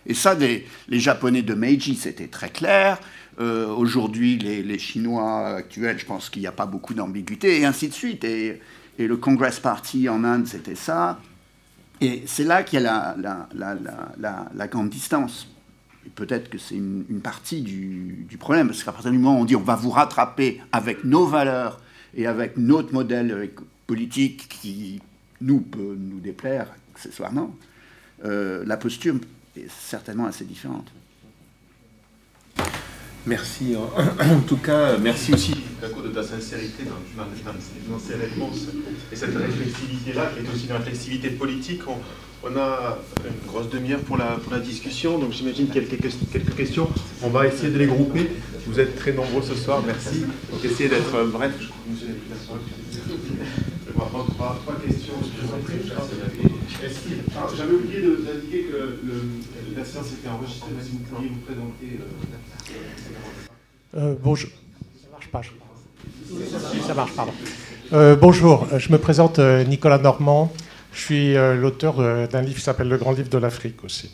[0.06, 2.98] Et ça, les Japonais de Meiji, c'était très clair.
[3.40, 7.88] Euh, aujourd'hui, les, Chinois actuels, je pense qu'il n'y a pas beaucoup d'ambiguïté, et ainsi
[7.88, 8.24] de suite.
[8.24, 8.60] Et,
[8.96, 11.18] le Congress Party en Inde, c'était ça.
[12.00, 15.48] Et c'est là qu'il y a la, grande distance.
[16.14, 19.44] Peut-être que c'est une, partie du, du, problème, parce qu'à partir du moment où on
[19.44, 21.80] dit on va vous rattraper avec nos valeurs
[22.14, 23.50] et avec notre modèle
[23.88, 25.00] politique qui
[25.40, 27.54] nous peut nous déplaire accessoirement,
[28.24, 29.16] euh, la posture
[29.56, 30.90] est certainement assez différente.
[33.26, 33.74] Merci.
[33.76, 38.68] En tout cas, merci aussi de ta sincérité dans, dans, ces réponses
[39.10, 41.82] et cette réflexivité-là, qui est aussi une réflexivité politique.
[41.88, 45.96] On, a une grosse demi-heure pour la, pour la discussion, donc j'imagine quelques,
[46.30, 46.88] quelques questions.
[47.22, 48.30] On va essayer de les grouper.
[48.66, 50.26] Vous êtes très nombreux ce soir, merci.
[50.50, 51.52] Donc essayez d'être bref.
[53.96, 55.14] Trois, trois questions.
[57.56, 61.98] J'avais oublié d'indiquer que le, la séance était enregistrée, si vous pourriez vous présenter.
[63.94, 64.50] Euh, euh, bonjour.
[65.02, 66.86] Ça marche pas, je crois.
[66.86, 67.32] Ça marche, pardon.
[67.92, 70.52] Euh, bonjour, je me présente Nicolas Normand.
[70.92, 74.10] Je suis l'auteur d'un livre qui s'appelle Le Grand Livre de l'Afrique aussi.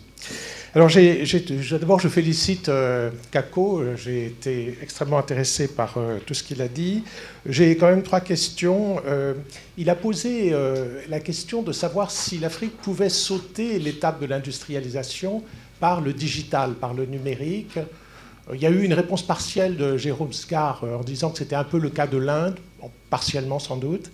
[0.73, 3.83] Alors, d'abord, je félicite euh, Kako.
[3.97, 7.03] J'ai été extrêmement intéressé par euh, tout ce qu'il a dit.
[7.45, 9.03] J'ai quand même trois questions.
[9.05, 9.35] Euh,
[9.77, 10.55] il a posé
[11.09, 15.43] la question de savoir si l'Afrique pouvait sauter l'étape de l'industrialisation
[15.81, 17.81] par le digital, par le numérique.
[18.53, 21.65] Il y a eu une réponse partielle de Jérôme Scar en disant que c'était un
[21.65, 22.59] peu le cas de l'Inde,
[23.09, 24.11] partiellement sans doute.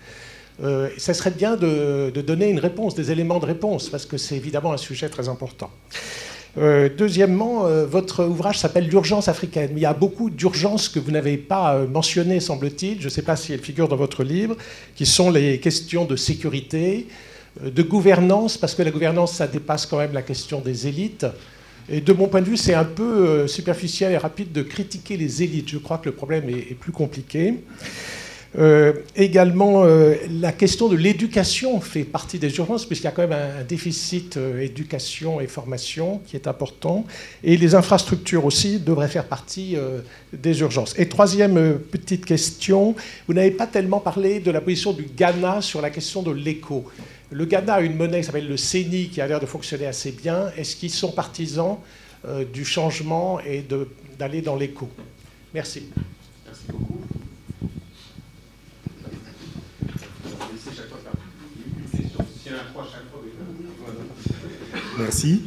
[0.98, 4.72] ça serait bien de, donner une réponse, des éléments de réponse, parce que c'est évidemment
[4.72, 5.70] un sujet très important.
[6.58, 9.70] Euh, deuxièmement, euh, votre ouvrage s'appelle L'urgence africaine.
[9.72, 13.00] Il y a beaucoup d'urgences que vous n'avez pas euh, mentionnées, semble-t-il.
[13.00, 14.56] Je ne sais pas si elles figurent dans votre livre,
[14.94, 17.08] qui sont les questions de sécurité,
[17.62, 21.26] de gouvernance, parce que la gouvernance, ça dépasse quand même la question des élites.
[21.88, 25.42] Et de mon point de vue, c'est un peu superficiel et rapide de critiquer les
[25.42, 25.68] élites.
[25.68, 27.54] Je crois que le problème est plus compliqué.
[28.58, 33.26] Euh, également, euh, la question de l'éducation fait partie des urgences, puisqu'il y a quand
[33.28, 37.04] même un, déficit euh, éducation et formation qui est important.
[37.44, 39.76] Et les infrastructures aussi devraient faire partie
[40.32, 40.94] des urgences.
[40.98, 42.94] Et troisième petite question,
[43.26, 46.84] vous n'avez pas tellement parlé de la position du Ghana sur la question de l'éco.
[47.30, 50.12] Le Ghana a une monnaie qui s'appelle le CENI qui a l'air de fonctionner assez
[50.12, 50.50] bien.
[50.56, 51.78] Est-ce qu'ils sont partisans
[52.52, 53.64] du changement et
[54.18, 54.88] d'aller dans l'éco
[55.54, 55.84] Merci.
[56.46, 57.15] Merci beaucoup.
[64.98, 65.42] Merci.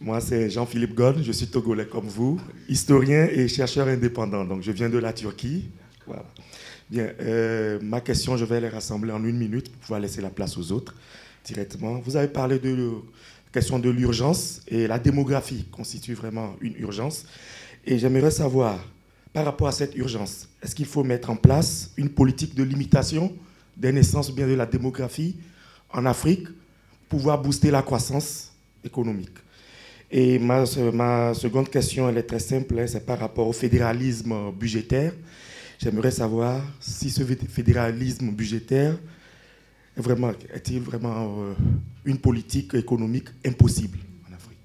[0.00, 4.44] Moi, c'est Jean-Philippe Gon, je suis togolais comme vous, historien et chercheur indépendant.
[4.44, 5.70] Donc, je viens de la Turquie.
[6.04, 6.24] Voilà.
[6.90, 10.30] Bien, euh, ma question, je vais les rassembler en une minute pour pouvoir laisser la
[10.30, 10.94] place aux autres
[11.44, 12.00] directement.
[12.00, 17.24] Vous avez parlé de la question de l'urgence et la démographie constitue vraiment une urgence.
[17.84, 18.84] Et j'aimerais savoir,
[19.32, 23.32] par rapport à cette urgence, est-ce qu'il faut mettre en place une politique de limitation
[23.76, 25.36] des naissances ou bien de la démographie
[25.92, 26.48] en Afrique
[27.08, 28.51] pouvoir booster la croissance
[28.84, 29.38] économique.
[30.10, 34.52] Et ma, ma seconde question, elle est très simple, hein, c'est par rapport au fédéralisme
[34.52, 35.14] budgétaire.
[35.78, 38.96] J'aimerais savoir si ce fédéralisme budgétaire
[39.96, 41.54] est vraiment, est-il vraiment euh,
[42.04, 43.98] une politique économique impossible
[44.28, 44.58] en Afrique?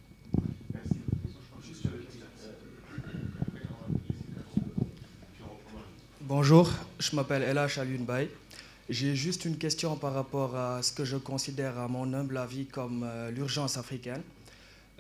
[6.22, 8.30] Bonjour, je m'appelle Ella Chalunbay.
[8.89, 12.65] J'ai juste une question par rapport à ce que je considère, à mon humble avis,
[12.65, 14.22] comme euh, l'urgence africaine.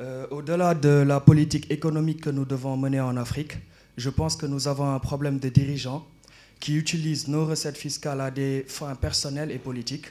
[0.01, 3.57] Euh, au-delà de la politique économique que nous devons mener en Afrique,
[3.95, 6.05] je pense que nous avons un problème de dirigeants
[6.59, 10.07] qui utilisent nos recettes fiscales à des fins personnelles et politiques.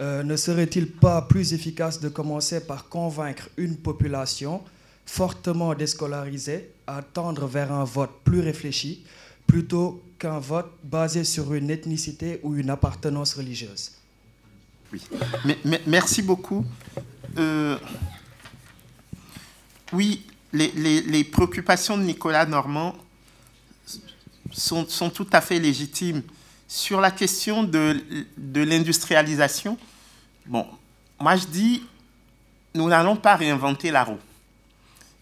[0.00, 4.62] euh, ne serait-il pas plus efficace de commencer par convaincre une population
[5.04, 9.04] fortement déscolarisée à tendre vers un vote plus réfléchi
[9.46, 13.92] plutôt qu'un vote basé sur une ethnicité ou une appartenance religieuse
[14.92, 15.02] Oui.
[15.86, 16.64] merci beaucoup.
[17.36, 17.78] Euh,
[19.92, 22.94] oui, les, préoccupations de Nicolas Normand
[24.52, 26.22] sont, tout à fait légitimes.
[26.66, 28.00] Sur la question de,
[28.54, 29.78] l'industrialisation,
[30.46, 30.66] bon,
[31.20, 31.82] moi je dis,
[32.74, 34.18] nous n'allons pas réinventer la roue.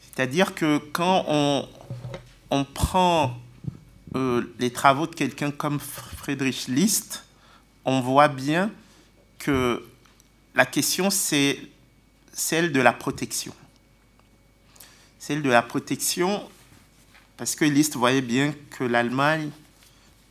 [0.00, 3.36] C'est-à-dire que quand on, prend
[4.16, 7.24] euh, les travaux de quelqu'un comme Friedrich List,
[7.84, 8.70] on voit bien
[9.38, 9.84] que
[10.54, 11.58] la question, c'est
[12.32, 13.52] celle de la protection
[15.22, 16.42] celle de la protection,
[17.36, 19.50] parce que Liszt voyait bien que l'Allemagne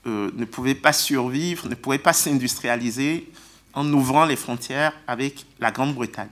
[0.05, 3.31] euh, ne pouvait pas survivre, ne pouvait pas s'industrialiser
[3.73, 6.27] en ouvrant les frontières avec la Grande-Bretagne.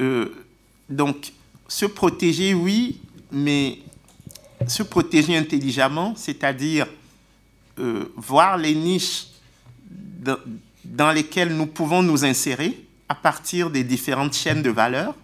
[0.00, 0.34] Euh,
[0.88, 1.34] donc,
[1.68, 2.98] se protéger, oui,
[3.30, 3.80] mais
[4.66, 6.86] se protéger intelligemment, c'est-à-dire
[7.78, 9.26] euh, voir les niches
[10.84, 15.14] dans lesquelles nous pouvons nous insérer à partir des différentes chaînes de valeur,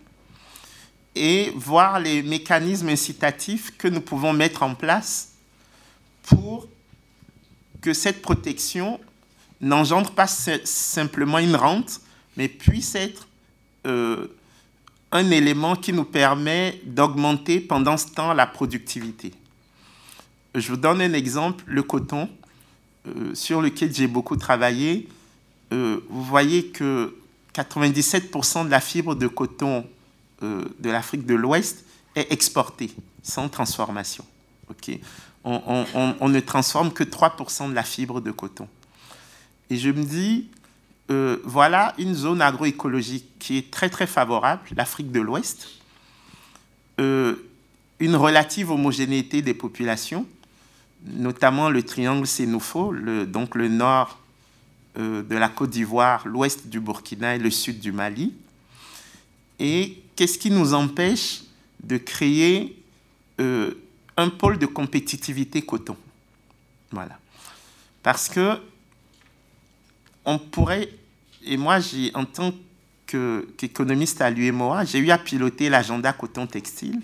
[1.14, 5.32] et voir les mécanismes incitatifs que nous pouvons mettre en place
[6.22, 6.68] pour
[7.80, 9.00] que cette protection
[9.60, 12.00] n'engendre pas simplement une rente,
[12.36, 13.26] mais puisse être
[13.86, 14.26] euh,
[15.16, 19.32] un élément qui nous permet d'augmenter pendant ce temps la productivité.
[20.54, 22.28] Je vous donne un exemple, le coton,
[23.06, 25.08] euh, sur lequel j'ai beaucoup travaillé.
[25.72, 27.14] Euh, vous voyez que
[27.54, 29.86] 97% de la fibre de coton
[30.42, 31.84] euh, de l'Afrique de l'Ouest
[32.14, 32.90] est exportée
[33.22, 34.24] sans transformation.
[34.70, 34.98] Ok,
[35.44, 38.68] on, ne transforme que 3% de la fibre de coton.
[39.70, 40.48] Et je me dis,
[41.10, 45.68] euh, voilà une zone agroécologique qui est très très favorable, l'Afrique de l'Ouest,
[47.00, 47.36] euh,
[48.00, 50.26] une relative homogénéité des populations,
[51.04, 54.18] notamment le triangle Sénoufo, le, donc le nord
[54.98, 58.32] de la Côte d'Ivoire, l'ouest du Burkina et le sud du Mali,
[59.58, 61.42] et qu'est-ce qui nous empêche
[61.82, 62.82] de créer
[63.40, 63.74] euh,
[64.16, 65.96] un pôle de compétitivité coton?
[66.90, 67.18] Voilà.
[68.02, 68.60] Parce que
[70.26, 70.90] on pourrait,
[71.44, 71.78] et moi,
[72.14, 72.52] en tant
[73.06, 77.00] qu'économiste à l'UMOA, j'ai eu à piloter l'agenda coton textile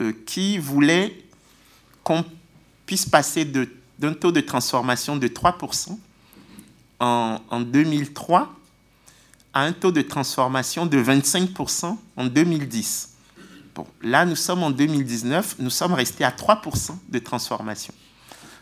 [0.00, 1.16] euh, qui voulait
[2.02, 2.24] qu'on
[2.84, 5.96] puisse passer d'un taux de transformation de 3%
[6.98, 8.52] en, en 2003
[9.54, 13.10] à un taux de transformation de 25% en 2010.
[13.76, 17.94] Bon, là, nous sommes en 2019, nous sommes restés à 3% de transformation.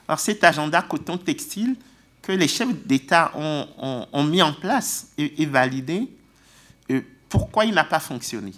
[0.07, 1.77] Alors cet agenda coton textile
[2.31, 6.09] que les chefs d'État ont, mis en place et, validé,
[6.90, 8.52] euh, pourquoi il n'a pas fonctionné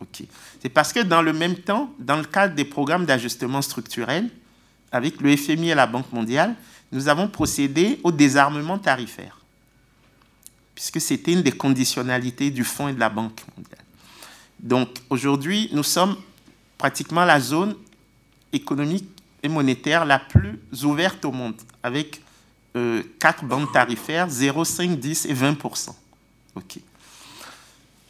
[0.00, 0.24] Ok.
[0.60, 4.30] C'est parce que dans le même temps, dans le cadre des programmes d'ajustement structurel,
[4.90, 6.54] avec le FMI et la Banque mondiale,
[6.92, 9.38] nous avons procédé au désarmement tarifaire
[10.74, 13.84] puisque c'était une des conditionnalités du Fonds et de la Banque mondiale.
[14.58, 16.16] Donc aujourd'hui, nous sommes
[16.76, 17.76] pratiquement la zone
[18.52, 19.08] économique
[19.40, 22.20] et monétaire la plus ouverte au monde, avec
[22.76, 25.90] euh, quatre bandes tarifaires, 0, 5, 10 et 20%
[26.56, 26.78] OK.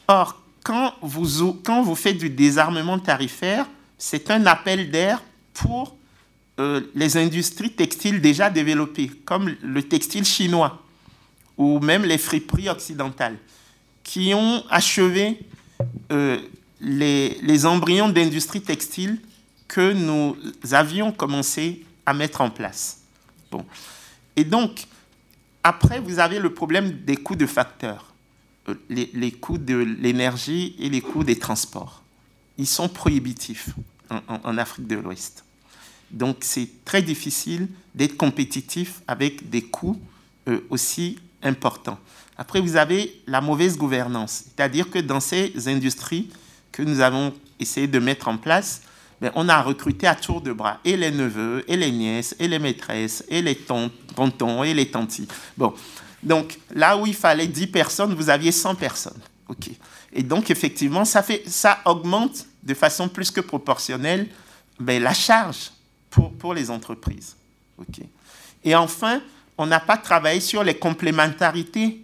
[0.09, 3.67] Or, quand vous, quand vous faites du désarmement tarifaire,
[3.99, 5.23] c'est un appel d'air
[5.53, 5.97] pour
[6.61, 10.83] euh, les industries textiles déjà développées, comme le textile chinois
[11.57, 13.37] ou même les friperies occidentales,
[14.03, 15.41] qui ont achevé
[16.13, 16.39] euh,
[16.81, 19.19] les, embryons d'industrie textile
[19.69, 20.37] que nous
[20.73, 23.01] avions commencé à mettre en place.
[23.51, 23.65] Bon.
[24.37, 24.87] Et donc,
[25.63, 28.13] après, vous avez le problème des coûts de facteurs,
[28.69, 32.03] euh, les, coûts de l'énergie et les coûts des transports.
[32.59, 33.71] Ils sont prohibitifs
[34.29, 35.45] en, Afrique de l'Ouest.
[36.11, 40.01] Donc, c'est très difficile d'être compétitif avec des coûts
[40.49, 41.99] euh, aussi important.
[42.37, 46.29] Après, vous avez la mauvaise gouvernance, c'est-à-dire que dans ces industries
[46.73, 48.83] que nous avons essayé de mettre en place,
[49.21, 52.49] ben, on a recruté à tour de bras et les neveux, et les nièces, et
[52.49, 55.29] les maîtresses, et les tontons, et les tantis.
[55.57, 55.75] Bon,
[56.23, 59.21] donc là où il fallait 10 personnes, vous aviez 100 personnes.
[59.49, 59.71] OK.
[60.13, 64.29] Et donc, effectivement, ça, fait, ça augmente de façon plus que proportionnelle
[64.81, 65.71] ben, la charge
[66.11, 67.37] pour, pour les entreprises.
[67.79, 68.01] OK.
[68.65, 69.21] Et enfin,
[69.59, 72.01] on n'a pas travaillé sur les complémentarités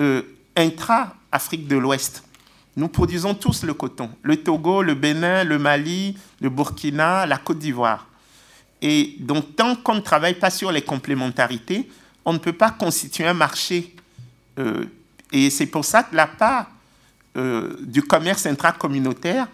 [0.00, 0.22] euh,
[0.56, 2.24] intra-Afrique de l'Ouest.
[2.76, 4.10] Nous produisons tous le coton.
[4.22, 8.06] Le Togo, le Bénin, le Mali, le Burkina, la Côte d'Ivoire.
[8.80, 11.88] Et donc, tant qu'on ne travaille pas sur les complémentarités,
[12.24, 13.94] on ne peut pas constituer un marché
[15.32, 16.70] et c'est pour ça que la part
[17.80, 19.48] du commerce intracommunautaire,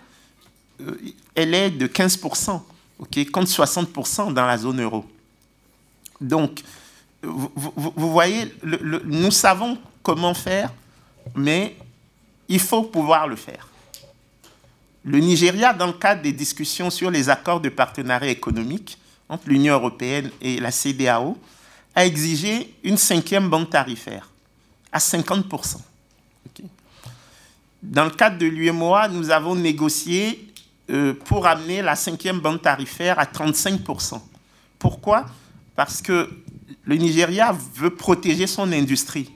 [1.34, 2.60] elle est de 15%,
[2.98, 5.04] ok, contre 60% dans la zone euro.
[6.20, 6.62] Donc,
[7.22, 8.52] vous, voyez,
[9.04, 10.72] nous savons comment faire,
[11.34, 11.76] mais
[12.48, 13.68] il faut pouvoir le faire.
[15.04, 18.98] Le Nigeria, dans le cadre des discussions sur les accords de partenariat économique
[19.28, 21.36] entre l'Union européenne et la CDAO,
[21.94, 24.30] a exigé une cinquième bande tarifaire
[24.92, 25.78] à 50%.
[27.82, 30.48] Dans le cadre de l'UMOA, nous avons négocié
[30.90, 34.20] euh, pour amener la cinquième bande tarifaire à 35%.
[34.78, 35.26] Pourquoi?
[35.76, 36.28] Parce que
[36.84, 39.30] le Nigeria veut protéger son industrie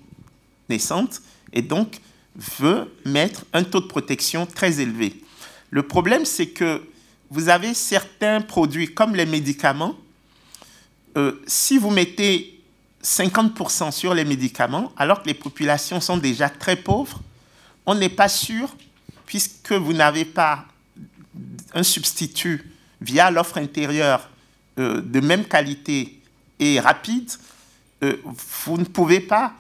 [0.69, 1.21] naissante
[1.53, 2.01] et donc
[2.37, 5.23] veut mettre un taux de protection très élevé.
[5.71, 6.83] Le problème, c'est que
[7.31, 9.97] vous avez certains produits comme les médicaments.
[11.17, 12.61] Euh, si vous mettez
[13.03, 17.21] 50% sur les médicaments, alors que les populations sont déjà très pauvres,
[17.87, 18.75] on n'est pas sûr,
[19.27, 20.67] puisque vous n'avez pas
[21.75, 24.29] un substitut via l'offre intérieure
[24.79, 26.21] euh, de même qualité
[26.59, 27.31] et rapide,
[28.03, 28.19] euh,
[28.65, 29.55] vous ne pouvez pas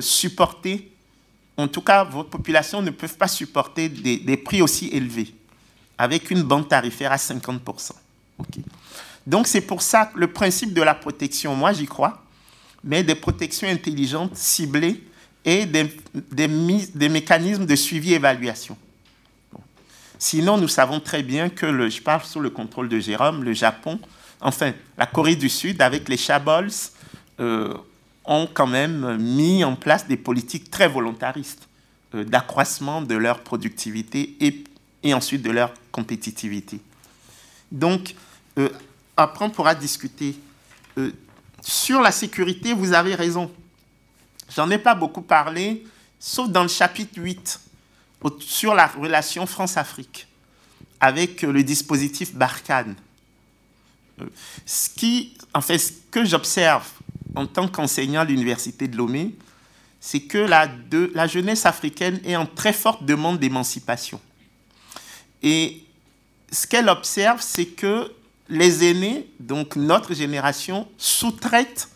[0.00, 0.93] supporter
[1.56, 5.34] en tout cas, votre population ne peut pas supporter des, prix aussi élevés,
[5.96, 7.92] avec une bande tarifaire à 50%.
[9.26, 12.22] Donc c'est pour ça que le principe de la protection, moi j'y crois,
[12.82, 15.02] mais des protections intelligentes, ciblées
[15.44, 18.76] et des, mécanismes de suivi-évaluation.
[20.18, 23.98] Sinon, nous savons très bien que, je parle sous le contrôle de Jérôme, le Japon,
[24.40, 26.70] enfin la Corée du Sud, avec les Chabols,
[27.40, 27.74] euh,
[28.24, 31.68] ont quand même mis en place des politiques très volontaristes
[32.14, 34.64] euh, d'accroissement de leur productivité et,
[35.02, 36.80] et, ensuite de leur compétitivité.
[37.70, 38.14] Donc,
[38.58, 38.68] euh,
[39.16, 40.36] après, on pourra discuter.
[40.98, 41.12] Euh,
[41.60, 43.50] sur la sécurité, vous avez raison.
[44.54, 45.84] J'en ai pas beaucoup parlé,
[46.18, 47.60] sauf dans le chapitre 8,
[48.40, 50.26] sur la relation France-Afrique,
[51.00, 52.94] avec le dispositif Barkhane.
[54.64, 56.86] Ce qui, en fait, ce que j'observe
[57.34, 59.34] en tant qu'enseignant à l'université de Lomé,
[60.00, 64.20] c'est que la, jeunesse africaine est en très forte demande d'émancipation.
[65.42, 65.82] Et
[66.52, 68.12] ce qu'elle observe, c'est que
[68.48, 71.88] les aînés, donc notre génération, sous-traitent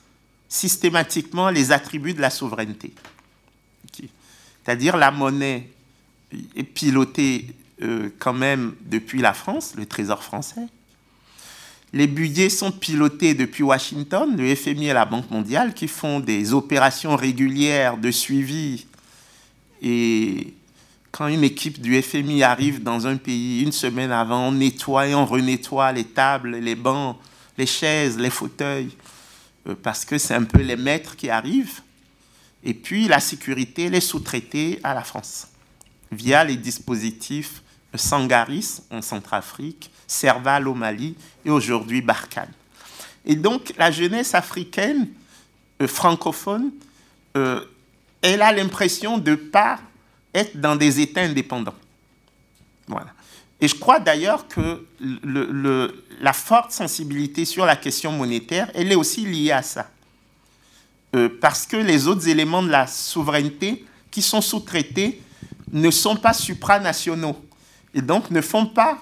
[0.48, 2.94] systématiquement les attributs de la souveraineté.
[4.64, 5.70] C'est-à-dire la monnaie
[6.56, 10.66] est pilotée euh, quand même depuis la France, le Trésor français.
[11.92, 16.52] Les budgets sont pilotés depuis Washington, le FMI et la Banque mondiale, qui font des
[16.52, 18.86] opérations régulières de suivi.
[19.80, 20.52] Et
[21.10, 25.14] quand une équipe du FMI arrive dans un pays une semaine avant, on nettoie et
[25.14, 27.16] on renettoie les tables, les bancs,
[27.56, 28.90] les chaises, les fauteuils,
[29.66, 31.80] euh, parce que c'est un peu les maîtres qui arrivent.
[32.64, 35.48] Et puis la sécurité, les sous-traitée à la France,
[36.12, 37.62] via les dispositifs
[37.94, 41.14] Sangaris en Centrafrique, Serval au Mali
[41.44, 42.50] et aujourd'hui Barkhane.
[43.24, 45.08] Et donc la jeunesse africaine
[45.80, 46.72] euh, francophone,
[47.36, 47.64] euh,
[48.22, 49.78] elle a l'impression de ne pas
[50.34, 51.74] être dans des États indépendants.
[52.88, 53.12] Voilà.
[53.60, 54.86] Et je crois d'ailleurs que
[56.20, 59.90] la forte sensibilité sur la question monétaire, elle est aussi liée à ça.
[61.16, 65.20] Euh, parce que les autres éléments de la souveraineté qui sont sous-traités
[65.72, 67.36] ne sont pas supranationaux
[67.94, 68.98] et donc ne font pas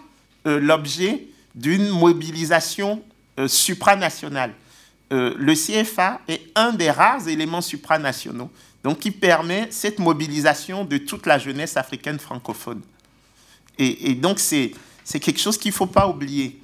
[0.47, 3.03] l'objet d'une mobilisation
[3.39, 4.53] euh, supranationale.
[5.13, 8.51] Euh, le CFA est un des rares éléments supranationaux,
[8.83, 12.83] donc qui permet cette mobilisation de toute la jeunesse africaine francophone.
[13.79, 14.73] Et, donc c'est
[15.21, 16.59] quelque chose qu'il ne faut pas oublier.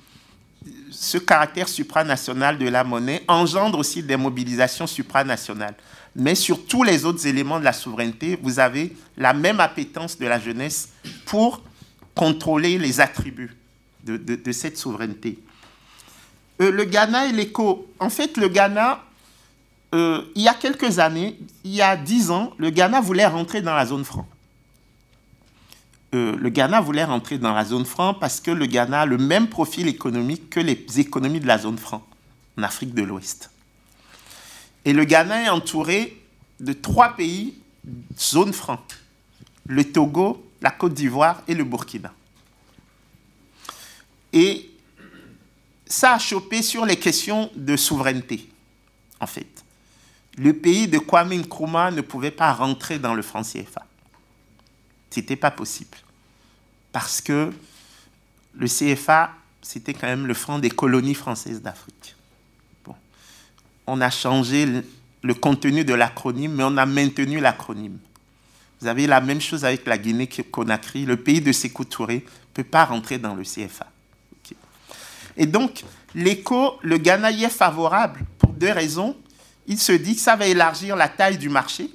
[0.90, 5.74] Ce caractère supranational de la monnaie engendre aussi des mobilisations supranationales.
[6.16, 10.26] Mais sur tous les autres éléments de la souveraineté, vous avez la même appétence de
[10.26, 10.88] la jeunesse
[11.26, 11.62] pour
[12.14, 13.54] contrôler les attributs
[14.04, 15.38] de, cette souveraineté.
[16.60, 17.88] Euh, le Ghana et l'éco.
[17.98, 19.02] En fait, le Ghana,
[19.94, 23.62] euh, il y a quelques années, il y a dix ans, le Ghana voulait rentrer
[23.62, 24.28] dans la zone franc.
[26.14, 29.16] Euh, le Ghana voulait rentrer dans la zone franc parce que le Ghana a le
[29.16, 32.02] même profil économique que les économies de la zone franc
[32.58, 33.50] en Afrique de l'Ouest.
[34.84, 36.22] Et le Ghana est entouré
[36.60, 37.54] de trois pays
[38.18, 38.78] zone franc.
[39.66, 42.12] Le Togo, la Côte d'Ivoire et le Burkina.
[44.32, 44.70] Et
[45.86, 48.48] ça a chopé sur les questions de souveraineté,
[49.20, 49.46] en fait.
[50.38, 53.84] Le pays de Kwame Nkrumah ne pouvait pas rentrer dans le franc CFA.
[55.10, 55.98] Ce n'était pas possible.
[56.90, 57.52] Parce que
[58.54, 62.16] le CFA, c'était quand même le franc des colonies françaises d'Afrique.
[62.84, 62.94] Bon.
[63.86, 64.66] On a changé
[65.22, 67.98] le contenu de l'acronyme, mais on a maintenu l'acronyme.
[68.80, 71.04] Vous avez la même chose avec la Guinée-Conakry.
[71.04, 73.91] Le pays de Sékou Touré ne peut pas rentrer dans le CFA.
[75.36, 75.84] Et donc,
[76.14, 79.16] l'écho, le Ghana y est favorable pour deux raisons.
[79.66, 81.90] Il se dit que ça va élargir la taille du marché.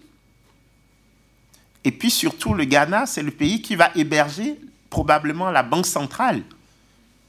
[1.84, 4.60] Et puis surtout, le Ghana, c'est le pays qui va héberger
[4.90, 6.42] probablement la banque centrale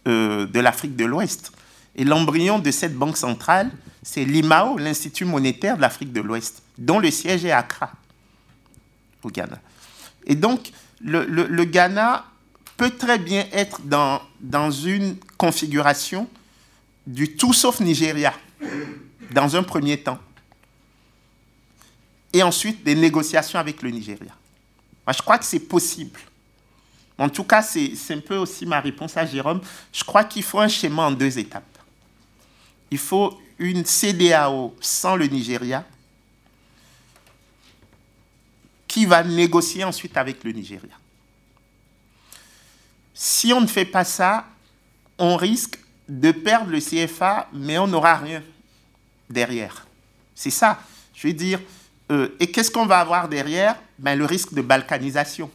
[0.06, 1.52] euh, de l'Afrique de l'Ouest.
[1.94, 3.70] Et l'embryon de cette banque centrale,
[4.02, 7.90] c'est l'IMAO, l'Institut monétaire de l'Afrique de l'Ouest, dont le siège est Accra,
[9.22, 9.58] au Ghana.
[10.26, 12.24] Et donc, le, le Ghana
[12.78, 16.28] peut très bien être dans, dans une configuration
[17.06, 18.32] du tout sauf Nigeria,
[19.32, 20.18] dans un premier temps.
[22.32, 24.32] Et ensuite des négociations avec le Nigeria.
[25.06, 26.20] Moi, je crois que c'est possible.
[27.16, 29.60] En tout cas, c'est un peu aussi ma réponse à Jérôme.
[29.92, 31.64] Je crois qu'il faut un schéma en deux étapes.
[32.90, 35.84] Il faut une CDAO sans le Nigeria
[38.86, 40.97] qui va négocier ensuite avec le Nigeria.
[43.20, 44.46] Si on ne fait pas ça,
[45.18, 45.76] on risque
[46.08, 48.44] de perdre le CFA, mais on n'aura rien
[49.28, 49.88] derrière.
[50.36, 50.80] C'est ça.
[51.14, 51.58] Je veux dire,
[52.12, 53.74] euh, et qu'est-ce qu'on va avoir derrière?
[53.98, 55.50] Ben, Le risque de balkanisation.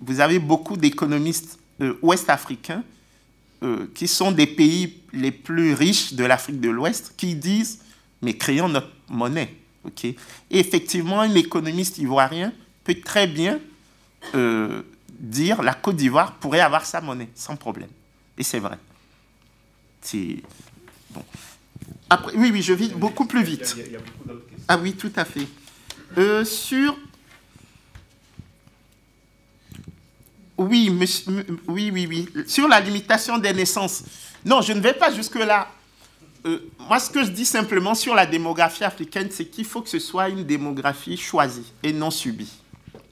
[0.00, 2.84] Vous avez beaucoup d'économistes euh, ouest-africains
[3.64, 7.80] euh, qui sont des pays les plus riches de l'Afrique de l'Ouest qui disent,
[8.22, 9.52] mais créons notre monnaie.
[10.00, 10.14] Et
[10.52, 12.52] effectivement, un économiste ivoirien
[12.84, 13.58] peut très bien
[15.20, 17.90] dire la Côte d'Ivoire pourrait avoir sa monnaie sans problème.
[18.38, 18.78] Et c'est vrai.
[20.00, 20.42] C'est
[21.10, 21.22] bon.
[22.08, 23.76] Après, oui, oui, je vis beaucoup plus vite.
[24.66, 25.46] ah oui, tout à fait.
[26.18, 26.96] Euh, sur
[30.56, 30.90] oui,
[31.68, 32.28] oui, oui, oui.
[32.46, 34.02] Sur la limitation des naissances.
[34.44, 35.68] Non, je ne vais pas jusque-là.
[36.46, 39.88] Euh, moi, ce que je dis simplement sur la démographie africaine, c'est qu'il faut que
[39.88, 42.52] ce soit une démographie choisie et non subie.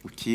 [0.05, 0.29] OK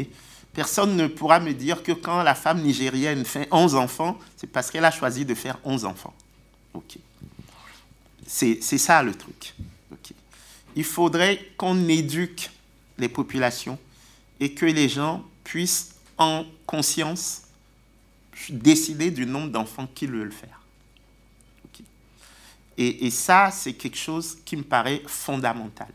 [0.53, 4.69] Personne ne pourra me dire que quand la femme nigérienne fait 11 enfants, c'est parce
[4.69, 6.13] qu'elle a choisi de faire 11 enfants.
[8.27, 9.55] C'est ça le truc.
[10.75, 12.49] Il faudrait qu'on éduque
[12.97, 13.77] les populations
[14.39, 17.43] et que les gens puissent en conscience
[18.49, 20.59] décider du nombre d'enfants qu'ils veulent faire.
[22.75, 25.89] Et, et, ça, c'est quelque chose qui me paraît fondamental.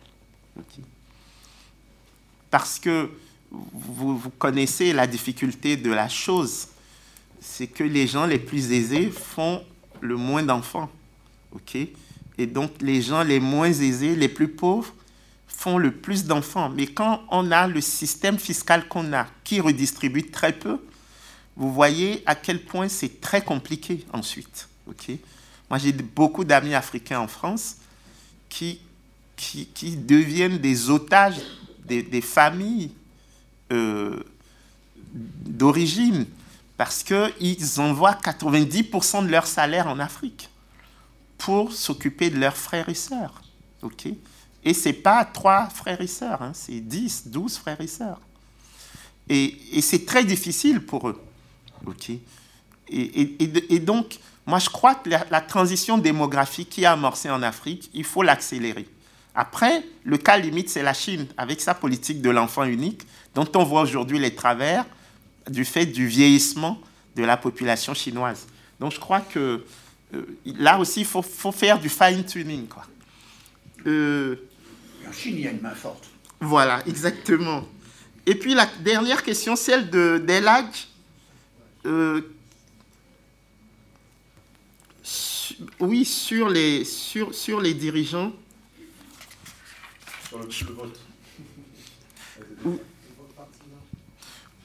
[2.50, 3.10] Parce que
[3.50, 6.68] vous, connaissez la difficulté de la chose.
[7.40, 9.64] C'est que les gens les plus aisés font
[10.00, 10.90] le moins d'enfants.
[11.52, 11.76] OK?
[12.38, 14.92] Et donc, les gens les moins aisés, les plus pauvres,
[15.46, 16.68] font le plus d'enfants.
[16.68, 20.78] Mais quand on a le système fiscal qu'on a, qui redistribue très peu,
[21.56, 24.68] vous voyez à quel point c'est très compliqué ensuite.
[24.86, 25.10] OK?
[25.68, 27.78] Moi, j'ai beaucoup d'amis africains en France
[28.48, 28.80] qui,
[29.36, 31.40] qui, deviennent des otages
[31.84, 32.92] des, des familles
[33.72, 34.22] euh,
[35.12, 36.26] d'origine,
[36.76, 40.48] parce qu'ils envoient 90% de leur salaire en Afrique
[41.36, 43.42] pour s'occuper de leurs frères et sœurs.
[44.64, 48.20] et ce n'est pas trois frères et sœurs, hein, c'est 10, 12 frères et sœurs.
[49.28, 51.20] Et, et c'est très difficile pour eux.
[51.86, 52.10] ok?
[52.90, 57.42] Et, et, donc, moi, je crois que la, la transition démographique qui a amorcé en
[57.42, 58.88] Afrique, il faut l'accélérer.
[59.40, 63.02] Après, le cas limite, c'est la Chine, avec sa politique de l'enfant unique,
[63.36, 64.84] dont on voit aujourd'hui les travers
[65.48, 66.80] du fait du vieillissement
[67.14, 68.48] de la population chinoise.
[68.80, 69.64] Donc je crois que
[70.12, 72.66] euh, là aussi, il faut, faire du fine-tuning.
[73.86, 74.34] Euh,
[75.08, 76.08] en Chine, il y a une main forte.
[76.40, 77.62] Voilà, exactement.
[78.26, 80.66] Et puis la dernière question, celle de d'Elag.
[81.86, 82.22] Euh,
[85.78, 88.32] oui, sur les, sur, sur les dirigeants.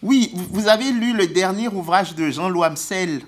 [0.02, 3.22] Oui, vous avez lu le dernier ouvrage de Jean Loamsel.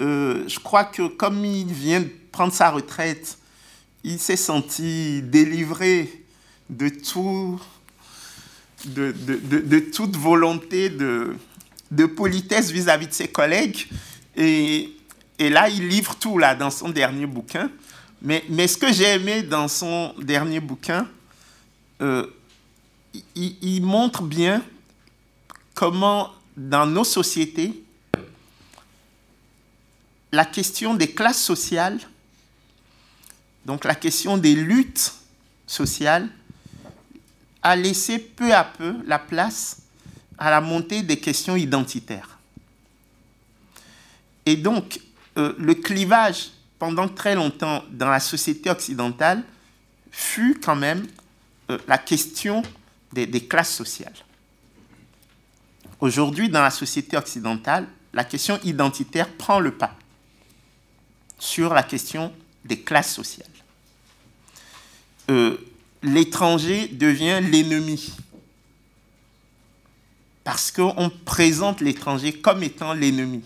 [0.00, 3.38] Euh, je crois que comme il vient de prendre sa retraite,
[4.04, 6.24] il s'est senti délivré
[6.70, 7.60] de tout,
[8.86, 11.36] de, toute volonté de,
[12.16, 13.88] politesse vis-à-vis de ses collègues.
[14.36, 14.94] Et,
[15.38, 17.70] là, il livre tout là dans son dernier bouquin.
[18.22, 21.08] Mais, ce que j'ai aimé dans son dernier bouquin,
[22.00, 22.26] euh,
[23.34, 24.62] il, montre bien
[25.74, 27.82] comment dans nos sociétés,
[30.30, 32.00] la question des classes sociales,
[33.66, 35.14] donc la question des luttes
[35.66, 36.28] sociales,
[37.62, 39.82] a laissé peu à peu la place
[40.38, 42.38] à la montée des questions identitaires.
[44.44, 45.00] Et donc,
[45.38, 49.44] euh, le clivage, pendant très longtemps, dans la société occidentale,
[50.10, 51.06] fut quand même
[51.70, 52.62] euh, la question
[53.12, 54.14] des, classes sociales.
[56.00, 59.96] Aujourd'hui, dans la société occidentale, la question identitaire prend le pas
[61.38, 62.32] sur la question
[62.64, 63.46] des classes sociales.
[65.30, 65.58] Euh,
[66.02, 68.12] L'étranger devient l'ennemi
[70.42, 73.42] parce qu'on présente l'étranger comme étant l'ennemi.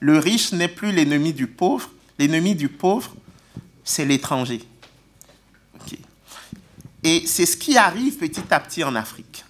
[0.00, 1.88] le riche n'est plus l'ennemi du pauvre,
[2.18, 3.14] l'ennemi du pauvre,
[3.84, 4.64] c'est l'étranger.
[7.06, 9.44] Et c'est ce qui arrive petit à petit en Afrique.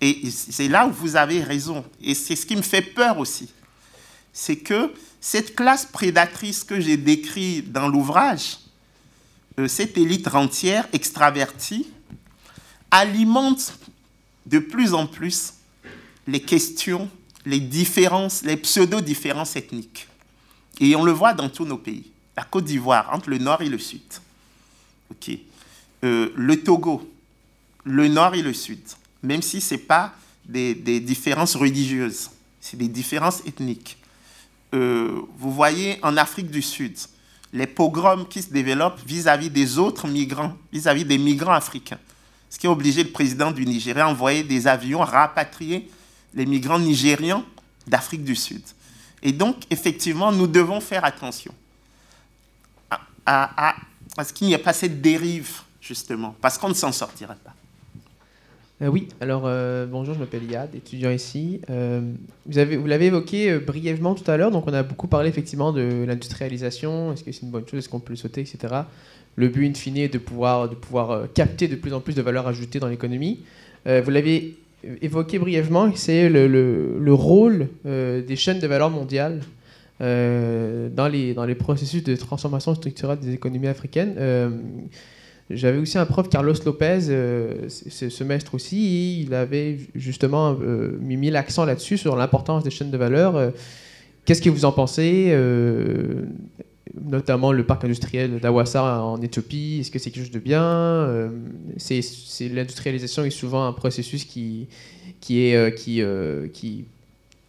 [0.00, 1.84] Et c'est là où vous avez raison.
[2.02, 3.48] Et c'est ce qui me fait peur aussi.
[4.32, 8.58] C'est que cette classe prédatrice que j'ai décrite dans l'ouvrage,
[9.60, 11.88] euh, cette élite rentière, extravertie,
[12.90, 13.78] alimente
[14.46, 15.52] de plus en plus
[16.26, 17.08] les questions,
[17.46, 20.08] les différences, les pseudo-différences ethniques.
[20.80, 22.10] Et on le voit dans tous nos pays.
[22.36, 24.02] La Côte d'Ivoire, entre le nord et le sud.
[25.12, 25.38] ok
[26.04, 27.08] euh, le Togo,
[27.84, 28.80] le nord et le sud.
[29.22, 30.14] Même si ce n'est pas
[30.44, 32.30] des, différences religieuses,
[32.60, 33.96] c'est des différences ethniques.
[34.74, 36.96] Euh, vous voyez en Afrique du Sud,
[37.52, 41.98] les pogroms qui se développent vis-à-vis des autres migrants, vis-à-vis des migrants africains.
[42.48, 45.88] Ce qui a obligé le président du Nigeria à envoyer des avions rapatrier
[46.34, 47.44] les migrants nigérians
[47.86, 48.62] d'Afrique du Sud.
[49.22, 51.54] Et donc, effectivement, nous devons faire attention
[52.90, 53.76] à, à,
[54.16, 57.54] à ce qu'il n'y ait pas cette dérive, justement, parce qu'on ne s'en sortirait pas.
[58.80, 61.60] Euh, oui, alors euh, bonjour, je m'appelle Yad, étudiant ici.
[61.70, 62.00] Euh,
[62.46, 67.12] vous l'avez évoqué brièvement tout à l'heure, donc on a beaucoup parlé effectivement de l'industrialisation,
[67.12, 68.74] est-ce que c'est une bonne chose, est-ce qu'on peut le sauter, etc.
[69.36, 72.22] Le but in fine est de pouvoir, de pouvoir capter de plus en plus de
[72.22, 73.40] valeur ajoutée dans l'économie.
[73.86, 74.56] vous l'avez
[75.00, 79.40] évoqué brièvement, c'est le, le, le, rôle des chaînes de valeur mondiales
[80.00, 84.16] dans, les, dans les processus de transformation structurelle des économies africaines.
[85.54, 91.30] J'avais aussi un prof, Carlos Lopez, euh, ce semestre aussi, il avait justement euh, mis
[91.30, 93.36] l'accent là-dessus, sur l'importance des chaînes de valeur.
[93.36, 93.50] Euh,
[94.24, 96.26] Qu'est-ce que vous en pensez euh,
[96.94, 101.30] Notamment le parc industriel d'Awassa en Éthiopie, est-ce que c'est quelque chose de bien
[102.40, 104.68] L'industrialisation est souvent un processus qui,
[105.20, 106.02] qui, est, qui,
[106.52, 106.84] qui,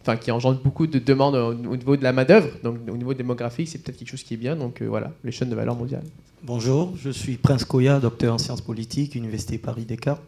[0.04, 2.50] enfin, qui engendre beaucoup de demandes au, au niveau de la main-d'œuvre.
[2.62, 4.54] Donc au niveau démographique, c'est peut-être quelque chose qui est bien.
[4.54, 6.04] Donc voilà, les chaînes de valeur mondiales.
[6.42, 10.20] Bonjour, je suis Prince Koya, docteur en sciences politiques, Université Paris-Descartes.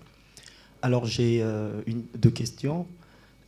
[0.80, 1.82] Alors j'ai euh,
[2.16, 2.86] deux questions.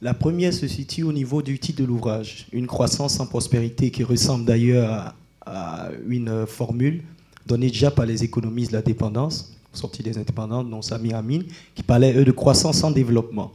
[0.02, 4.05] La première se situe au niveau du titre de l'ouvrage, une croissance sans prospérité qui
[4.05, 5.14] ressemble d'ailleurs
[5.46, 7.02] à, une formule
[7.46, 11.40] donnée déjà par les économistes de la dépendance, sortie des indépendantes, dont Samir Amin,
[11.74, 13.50] qui parlait eux de croissance sans développement.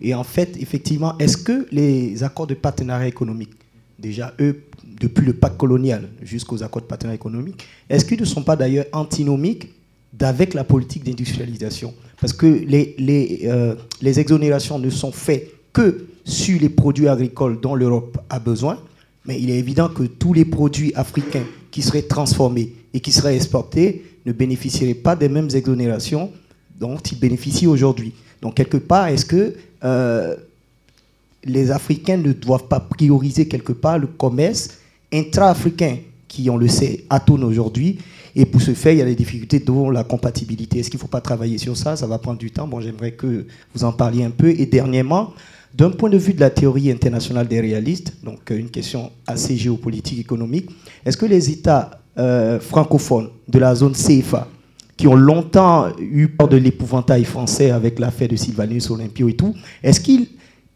[0.00, 3.50] Et en fait, effectivement, est-ce que les accords de partenariat économique,
[3.98, 4.62] déjà eux
[5.00, 8.86] depuis le pacte colonial jusqu'aux accords de partenariat économique, est-ce qu'ils ne sont pas d'ailleurs
[8.92, 9.68] antinomiques
[10.12, 11.94] d'avec la politique d'industrialisation?
[12.20, 17.60] Parce que les, les, euh, les exonérations ne sont faites que sur les produits agricoles
[17.60, 18.78] dont l'Europe a besoin,
[19.24, 23.36] mais il est évident que tous les produits africains qui seraient transformés et qui seraient
[23.36, 26.30] exportés ne bénéficieraient pas des mêmes exonérations
[26.78, 28.12] dont ils bénéficient aujourd'hui.
[28.40, 29.54] Donc quelque part, est-ce que
[29.84, 30.36] euh,
[31.44, 34.78] les Africains ne doivent pas prioriser quelque part le commerce
[35.12, 37.98] intra-africains qui, on le sait, atone aujourd'hui.
[38.36, 40.78] Et pour ce faire, il y a des difficultés dont la compatibilité.
[40.78, 41.96] Est-ce qu'il ne faut pas travailler sur ça?
[41.96, 42.68] Ça va prendre du temps.
[42.68, 44.50] Bon, j'aimerais que vous en parliez un peu.
[44.50, 45.32] Et dernièrement,
[45.74, 49.56] d'un point de vue de la théorie internationale des réalistes, donc euh, une question assez
[49.56, 50.70] géopolitique, économique,
[51.04, 54.48] est-ce que les États euh, francophones de la zone CFA,
[54.98, 59.54] qui ont longtemps eu peur de l'épouvantail français avec l'affaire de Sylvanus Olympio et tout,
[59.82, 60.26] est-ce qu'ils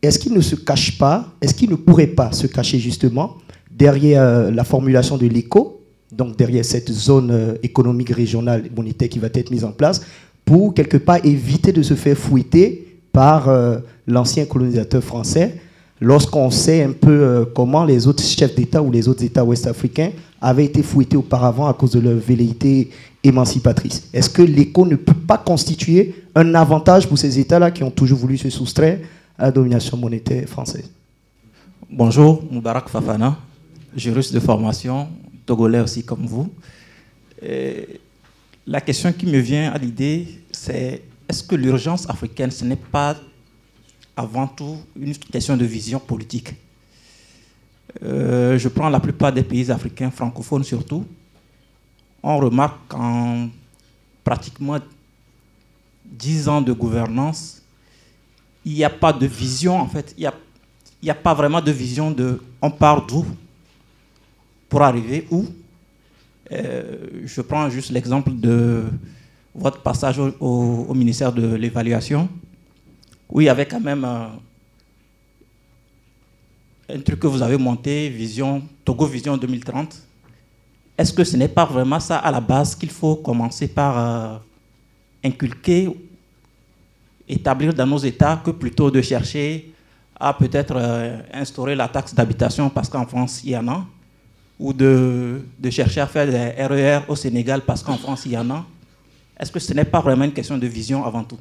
[0.01, 3.37] est ne se cachent pas, est-ce qu'ils ne pourraient pas se cacher justement
[3.71, 5.83] derrière euh, la formulation de l'éco,
[6.13, 10.03] donc derrière cette zone euh, économique régionale monétaire qui va être mise en place,
[10.45, 15.57] pour quelque part éviter de se faire fouetter par euh, l'ancien colonisateur français,
[16.01, 20.65] lorsqu'on sait un peu comment les autres chefs d'État ou les autres États ouest-africains avaient
[20.65, 22.91] été fouettés auparavant à cause de leur velléité
[23.23, 24.09] émancipatrice.
[24.13, 28.19] Est-ce que l'éco ne peut pas constituer un avantage pour ces États-là qui ont toujours
[28.19, 28.99] voulu se soustraire
[29.39, 30.91] à la domination monétaire française?
[31.91, 33.39] Bonjour, Moubarak Fafana
[33.95, 35.09] juriste de formation,
[35.45, 36.49] togolais aussi comme vous.
[38.67, 43.17] La question qui me vient à l'idée, c'est est-ce que l'urgence africaine, ce n'est pas
[44.17, 46.55] avant tout une question de vision politique?
[48.03, 51.05] Euh, Je prends la plupart des pays africains, francophones surtout,
[52.23, 53.49] on remarque qu'en
[54.23, 54.79] pratiquement
[56.05, 57.63] 10 ans de gouvernance,
[58.65, 60.31] il n'y a pas de vision, en fait, il
[61.03, 63.27] n'y a, pas vraiment de vision de on part d'où
[64.69, 65.47] pour arriver où.
[66.53, 68.85] Euh, Je prends juste l'exemple de
[69.55, 72.29] votre passage au, ministère de l'évaluation,
[73.29, 74.31] où il y avait quand même un,
[77.05, 80.07] truc que vous avez monté, Vision, Togo Vision 2030.
[81.03, 84.39] Est-ce que ce n'est pas vraiment ça à la base qu'il faut commencer par euh,
[85.25, 85.89] inculquer,
[87.29, 89.75] établir dans nos États, que plutôt de chercher
[90.15, 93.85] à peut-être euh, instaurer la taxe d'habitation parce qu'en France, il y en a,
[94.61, 95.43] ou de,
[95.73, 98.65] chercher à faire des RER e au Sénégal parce qu'en France, il y en a?
[99.41, 101.39] Est-ce que ce n'est pas vraiment une question de vision avant tout?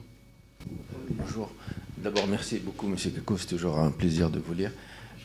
[1.08, 1.52] Bonjour.
[2.00, 2.96] D'abord, merci beaucoup, M.
[2.98, 3.38] Kako.
[3.38, 4.72] C'est toujours un plaisir de vous lire.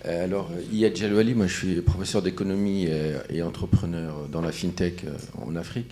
[0.06, 2.88] Euh, alors, Iyad Jalouali, moi je suis professeur d'économie
[3.30, 5.90] et entrepreneur dans la FinTech euh, en Afrique.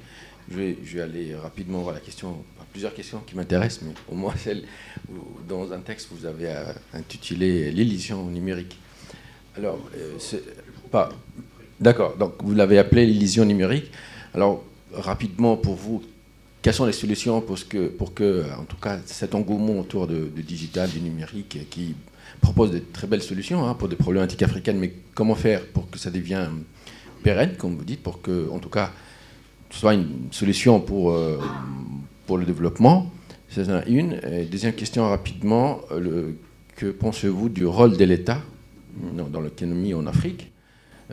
[0.50, 4.64] Je vais, aller rapidement voir la question, plusieurs questions qui m'intéressent, mais au moins celle
[5.10, 5.14] où,
[5.48, 8.78] dans un texte, vous avez euh, intitulé L'illusion numérique.
[9.56, 9.78] Alors,
[10.90, 11.10] pas.
[11.80, 13.90] D'accord, donc vous l'avez appelé l'illusion numérique.
[14.34, 16.02] Alors, rapidement, pour vous,
[16.60, 20.42] quelles sont les solutions pour que, pour que en tout cas, cet engouement autour du
[20.42, 21.94] digital, du numérique, qui
[22.40, 25.98] propose de très belles solutions hein, pour des problématiques africaines, mais comment faire pour que
[25.98, 26.64] ça devienne
[27.22, 28.90] pérenne, comme vous dites, pour que, en tout cas,
[29.70, 31.40] ce soit une solution pour, euh,
[32.26, 33.10] pour le développement?
[33.48, 34.20] C'est une.
[34.50, 36.36] deuxième question rapidement, le,
[36.76, 38.40] que pensez-vous du rôle de l'État
[39.30, 40.50] dans l'économie en Afrique?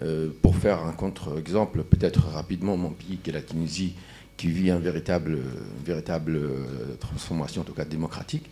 [0.02, 3.94] Euh, Pour faire un contre-exemple, peut-être rapidement, mon pays, qui est la Tunisie,
[4.38, 5.38] qui vit une véritable,
[5.86, 8.50] véritable euh, transformation, en tout cas démocratique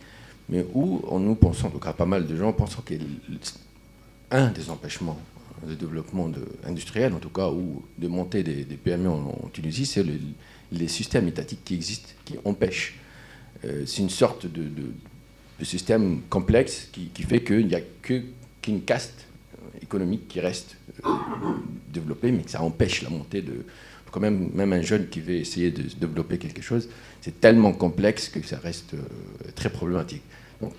[0.50, 5.18] mais où nous pensons, en tout cas pas mal de gens pensent qu'un des empêchements
[5.66, 6.30] de développement
[6.64, 10.04] industriel, en tout cas, ou de montée des, PME en, Tunisie, c'est
[10.72, 12.98] les systèmes étatiques qui existent, qui empêchent.
[13.64, 14.70] Euh, c'est une sorte de,
[15.62, 19.26] système complexe qui, fait qu'il n'y a qu'une caste
[19.82, 21.10] économique qui reste euh,
[21.92, 23.64] développée, mais que ça empêche la montée de...
[24.10, 26.88] Quand même, même un jeune qui veut essayer de développer quelque chose,
[27.20, 28.98] c'est tellement complexe que ça reste euh,
[29.54, 30.22] très problématique.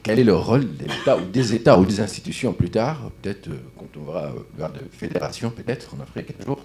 [0.04, 3.60] Quel est le rôle de ou des États ou des institutions plus tard, peut-être euh,
[3.78, 6.60] quand on va vers des fédérations, peut-être en Afrique un jour,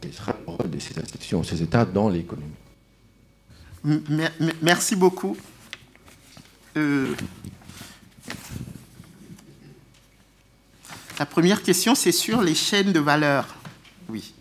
[0.00, 2.52] quel sera le rôle de ces institutions, ces États dans l'économie?
[4.62, 5.36] Merci beaucoup.
[6.76, 7.14] Euh,
[11.18, 13.56] la première question, c'est sur les chaînes de valeur.
[14.08, 14.34] Oui,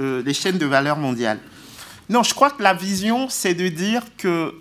[0.00, 1.38] euh, les chaînes de valeur mondiales.
[2.08, 4.54] Non, je crois que la vision, c'est de dire que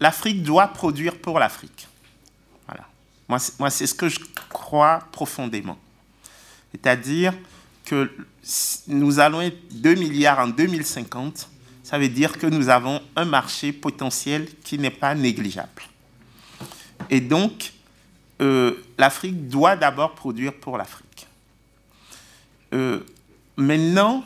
[0.00, 1.88] l'Afrique doit produire pour l'Afrique.
[2.66, 2.86] Voilà.
[3.58, 5.78] Moi, c'est ce que je crois profondément.
[6.72, 7.34] C'est-à-dire
[7.84, 8.10] que
[8.86, 11.48] nous allons être 2 milliards en 2050.
[11.82, 15.82] Ça veut dire que nous avons un marché potentiel qui n'est pas négligeable.
[17.08, 17.72] Et donc,
[18.40, 21.26] euh, l'Afrique doit d'abord produire pour l'Afrique.
[22.74, 23.00] Euh,
[23.56, 24.24] maintenant,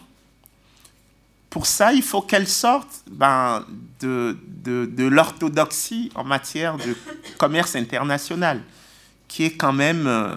[1.52, 3.66] pour ça, il faut qu'elle sorte ben,
[4.00, 6.96] de, de, l'orthodoxie en matière de
[7.36, 8.62] commerce international,
[9.28, 10.34] qui est quand même euh,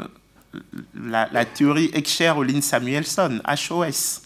[0.94, 4.24] la, théorie Excher-Olin Samuelson, HOS,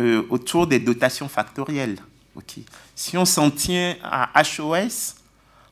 [0.00, 1.96] euh, autour des dotations factorielles.
[2.94, 5.14] Si on s'en tient à HOS,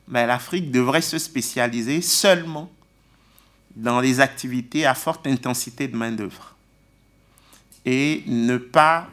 [0.07, 2.71] ben, l'Afrique devrait se spécialiser seulement
[3.75, 6.55] dans les activités à forte intensité de main-d'œuvre
[7.85, 9.07] et ne pas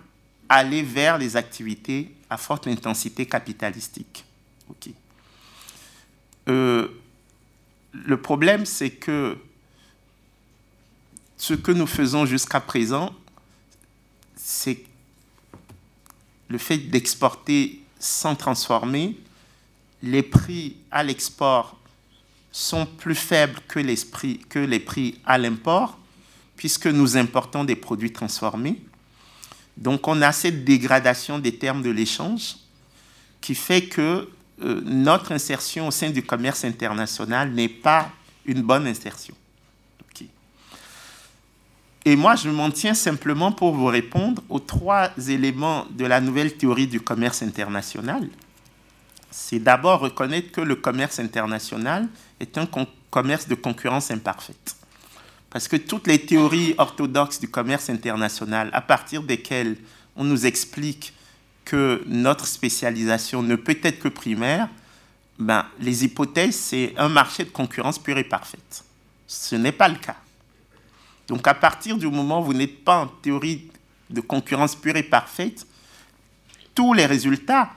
[0.55, 4.25] aller vers les activités à forte intensité capitalistique.
[6.49, 6.89] Euh,
[7.93, 9.37] le problème, c'est que
[11.37, 13.13] ce que nous faisons jusqu'à présent,
[14.37, 14.79] c'est
[16.49, 19.17] le fait d'exporter sans transformer,
[20.03, 21.77] les prix à l'export
[22.53, 25.99] sont plus faibles que les, prix, que les prix à l'import,
[26.57, 28.81] puisque nous importons des produits transformés.
[29.77, 32.57] Donc on a cette dégradation des termes de l'échange
[33.41, 34.29] qui fait que
[34.63, 38.11] euh, notre insertion au sein du commerce international n'est pas
[38.47, 39.35] une bonne insertion.
[42.05, 46.55] Et moi, je m'en tiens simplement pour vous répondre aux trois éléments de la nouvelle
[46.55, 48.29] théorie du commerce international.
[49.31, 52.09] C'est d'abord reconnaître que le commerce international
[52.41, 52.69] est un
[53.11, 54.77] commerce de concurrence imparfaite.
[55.55, 59.77] Parce que toutes les théories orthodoxes du commerce international, à partir desquelles
[60.17, 61.15] on nous explique
[61.65, 64.69] que notre spécialisation ne peut être que primaire,
[65.39, 68.83] ben, les hypothèses, c'est un marché de concurrence pure et parfaite.
[69.29, 70.17] Ce n'est pas le cas.
[71.29, 73.71] Donc à partir du moment où vous n'êtes pas en théorie
[74.11, 75.65] de concurrence pure et parfaite,
[76.75, 77.71] tous les résultats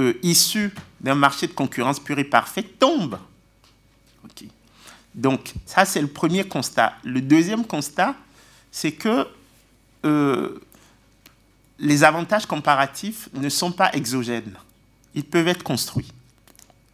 [0.00, 3.18] euh, issus d'un marché de concurrence pure et parfaite tombent.
[5.14, 6.94] Donc ça, c'est le premier constat.
[7.04, 8.14] Le deuxième constat,
[8.70, 9.26] c'est que
[10.04, 10.58] euh,
[11.78, 14.56] les avantages comparatifs ne sont pas exogènes.
[15.14, 16.12] Ils peuvent être construits.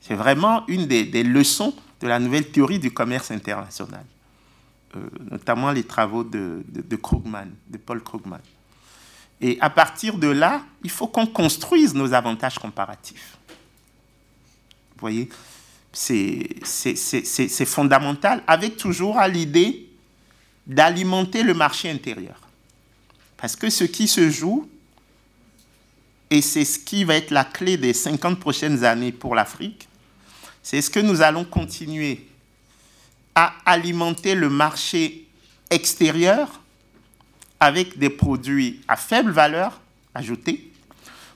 [0.01, 4.05] C'est vraiment une des, leçons de la nouvelle théorie du commerce international,
[4.97, 8.40] euh, notamment les travaux de, de, Krugman, de Paul Krugman.
[9.40, 13.36] Et à partir de là, il faut qu'on construise nos avantages comparatifs.
[13.49, 15.28] Vous voyez,
[15.93, 19.86] c'est fondamental, avec toujours à l'idée
[20.66, 22.40] d'alimenter le marché intérieur.
[23.36, 24.69] Parce que ce qui se joue,
[26.31, 29.89] et c'est ce qui va être la clé des 50 prochaines années pour l'Afrique,
[30.62, 32.27] c'est est-ce que nous allons continuer
[33.35, 35.27] à alimenter le marché
[35.70, 36.60] extérieur
[37.60, 39.81] avec des produits à faible valeur
[40.15, 40.70] ajoutée,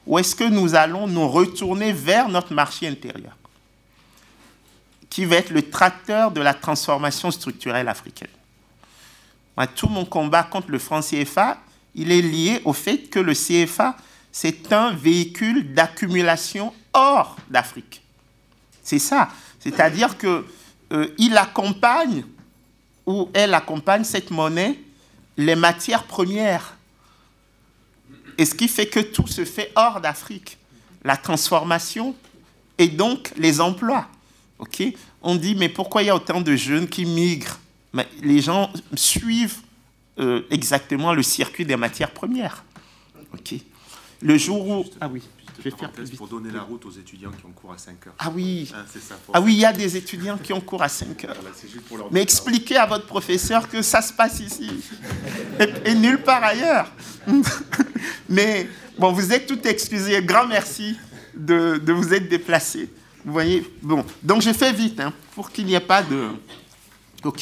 [0.06, 3.36] ou est-ce que nous allons nous retourner vers notre marché intérieur,
[5.12, 8.30] qui va être le tracteur de la transformation structurelle africaine
[9.74, 11.58] Tout mon combat contre le franc CFA,
[11.94, 13.94] il est lié au fait que le CFA,
[14.32, 18.00] c'est un véhicule d'accumulation hors d'Afrique.
[18.82, 19.28] C'est ça.
[19.60, 20.44] C'est-à-dire qu'il
[20.92, 22.24] euh, accompagne
[23.04, 24.80] ou elle accompagne cette monnaie
[25.36, 26.78] les matières premières.
[28.38, 30.56] Et ce qui fait que tout se fait hors d'Afrique.
[31.04, 32.14] La transformation
[32.78, 34.08] et donc les emplois.
[34.62, 34.94] Ok?
[35.22, 37.58] On dit, mais pourquoi il y a autant de jeunes qui migrent?
[37.92, 39.58] Mais Les gens suivent
[40.18, 42.64] euh, exactement le circuit des matières premières.
[43.34, 43.54] Ok?
[44.22, 44.84] Le jour où...
[45.00, 45.22] Ah oui.
[45.58, 48.14] Je vais faire pour donner la route aux étudiants qui ont cours à 5 heures.
[48.18, 48.72] Ah oui.
[48.74, 48.84] Ah,
[49.34, 51.36] ah oui, il y a des étudiants qui ont cours à 5 heures.
[52.10, 54.70] Mais expliquez à votre professeur que ça se passe ici
[55.84, 56.90] et, nulle part ailleurs.
[58.28, 58.68] Mais
[58.98, 60.22] bon, vous êtes tout excusés.
[60.22, 60.96] Grand merci
[61.34, 62.88] de, de vous être déplacé.
[63.24, 66.30] Vous voyez Bon, donc je fais vite hein, pour qu'il n'y ait pas de...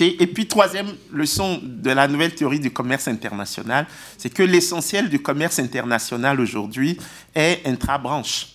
[0.00, 3.86] Et puis, troisième leçon de la nouvelle théorie du commerce international,
[4.18, 6.98] c'est que l'essentiel du commerce international aujourd'hui
[7.34, 8.48] est intra-branche.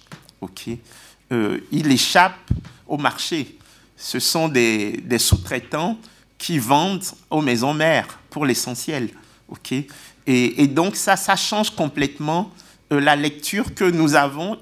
[1.32, 2.52] Euh, il échappe
[2.88, 3.58] au marché.
[3.98, 5.98] Ce sont des, sous-traitants
[6.38, 9.10] qui vendent aux maisons mères pour l'essentiel.
[10.28, 12.52] et, donc, ça, ça change complètement
[12.92, 14.60] euh, la lecture que nous avons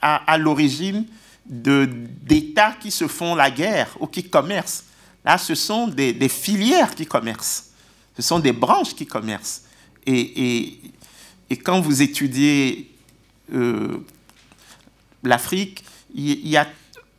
[0.00, 1.06] à l'origine
[1.46, 4.84] d'États qui se font la guerre ou qui commercent.
[5.24, 7.70] Là, ce sont des, filières qui commercent.
[8.16, 9.62] Ce sont des branches qui commercent.
[10.06, 10.80] Et,
[11.62, 12.90] quand vous étudiez
[13.54, 13.98] euh,
[15.22, 15.84] l'Afrique,
[16.14, 16.66] il y, a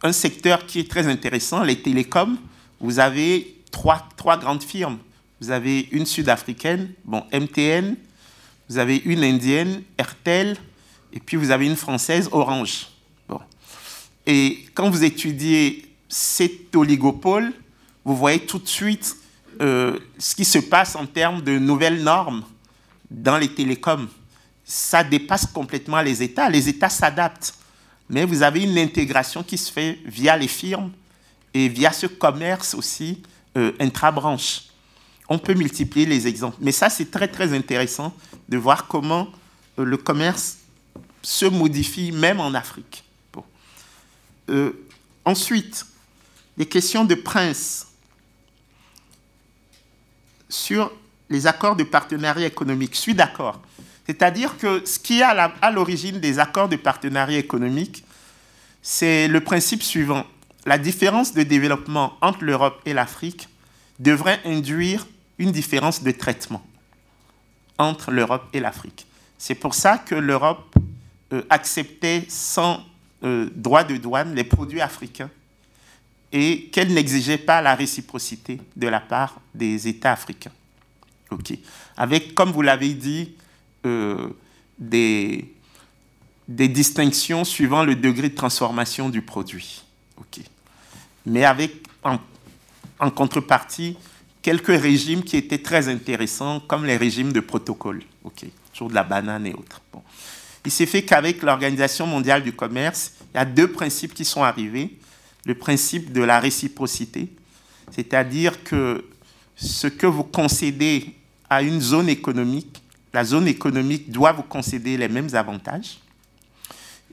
[0.03, 2.37] un secteur qui est très intéressant, les télécoms.
[2.79, 4.99] Vous avez trois, trois grandes firmes.
[5.41, 7.95] Vous avez une sud-africaine, bon, MTN,
[8.69, 10.57] vous avez une indienne, Airtel,
[11.13, 12.87] et puis vous avez une française, Orange.
[14.25, 17.53] Et quand vous étudiez cet oligopole,
[18.03, 19.15] vous voyez tout de suite
[19.61, 22.43] euh, ce qui se passe en termes de nouvelles normes
[23.09, 24.07] dans les télécoms.
[24.63, 26.49] Ça dépasse complètement les États.
[26.49, 27.55] Les États s'adaptent.
[28.09, 30.91] Mais vous avez une intégration qui se fait via les firmes
[31.53, 33.23] et via ce commerce aussi
[33.57, 34.63] euh, intra-branche.
[35.29, 36.57] On peut multiplier les exemples.
[36.59, 38.13] Mais ça, c'est très, très intéressant
[38.49, 39.29] de voir comment
[39.79, 40.57] euh, le commerce
[41.21, 43.04] se modifie même en Afrique.
[45.25, 45.85] Ensuite,
[46.57, 47.87] les questions de prince
[50.49, 50.91] sur
[51.29, 52.93] les accords de partenariat économique.
[52.93, 53.61] Je suis d'accord.
[54.05, 58.03] C'est-à-dire que ce qui est à l'origine des accords de partenariat économique,
[58.81, 60.25] c'est le principe suivant.
[60.65, 63.49] La différence de développement entre l'Europe et l'Afrique
[63.99, 65.07] devrait induire
[65.39, 66.65] une différence de traitement
[67.77, 69.05] entre l'Europe et l'Afrique.
[69.37, 70.75] C'est pour ça que l'Europe
[71.33, 72.83] euh, acceptait sans
[73.25, 75.31] euh, droit de douane les produits africains
[76.31, 80.51] et qu'elle n'exigeait pas la réciprocité de la part des États africains.
[81.31, 81.53] Ok.
[81.97, 83.33] Avec, comme vous l'avez dit,
[83.85, 84.29] euh,
[84.77, 85.49] des,
[86.47, 89.83] distinctions suivant le degré de transformation du produit.
[90.17, 90.41] Ok.
[91.25, 93.97] Mais avec, en, contrepartie,
[94.41, 99.03] quelques régimes qui étaient très intéressants, comme les régimes de protocole, ok, sur de la
[99.03, 99.81] banane et autres.
[100.65, 104.43] Il s'est fait qu'avec l'Organisation mondiale du commerce, il y a deux principes qui sont
[104.43, 104.97] arrivés
[105.45, 107.31] le principe de la réciprocité,
[107.91, 109.05] c'est-à-dire que
[109.55, 111.13] ce que vous concédez
[111.49, 112.81] à une zone économique,
[113.13, 115.99] la zone économique doit vous concéder les mêmes avantages.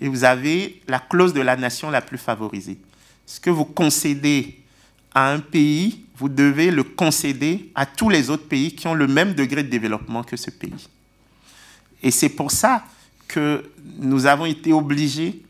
[0.00, 2.78] Et vous avez la clause de la nation la plus favorisée.
[3.26, 4.58] Ce que vous concédez
[5.14, 9.06] à un pays, vous devez le concéder à tous les autres pays qui ont le
[9.06, 10.88] même degré de développement que ce pays.
[12.02, 12.84] Et c'est pour ça
[13.32, 13.64] que
[13.98, 15.40] nous avons été obligés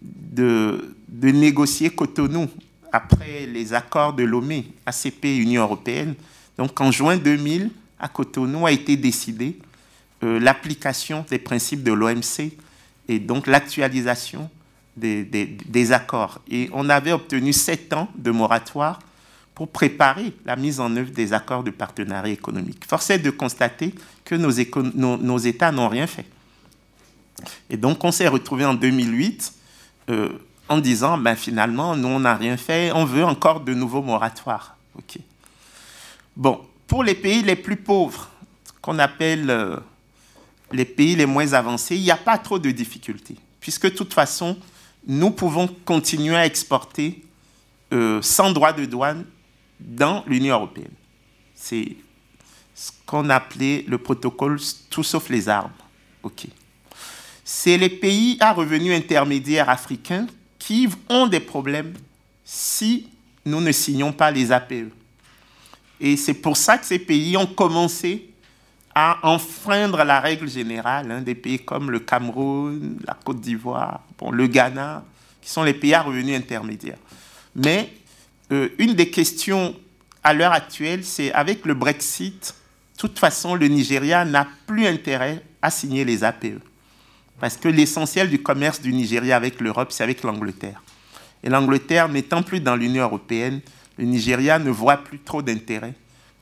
[0.00, 2.48] de, négocier Cotonou
[2.90, 6.14] après les accords de Lomé, ACP, Union européenne.
[6.56, 9.58] Donc en juin 2000, à Cotonou a été décidé
[10.24, 12.52] euh, l'application des principes de l'OMC
[13.08, 14.48] et donc l'actualisation
[14.96, 16.40] des, accords.
[16.50, 19.00] Et on avait obtenu sept ans de moratoire
[19.54, 22.84] pour préparer la mise en œuvre des accords de partenariat économique.
[22.88, 23.94] Force est de constater
[24.24, 26.24] que nos, États n'ont rien fait.
[27.70, 29.52] Et donc on s'est retrouvé en 2008
[30.10, 30.30] euh,
[30.68, 34.76] en disant, ben, finalement, nous, on n'a rien fait, on veut encore de nouveaux moratoires.
[36.36, 38.28] Bon, pour les pays les plus pauvres,
[38.80, 39.76] qu'on appelle euh,
[40.72, 44.12] les pays les moins avancés, il n'y a pas trop de difficultés, puisque de toute
[44.14, 44.56] façon,
[45.06, 47.24] nous pouvons continuer à exporter
[47.92, 49.24] euh, sans droit de douane
[49.80, 50.92] dans l'Union européenne.
[51.54, 51.96] C'est
[52.74, 54.60] ce qu'on appelait le protocole
[54.90, 55.72] tout sauf les armes.
[57.50, 60.26] C'est les pays à revenus intermédiaires africains
[60.58, 61.94] qui ont des problèmes
[62.44, 63.08] si
[63.46, 64.92] nous ne signons pas les APE.
[65.98, 68.28] Et c'est pour ça que ces pays ont commencé
[68.94, 74.30] à enfreindre la règle générale, hein, des pays comme le Cameroun, la Côte d'Ivoire, bon,
[74.30, 75.02] le Ghana,
[75.40, 76.98] qui sont les pays à revenus intermédiaires.
[77.56, 77.94] Mais
[78.52, 79.74] euh, une des questions
[80.22, 82.54] à l'heure actuelle, c'est avec le Brexit,
[82.94, 86.60] de toute façon, le Nigeria n'a plus intérêt à signer les APE.
[87.40, 90.82] Parce que l'essentiel du commerce du Nigeria avec l'Europe, c'est avec l'Angleterre.
[91.42, 93.60] Et l'Angleterre n'étant plus dans l'Union européenne,
[93.96, 95.94] le Nigeria ne voit plus trop d'intérêt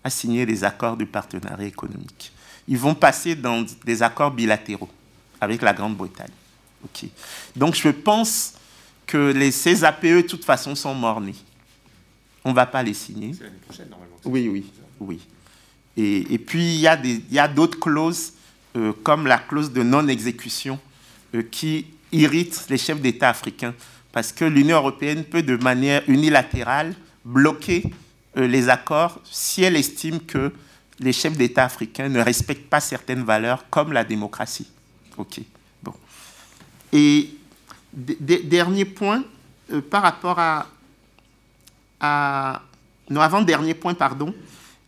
[0.02, 2.32] à signer les accords de partenariat économique.
[2.68, 4.88] Ils vont passer dans des accords bilatéraux
[5.40, 6.30] avec la Grande-Bretagne.
[7.54, 8.54] Donc je pense
[9.06, 11.34] que les, ces APE, de toute façon, sont morts-nés.
[12.44, 13.32] On ne va pas les signer.
[13.34, 14.16] C'est l'année prochaine, normalement.
[14.24, 14.66] Oui, oui,
[15.00, 15.20] oui.
[15.96, 18.34] Et, et puis, il y a d'autres clauses,
[18.76, 20.78] euh, comme la clause de non-exécution,
[21.50, 23.74] qui irritent les chefs d'État africains.
[24.12, 26.94] Parce que l'Union européenne peut, de manière unilatérale,
[27.24, 27.84] bloquer
[28.36, 30.52] euh, les accords si elle estime que
[30.98, 34.68] les chefs d'État africains ne respectent pas certaines valeurs comme la démocratie.
[35.18, 35.40] OK.
[35.82, 35.92] Bon.
[36.92, 37.30] Et
[37.92, 39.24] dernier point,
[39.72, 40.66] euh, par rapport à,
[42.00, 42.62] à...
[43.10, 44.34] Non, avant-dernier point, pardon.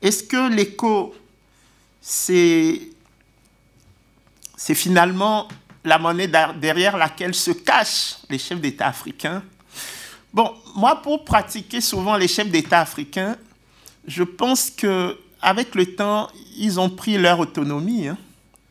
[0.01, 1.15] Est-ce que l'écho,
[2.01, 2.81] c'est,
[4.57, 5.49] c'est finalement
[5.89, 9.43] la monnaie derrière laquelle se cachent les chefs d'État africains
[10.33, 13.37] Bon, moi, pour pratiquer souvent les chefs d'État africains,
[14.07, 18.09] je pense que avec le temps, ils ont pris leur autonomie.
[18.09, 18.19] Hein.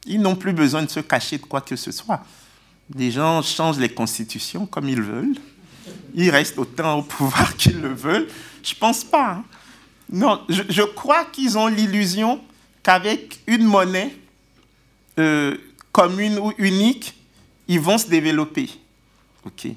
[0.05, 2.21] Ils n'ont plus besoin de se cacher de quoi que ce soit.
[2.95, 5.37] Les gens changent les constitutions comme ils veulent.
[6.13, 8.27] Ils restent autant au pouvoir qu'ils le veulent.
[8.63, 9.31] Je pense pas.
[9.31, 9.43] Hein.
[10.11, 12.39] Non, je, crois qu'ils ont l'illusion
[12.83, 14.15] qu'avec une monnaie
[15.19, 15.57] euh,
[15.97, 17.15] commune ou unique,
[17.67, 18.69] ils vont se développer.
[19.43, 19.67] OK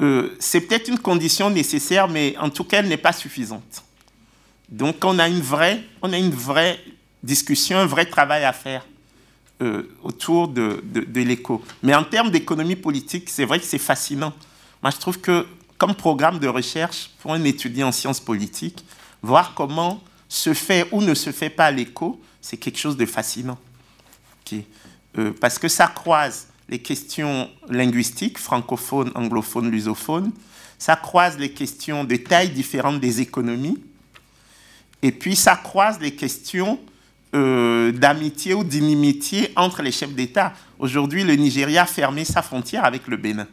[0.00, 3.84] euh, c'est peut-être une condition nécessaire, mais en tout cas, elle n'est pas suffisante.
[4.68, 6.80] Donc, on a une vraie, on a une vraie
[7.22, 8.84] discussion, un vrai travail à faire
[9.62, 11.62] euh, autour de, de, l'éco.
[11.80, 14.32] Mais en termes d'économie politique, c'est vrai que c'est fascinant.
[14.82, 15.46] Moi, je trouve que
[15.78, 18.84] comme programme de recherche pour un étudiant en sciences politiques,
[19.22, 23.58] voir comment se fait ou ne se fait pas l'éco, c'est quelque chose de fascinant.
[25.18, 30.32] Euh, parce que ça croise les questions linguistiques, francophones, anglophones, lusophones.
[30.78, 33.78] Ça croise les questions de taille différentes des économies.
[35.02, 36.80] Et puis ça croise les questions
[37.34, 40.52] euh, d'amitié ou d'inimitié entre les chefs d'État.
[40.78, 43.46] Aujourd'hui, le Nigeria a fermé sa frontière avec le Bénin.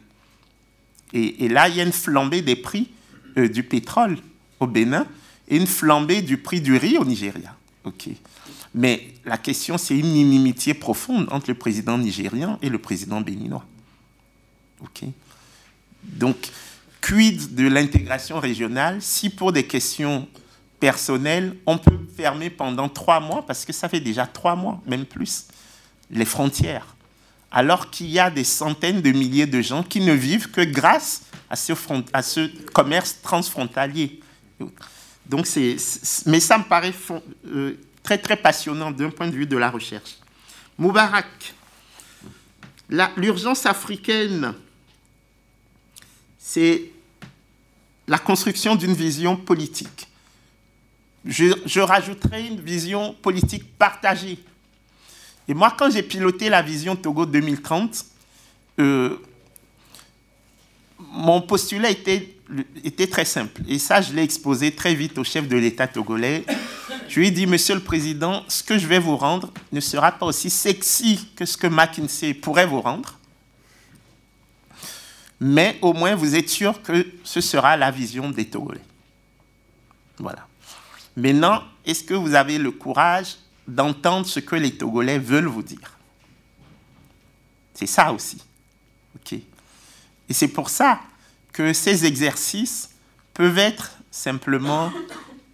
[1.12, 2.88] Et, là, il y a une flambée des prix
[3.36, 4.16] euh, du pétrole
[4.60, 5.06] au Bénin
[5.46, 7.54] et une flambée du prix du riz au Nigeria.
[7.84, 8.08] OK.
[8.74, 13.64] Mais la question, c'est une inimitié profonde entre le président nigérian et le président béninois.
[14.80, 15.04] OK
[16.04, 16.36] Donc,
[17.00, 20.26] quid de l'intégration régionale si pour des questions
[20.80, 25.04] personnelles, on peut fermer pendant trois mois, parce que ça fait déjà trois mois, même
[25.04, 25.46] plus,
[26.10, 26.96] les frontières,
[27.52, 31.22] alors qu'il y a des centaines de milliers de gens qui ne vivent que grâce
[31.48, 34.20] à ce, commerce transfrontalier.
[35.26, 35.46] Donc,
[36.26, 36.94] mais ça me paraît
[37.46, 40.16] euh, très très passionnant d'un point de vue de la recherche.
[40.78, 41.54] Moubarak,
[43.16, 44.54] l'urgence africaine,
[46.38, 46.90] c'est
[48.08, 50.08] la construction d'une vision politique.
[51.24, 54.38] Je, rajouterai une vision politique partagée.
[55.46, 58.04] Et moi, quand j'ai piloté la vision Togo 2030,
[58.80, 59.16] euh,
[60.98, 63.62] mon postulat était très simple.
[63.68, 66.44] Et ça, je l'ai exposé très vite au chef de l'État togolais.
[67.12, 70.12] Je lui ai dit, Monsieur le Président, ce que je vais vous rendre ne sera
[70.12, 73.18] pas aussi sexy que ce que McKinsey pourrait vous rendre.
[75.38, 78.80] Mais au moins, vous êtes sûr que ce sera la vision des Togolais.
[80.16, 80.48] Voilà.
[81.14, 83.36] Maintenant, est-ce que vous avez le courage
[83.68, 85.98] d'entendre ce que les Togolais veulent vous dire?
[87.74, 88.38] C'est ça aussi.
[89.16, 90.98] OK Et c'est pour ça
[91.52, 92.88] que ces exercices
[93.34, 94.90] peuvent être simplement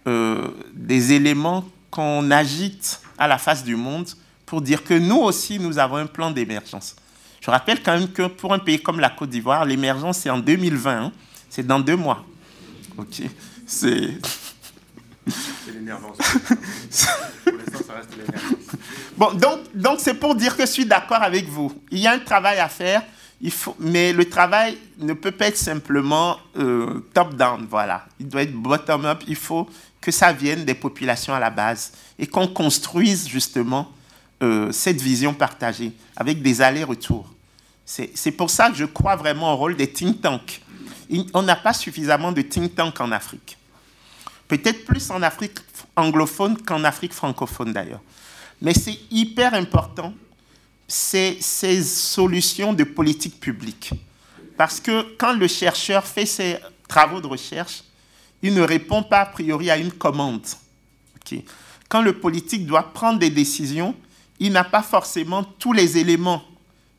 [0.09, 4.07] euh, des éléments qu'on agite à la face du monde
[4.45, 6.95] pour dire que nous aussi, nous avons un plan d'émergence.
[7.41, 10.39] Je rappelle quand même que pour un pays comme la Côte d'Ivoire, l'émergence, c'est en
[10.39, 11.05] 2020.
[11.05, 11.11] Hein.
[11.49, 12.25] C'est dans deux mois.
[12.97, 13.21] OK
[13.67, 14.17] C'est...
[15.27, 16.17] C'est l'énervance.
[16.17, 18.59] pour l'instant, ça reste l'énervance.
[19.15, 21.71] Bon, donc, donc c'est pour dire que je suis d'accord avec vous.
[21.91, 23.03] Il y a un travail à faire,
[23.41, 28.05] il faut, mais le travail ne peut pas être simplement euh, top-down, voilà.
[28.19, 29.23] Il doit être bottom-up.
[29.27, 29.69] Il faut
[30.01, 33.91] que ça vienne des populations à la base et qu'on construise justement
[34.41, 37.33] euh, cette vision partagée avec des allers-retours.
[37.85, 40.61] C'est pour ça que je crois vraiment au rôle des think tanks.
[41.33, 43.57] On n'a pas suffisamment de think tanks en Afrique.
[44.47, 45.57] Peut-être plus en Afrique
[45.95, 48.01] anglophone qu'en Afrique francophone d'ailleurs.
[48.61, 50.13] Mais c'est hyper important,
[50.87, 53.91] ces, ces solutions de politique publique.
[54.55, 56.57] Parce que quand le chercheur fait ses
[56.87, 57.83] travaux de recherche,
[58.41, 60.45] il ne répond pas a priori à une commande.
[61.87, 63.95] Quand le politique doit prendre des décisions,
[64.39, 66.43] il n'a pas forcément tous les éléments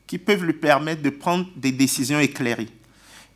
[0.07, 2.69] qui peuvent lui permettre de prendre des décisions éclairées.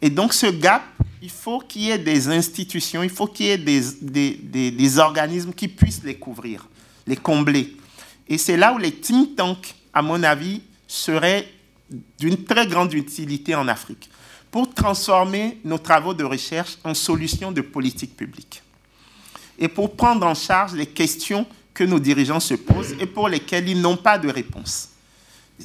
[0.03, 0.83] Et donc ce gap,
[1.23, 4.99] il faut qu'il y ait des institutions, il faut qu'il y ait des, des, des,
[4.99, 6.69] organismes qui puissent les couvrir,
[7.07, 7.77] les combler.
[8.29, 11.49] Et c'est là où les think tanks, à mon avis, seraient
[12.19, 14.11] d'une très grande utilité en Afrique
[14.55, 18.63] pour transformer nos travaux de recherche en solutions de politique publique
[19.59, 21.45] et pour prendre en charge les questions
[21.75, 24.91] que nos dirigeants se posent et pour lesquelles ils n'ont pas de réponse.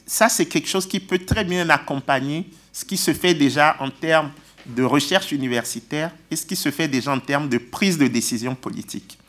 [0.08, 3.92] Ça, c'est quelque chose qui peut très bien accompagner ce qui se fait déjà en
[3.92, 4.32] termes
[4.66, 8.56] de recherche universitaire et ce qui se fait déjà en termes de prise de décision
[8.56, 9.20] politique.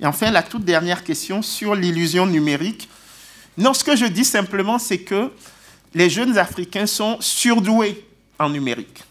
[0.00, 2.88] Et enfin, la toute dernière question sur l'illusion numérique.
[3.58, 5.30] Non, ce que je dis simplement, c'est que
[5.92, 8.02] les jeunes Africains sont surdoués
[8.38, 9.02] en numérique,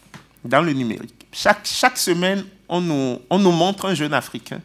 [0.44, 1.26] dans le numérique.
[1.32, 4.60] Chaque, chaque semaine, on nous, on nous montre un jeune Africain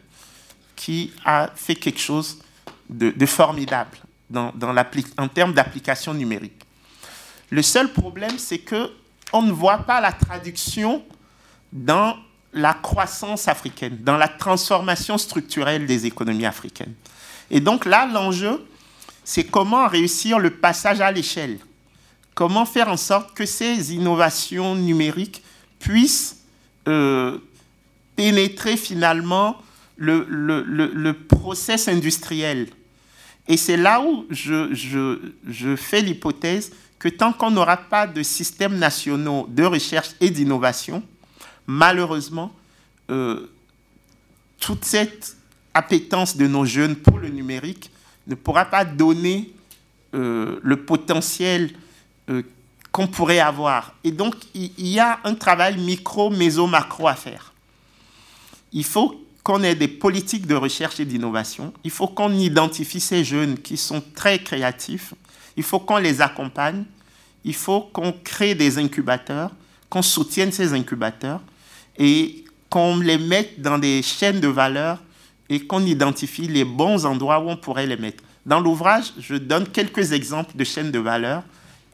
[0.76, 2.38] qui a fait quelque chose
[2.88, 4.74] de, formidable dans, dans
[5.18, 6.64] en termes d'application numérique.
[7.50, 8.90] Le seul problème, c'est que
[9.32, 11.04] on ne voit pas la traduction
[11.72, 12.16] dans
[12.52, 16.94] la croissance africaine, dans la transformation structurelle des économies africaines.
[17.50, 18.66] Et donc là, l'enjeu,
[19.24, 21.58] c'est comment réussir le passage à l'échelle
[22.40, 25.42] comment faire en sorte que ces innovations numériques
[25.78, 26.38] puissent
[26.88, 27.36] euh,
[28.16, 29.58] pénétrer finalement
[29.98, 32.68] le, le, le, process industriel.
[33.46, 39.46] Et c'est là où je fais l'hypothèse que tant qu'on n'aura pas de systèmes nationaux
[39.50, 41.02] de recherche et d'innovation,
[41.66, 42.52] malheureusement,
[43.10, 43.50] euh,
[44.60, 45.36] toute cette
[45.74, 47.90] appétence de nos jeunes pour le numérique
[48.26, 49.52] ne pourra pas donner
[50.14, 51.74] euh, le potentiel
[52.30, 52.42] euh,
[52.92, 53.94] qu'on pourrait avoir.
[54.02, 57.52] Et donc, il y a un travail micro, méso, macro à faire.
[58.72, 61.72] Il faut qu'on ait des politiques de recherche et d'innovation.
[61.84, 65.14] Il faut qu'on identifie ces jeunes qui sont très créatifs.
[65.56, 66.84] Il faut qu'on les accompagne.
[67.44, 69.52] Il faut qu'on crée des incubateurs,
[69.88, 71.40] qu'on soutienne ces incubateurs
[71.96, 74.98] et qu'on les mette dans des chaînes de valeur
[75.48, 78.22] et qu'on identifie les bons endroits où on pourrait les mettre.
[78.46, 81.42] Dans l'ouvrage, je donne quelques exemples de chaînes de valeur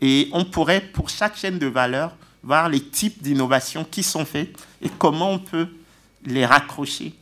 [0.00, 4.56] et on pourrait, pour chaque chaîne de valeur, voir les types d'innovations qui sont faites
[4.82, 5.68] et comment on peut
[6.24, 7.14] les raccrocher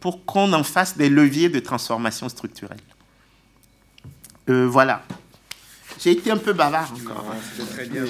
[0.00, 2.80] pour qu'on en fasse des leviers de transformation structurelle.
[4.48, 5.04] Euh, voilà.
[6.00, 7.24] J'ai été un peu bavard encore.
[7.70, 8.04] très bien.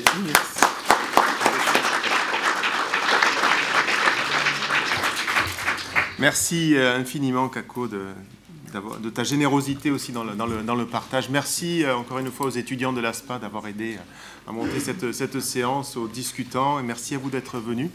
[6.19, 8.07] Merci euh, infiniment, Kako, de,
[9.03, 11.29] de ta générosité aussi dans le, dans le, dans le partage.
[11.31, 15.13] Merci euh, encore une fois aux étudiants de l'ASPA d'avoir aidé euh, à monter cette,
[15.13, 17.91] cette, séance, aux discutants, et merci à vous d'être venus.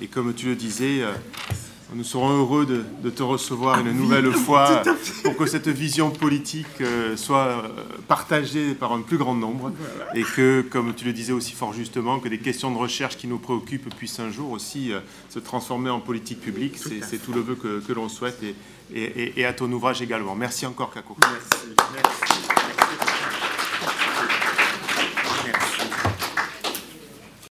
[0.00, 1.12] Et comme tu le disais, euh,
[1.94, 4.82] nous serons heureux de, te recevoir une nouvelle fois
[5.24, 6.66] pour que cette vision politique
[7.16, 7.62] soit
[8.06, 9.72] partagée par un plus grand nombre
[10.14, 13.26] et que, comme tu le disais aussi fort justement, que des questions de recherche qui
[13.26, 14.92] nous préoccupent puissent un jour aussi
[15.30, 16.76] se transformer en politique publique.
[16.76, 18.42] C'est tout le vœu que, que l'on souhaite.
[18.42, 18.54] Et,
[18.94, 20.34] et, à ton ouvrage également.
[20.34, 21.16] Merci encore, Kako.
[21.20, 22.67] Merci.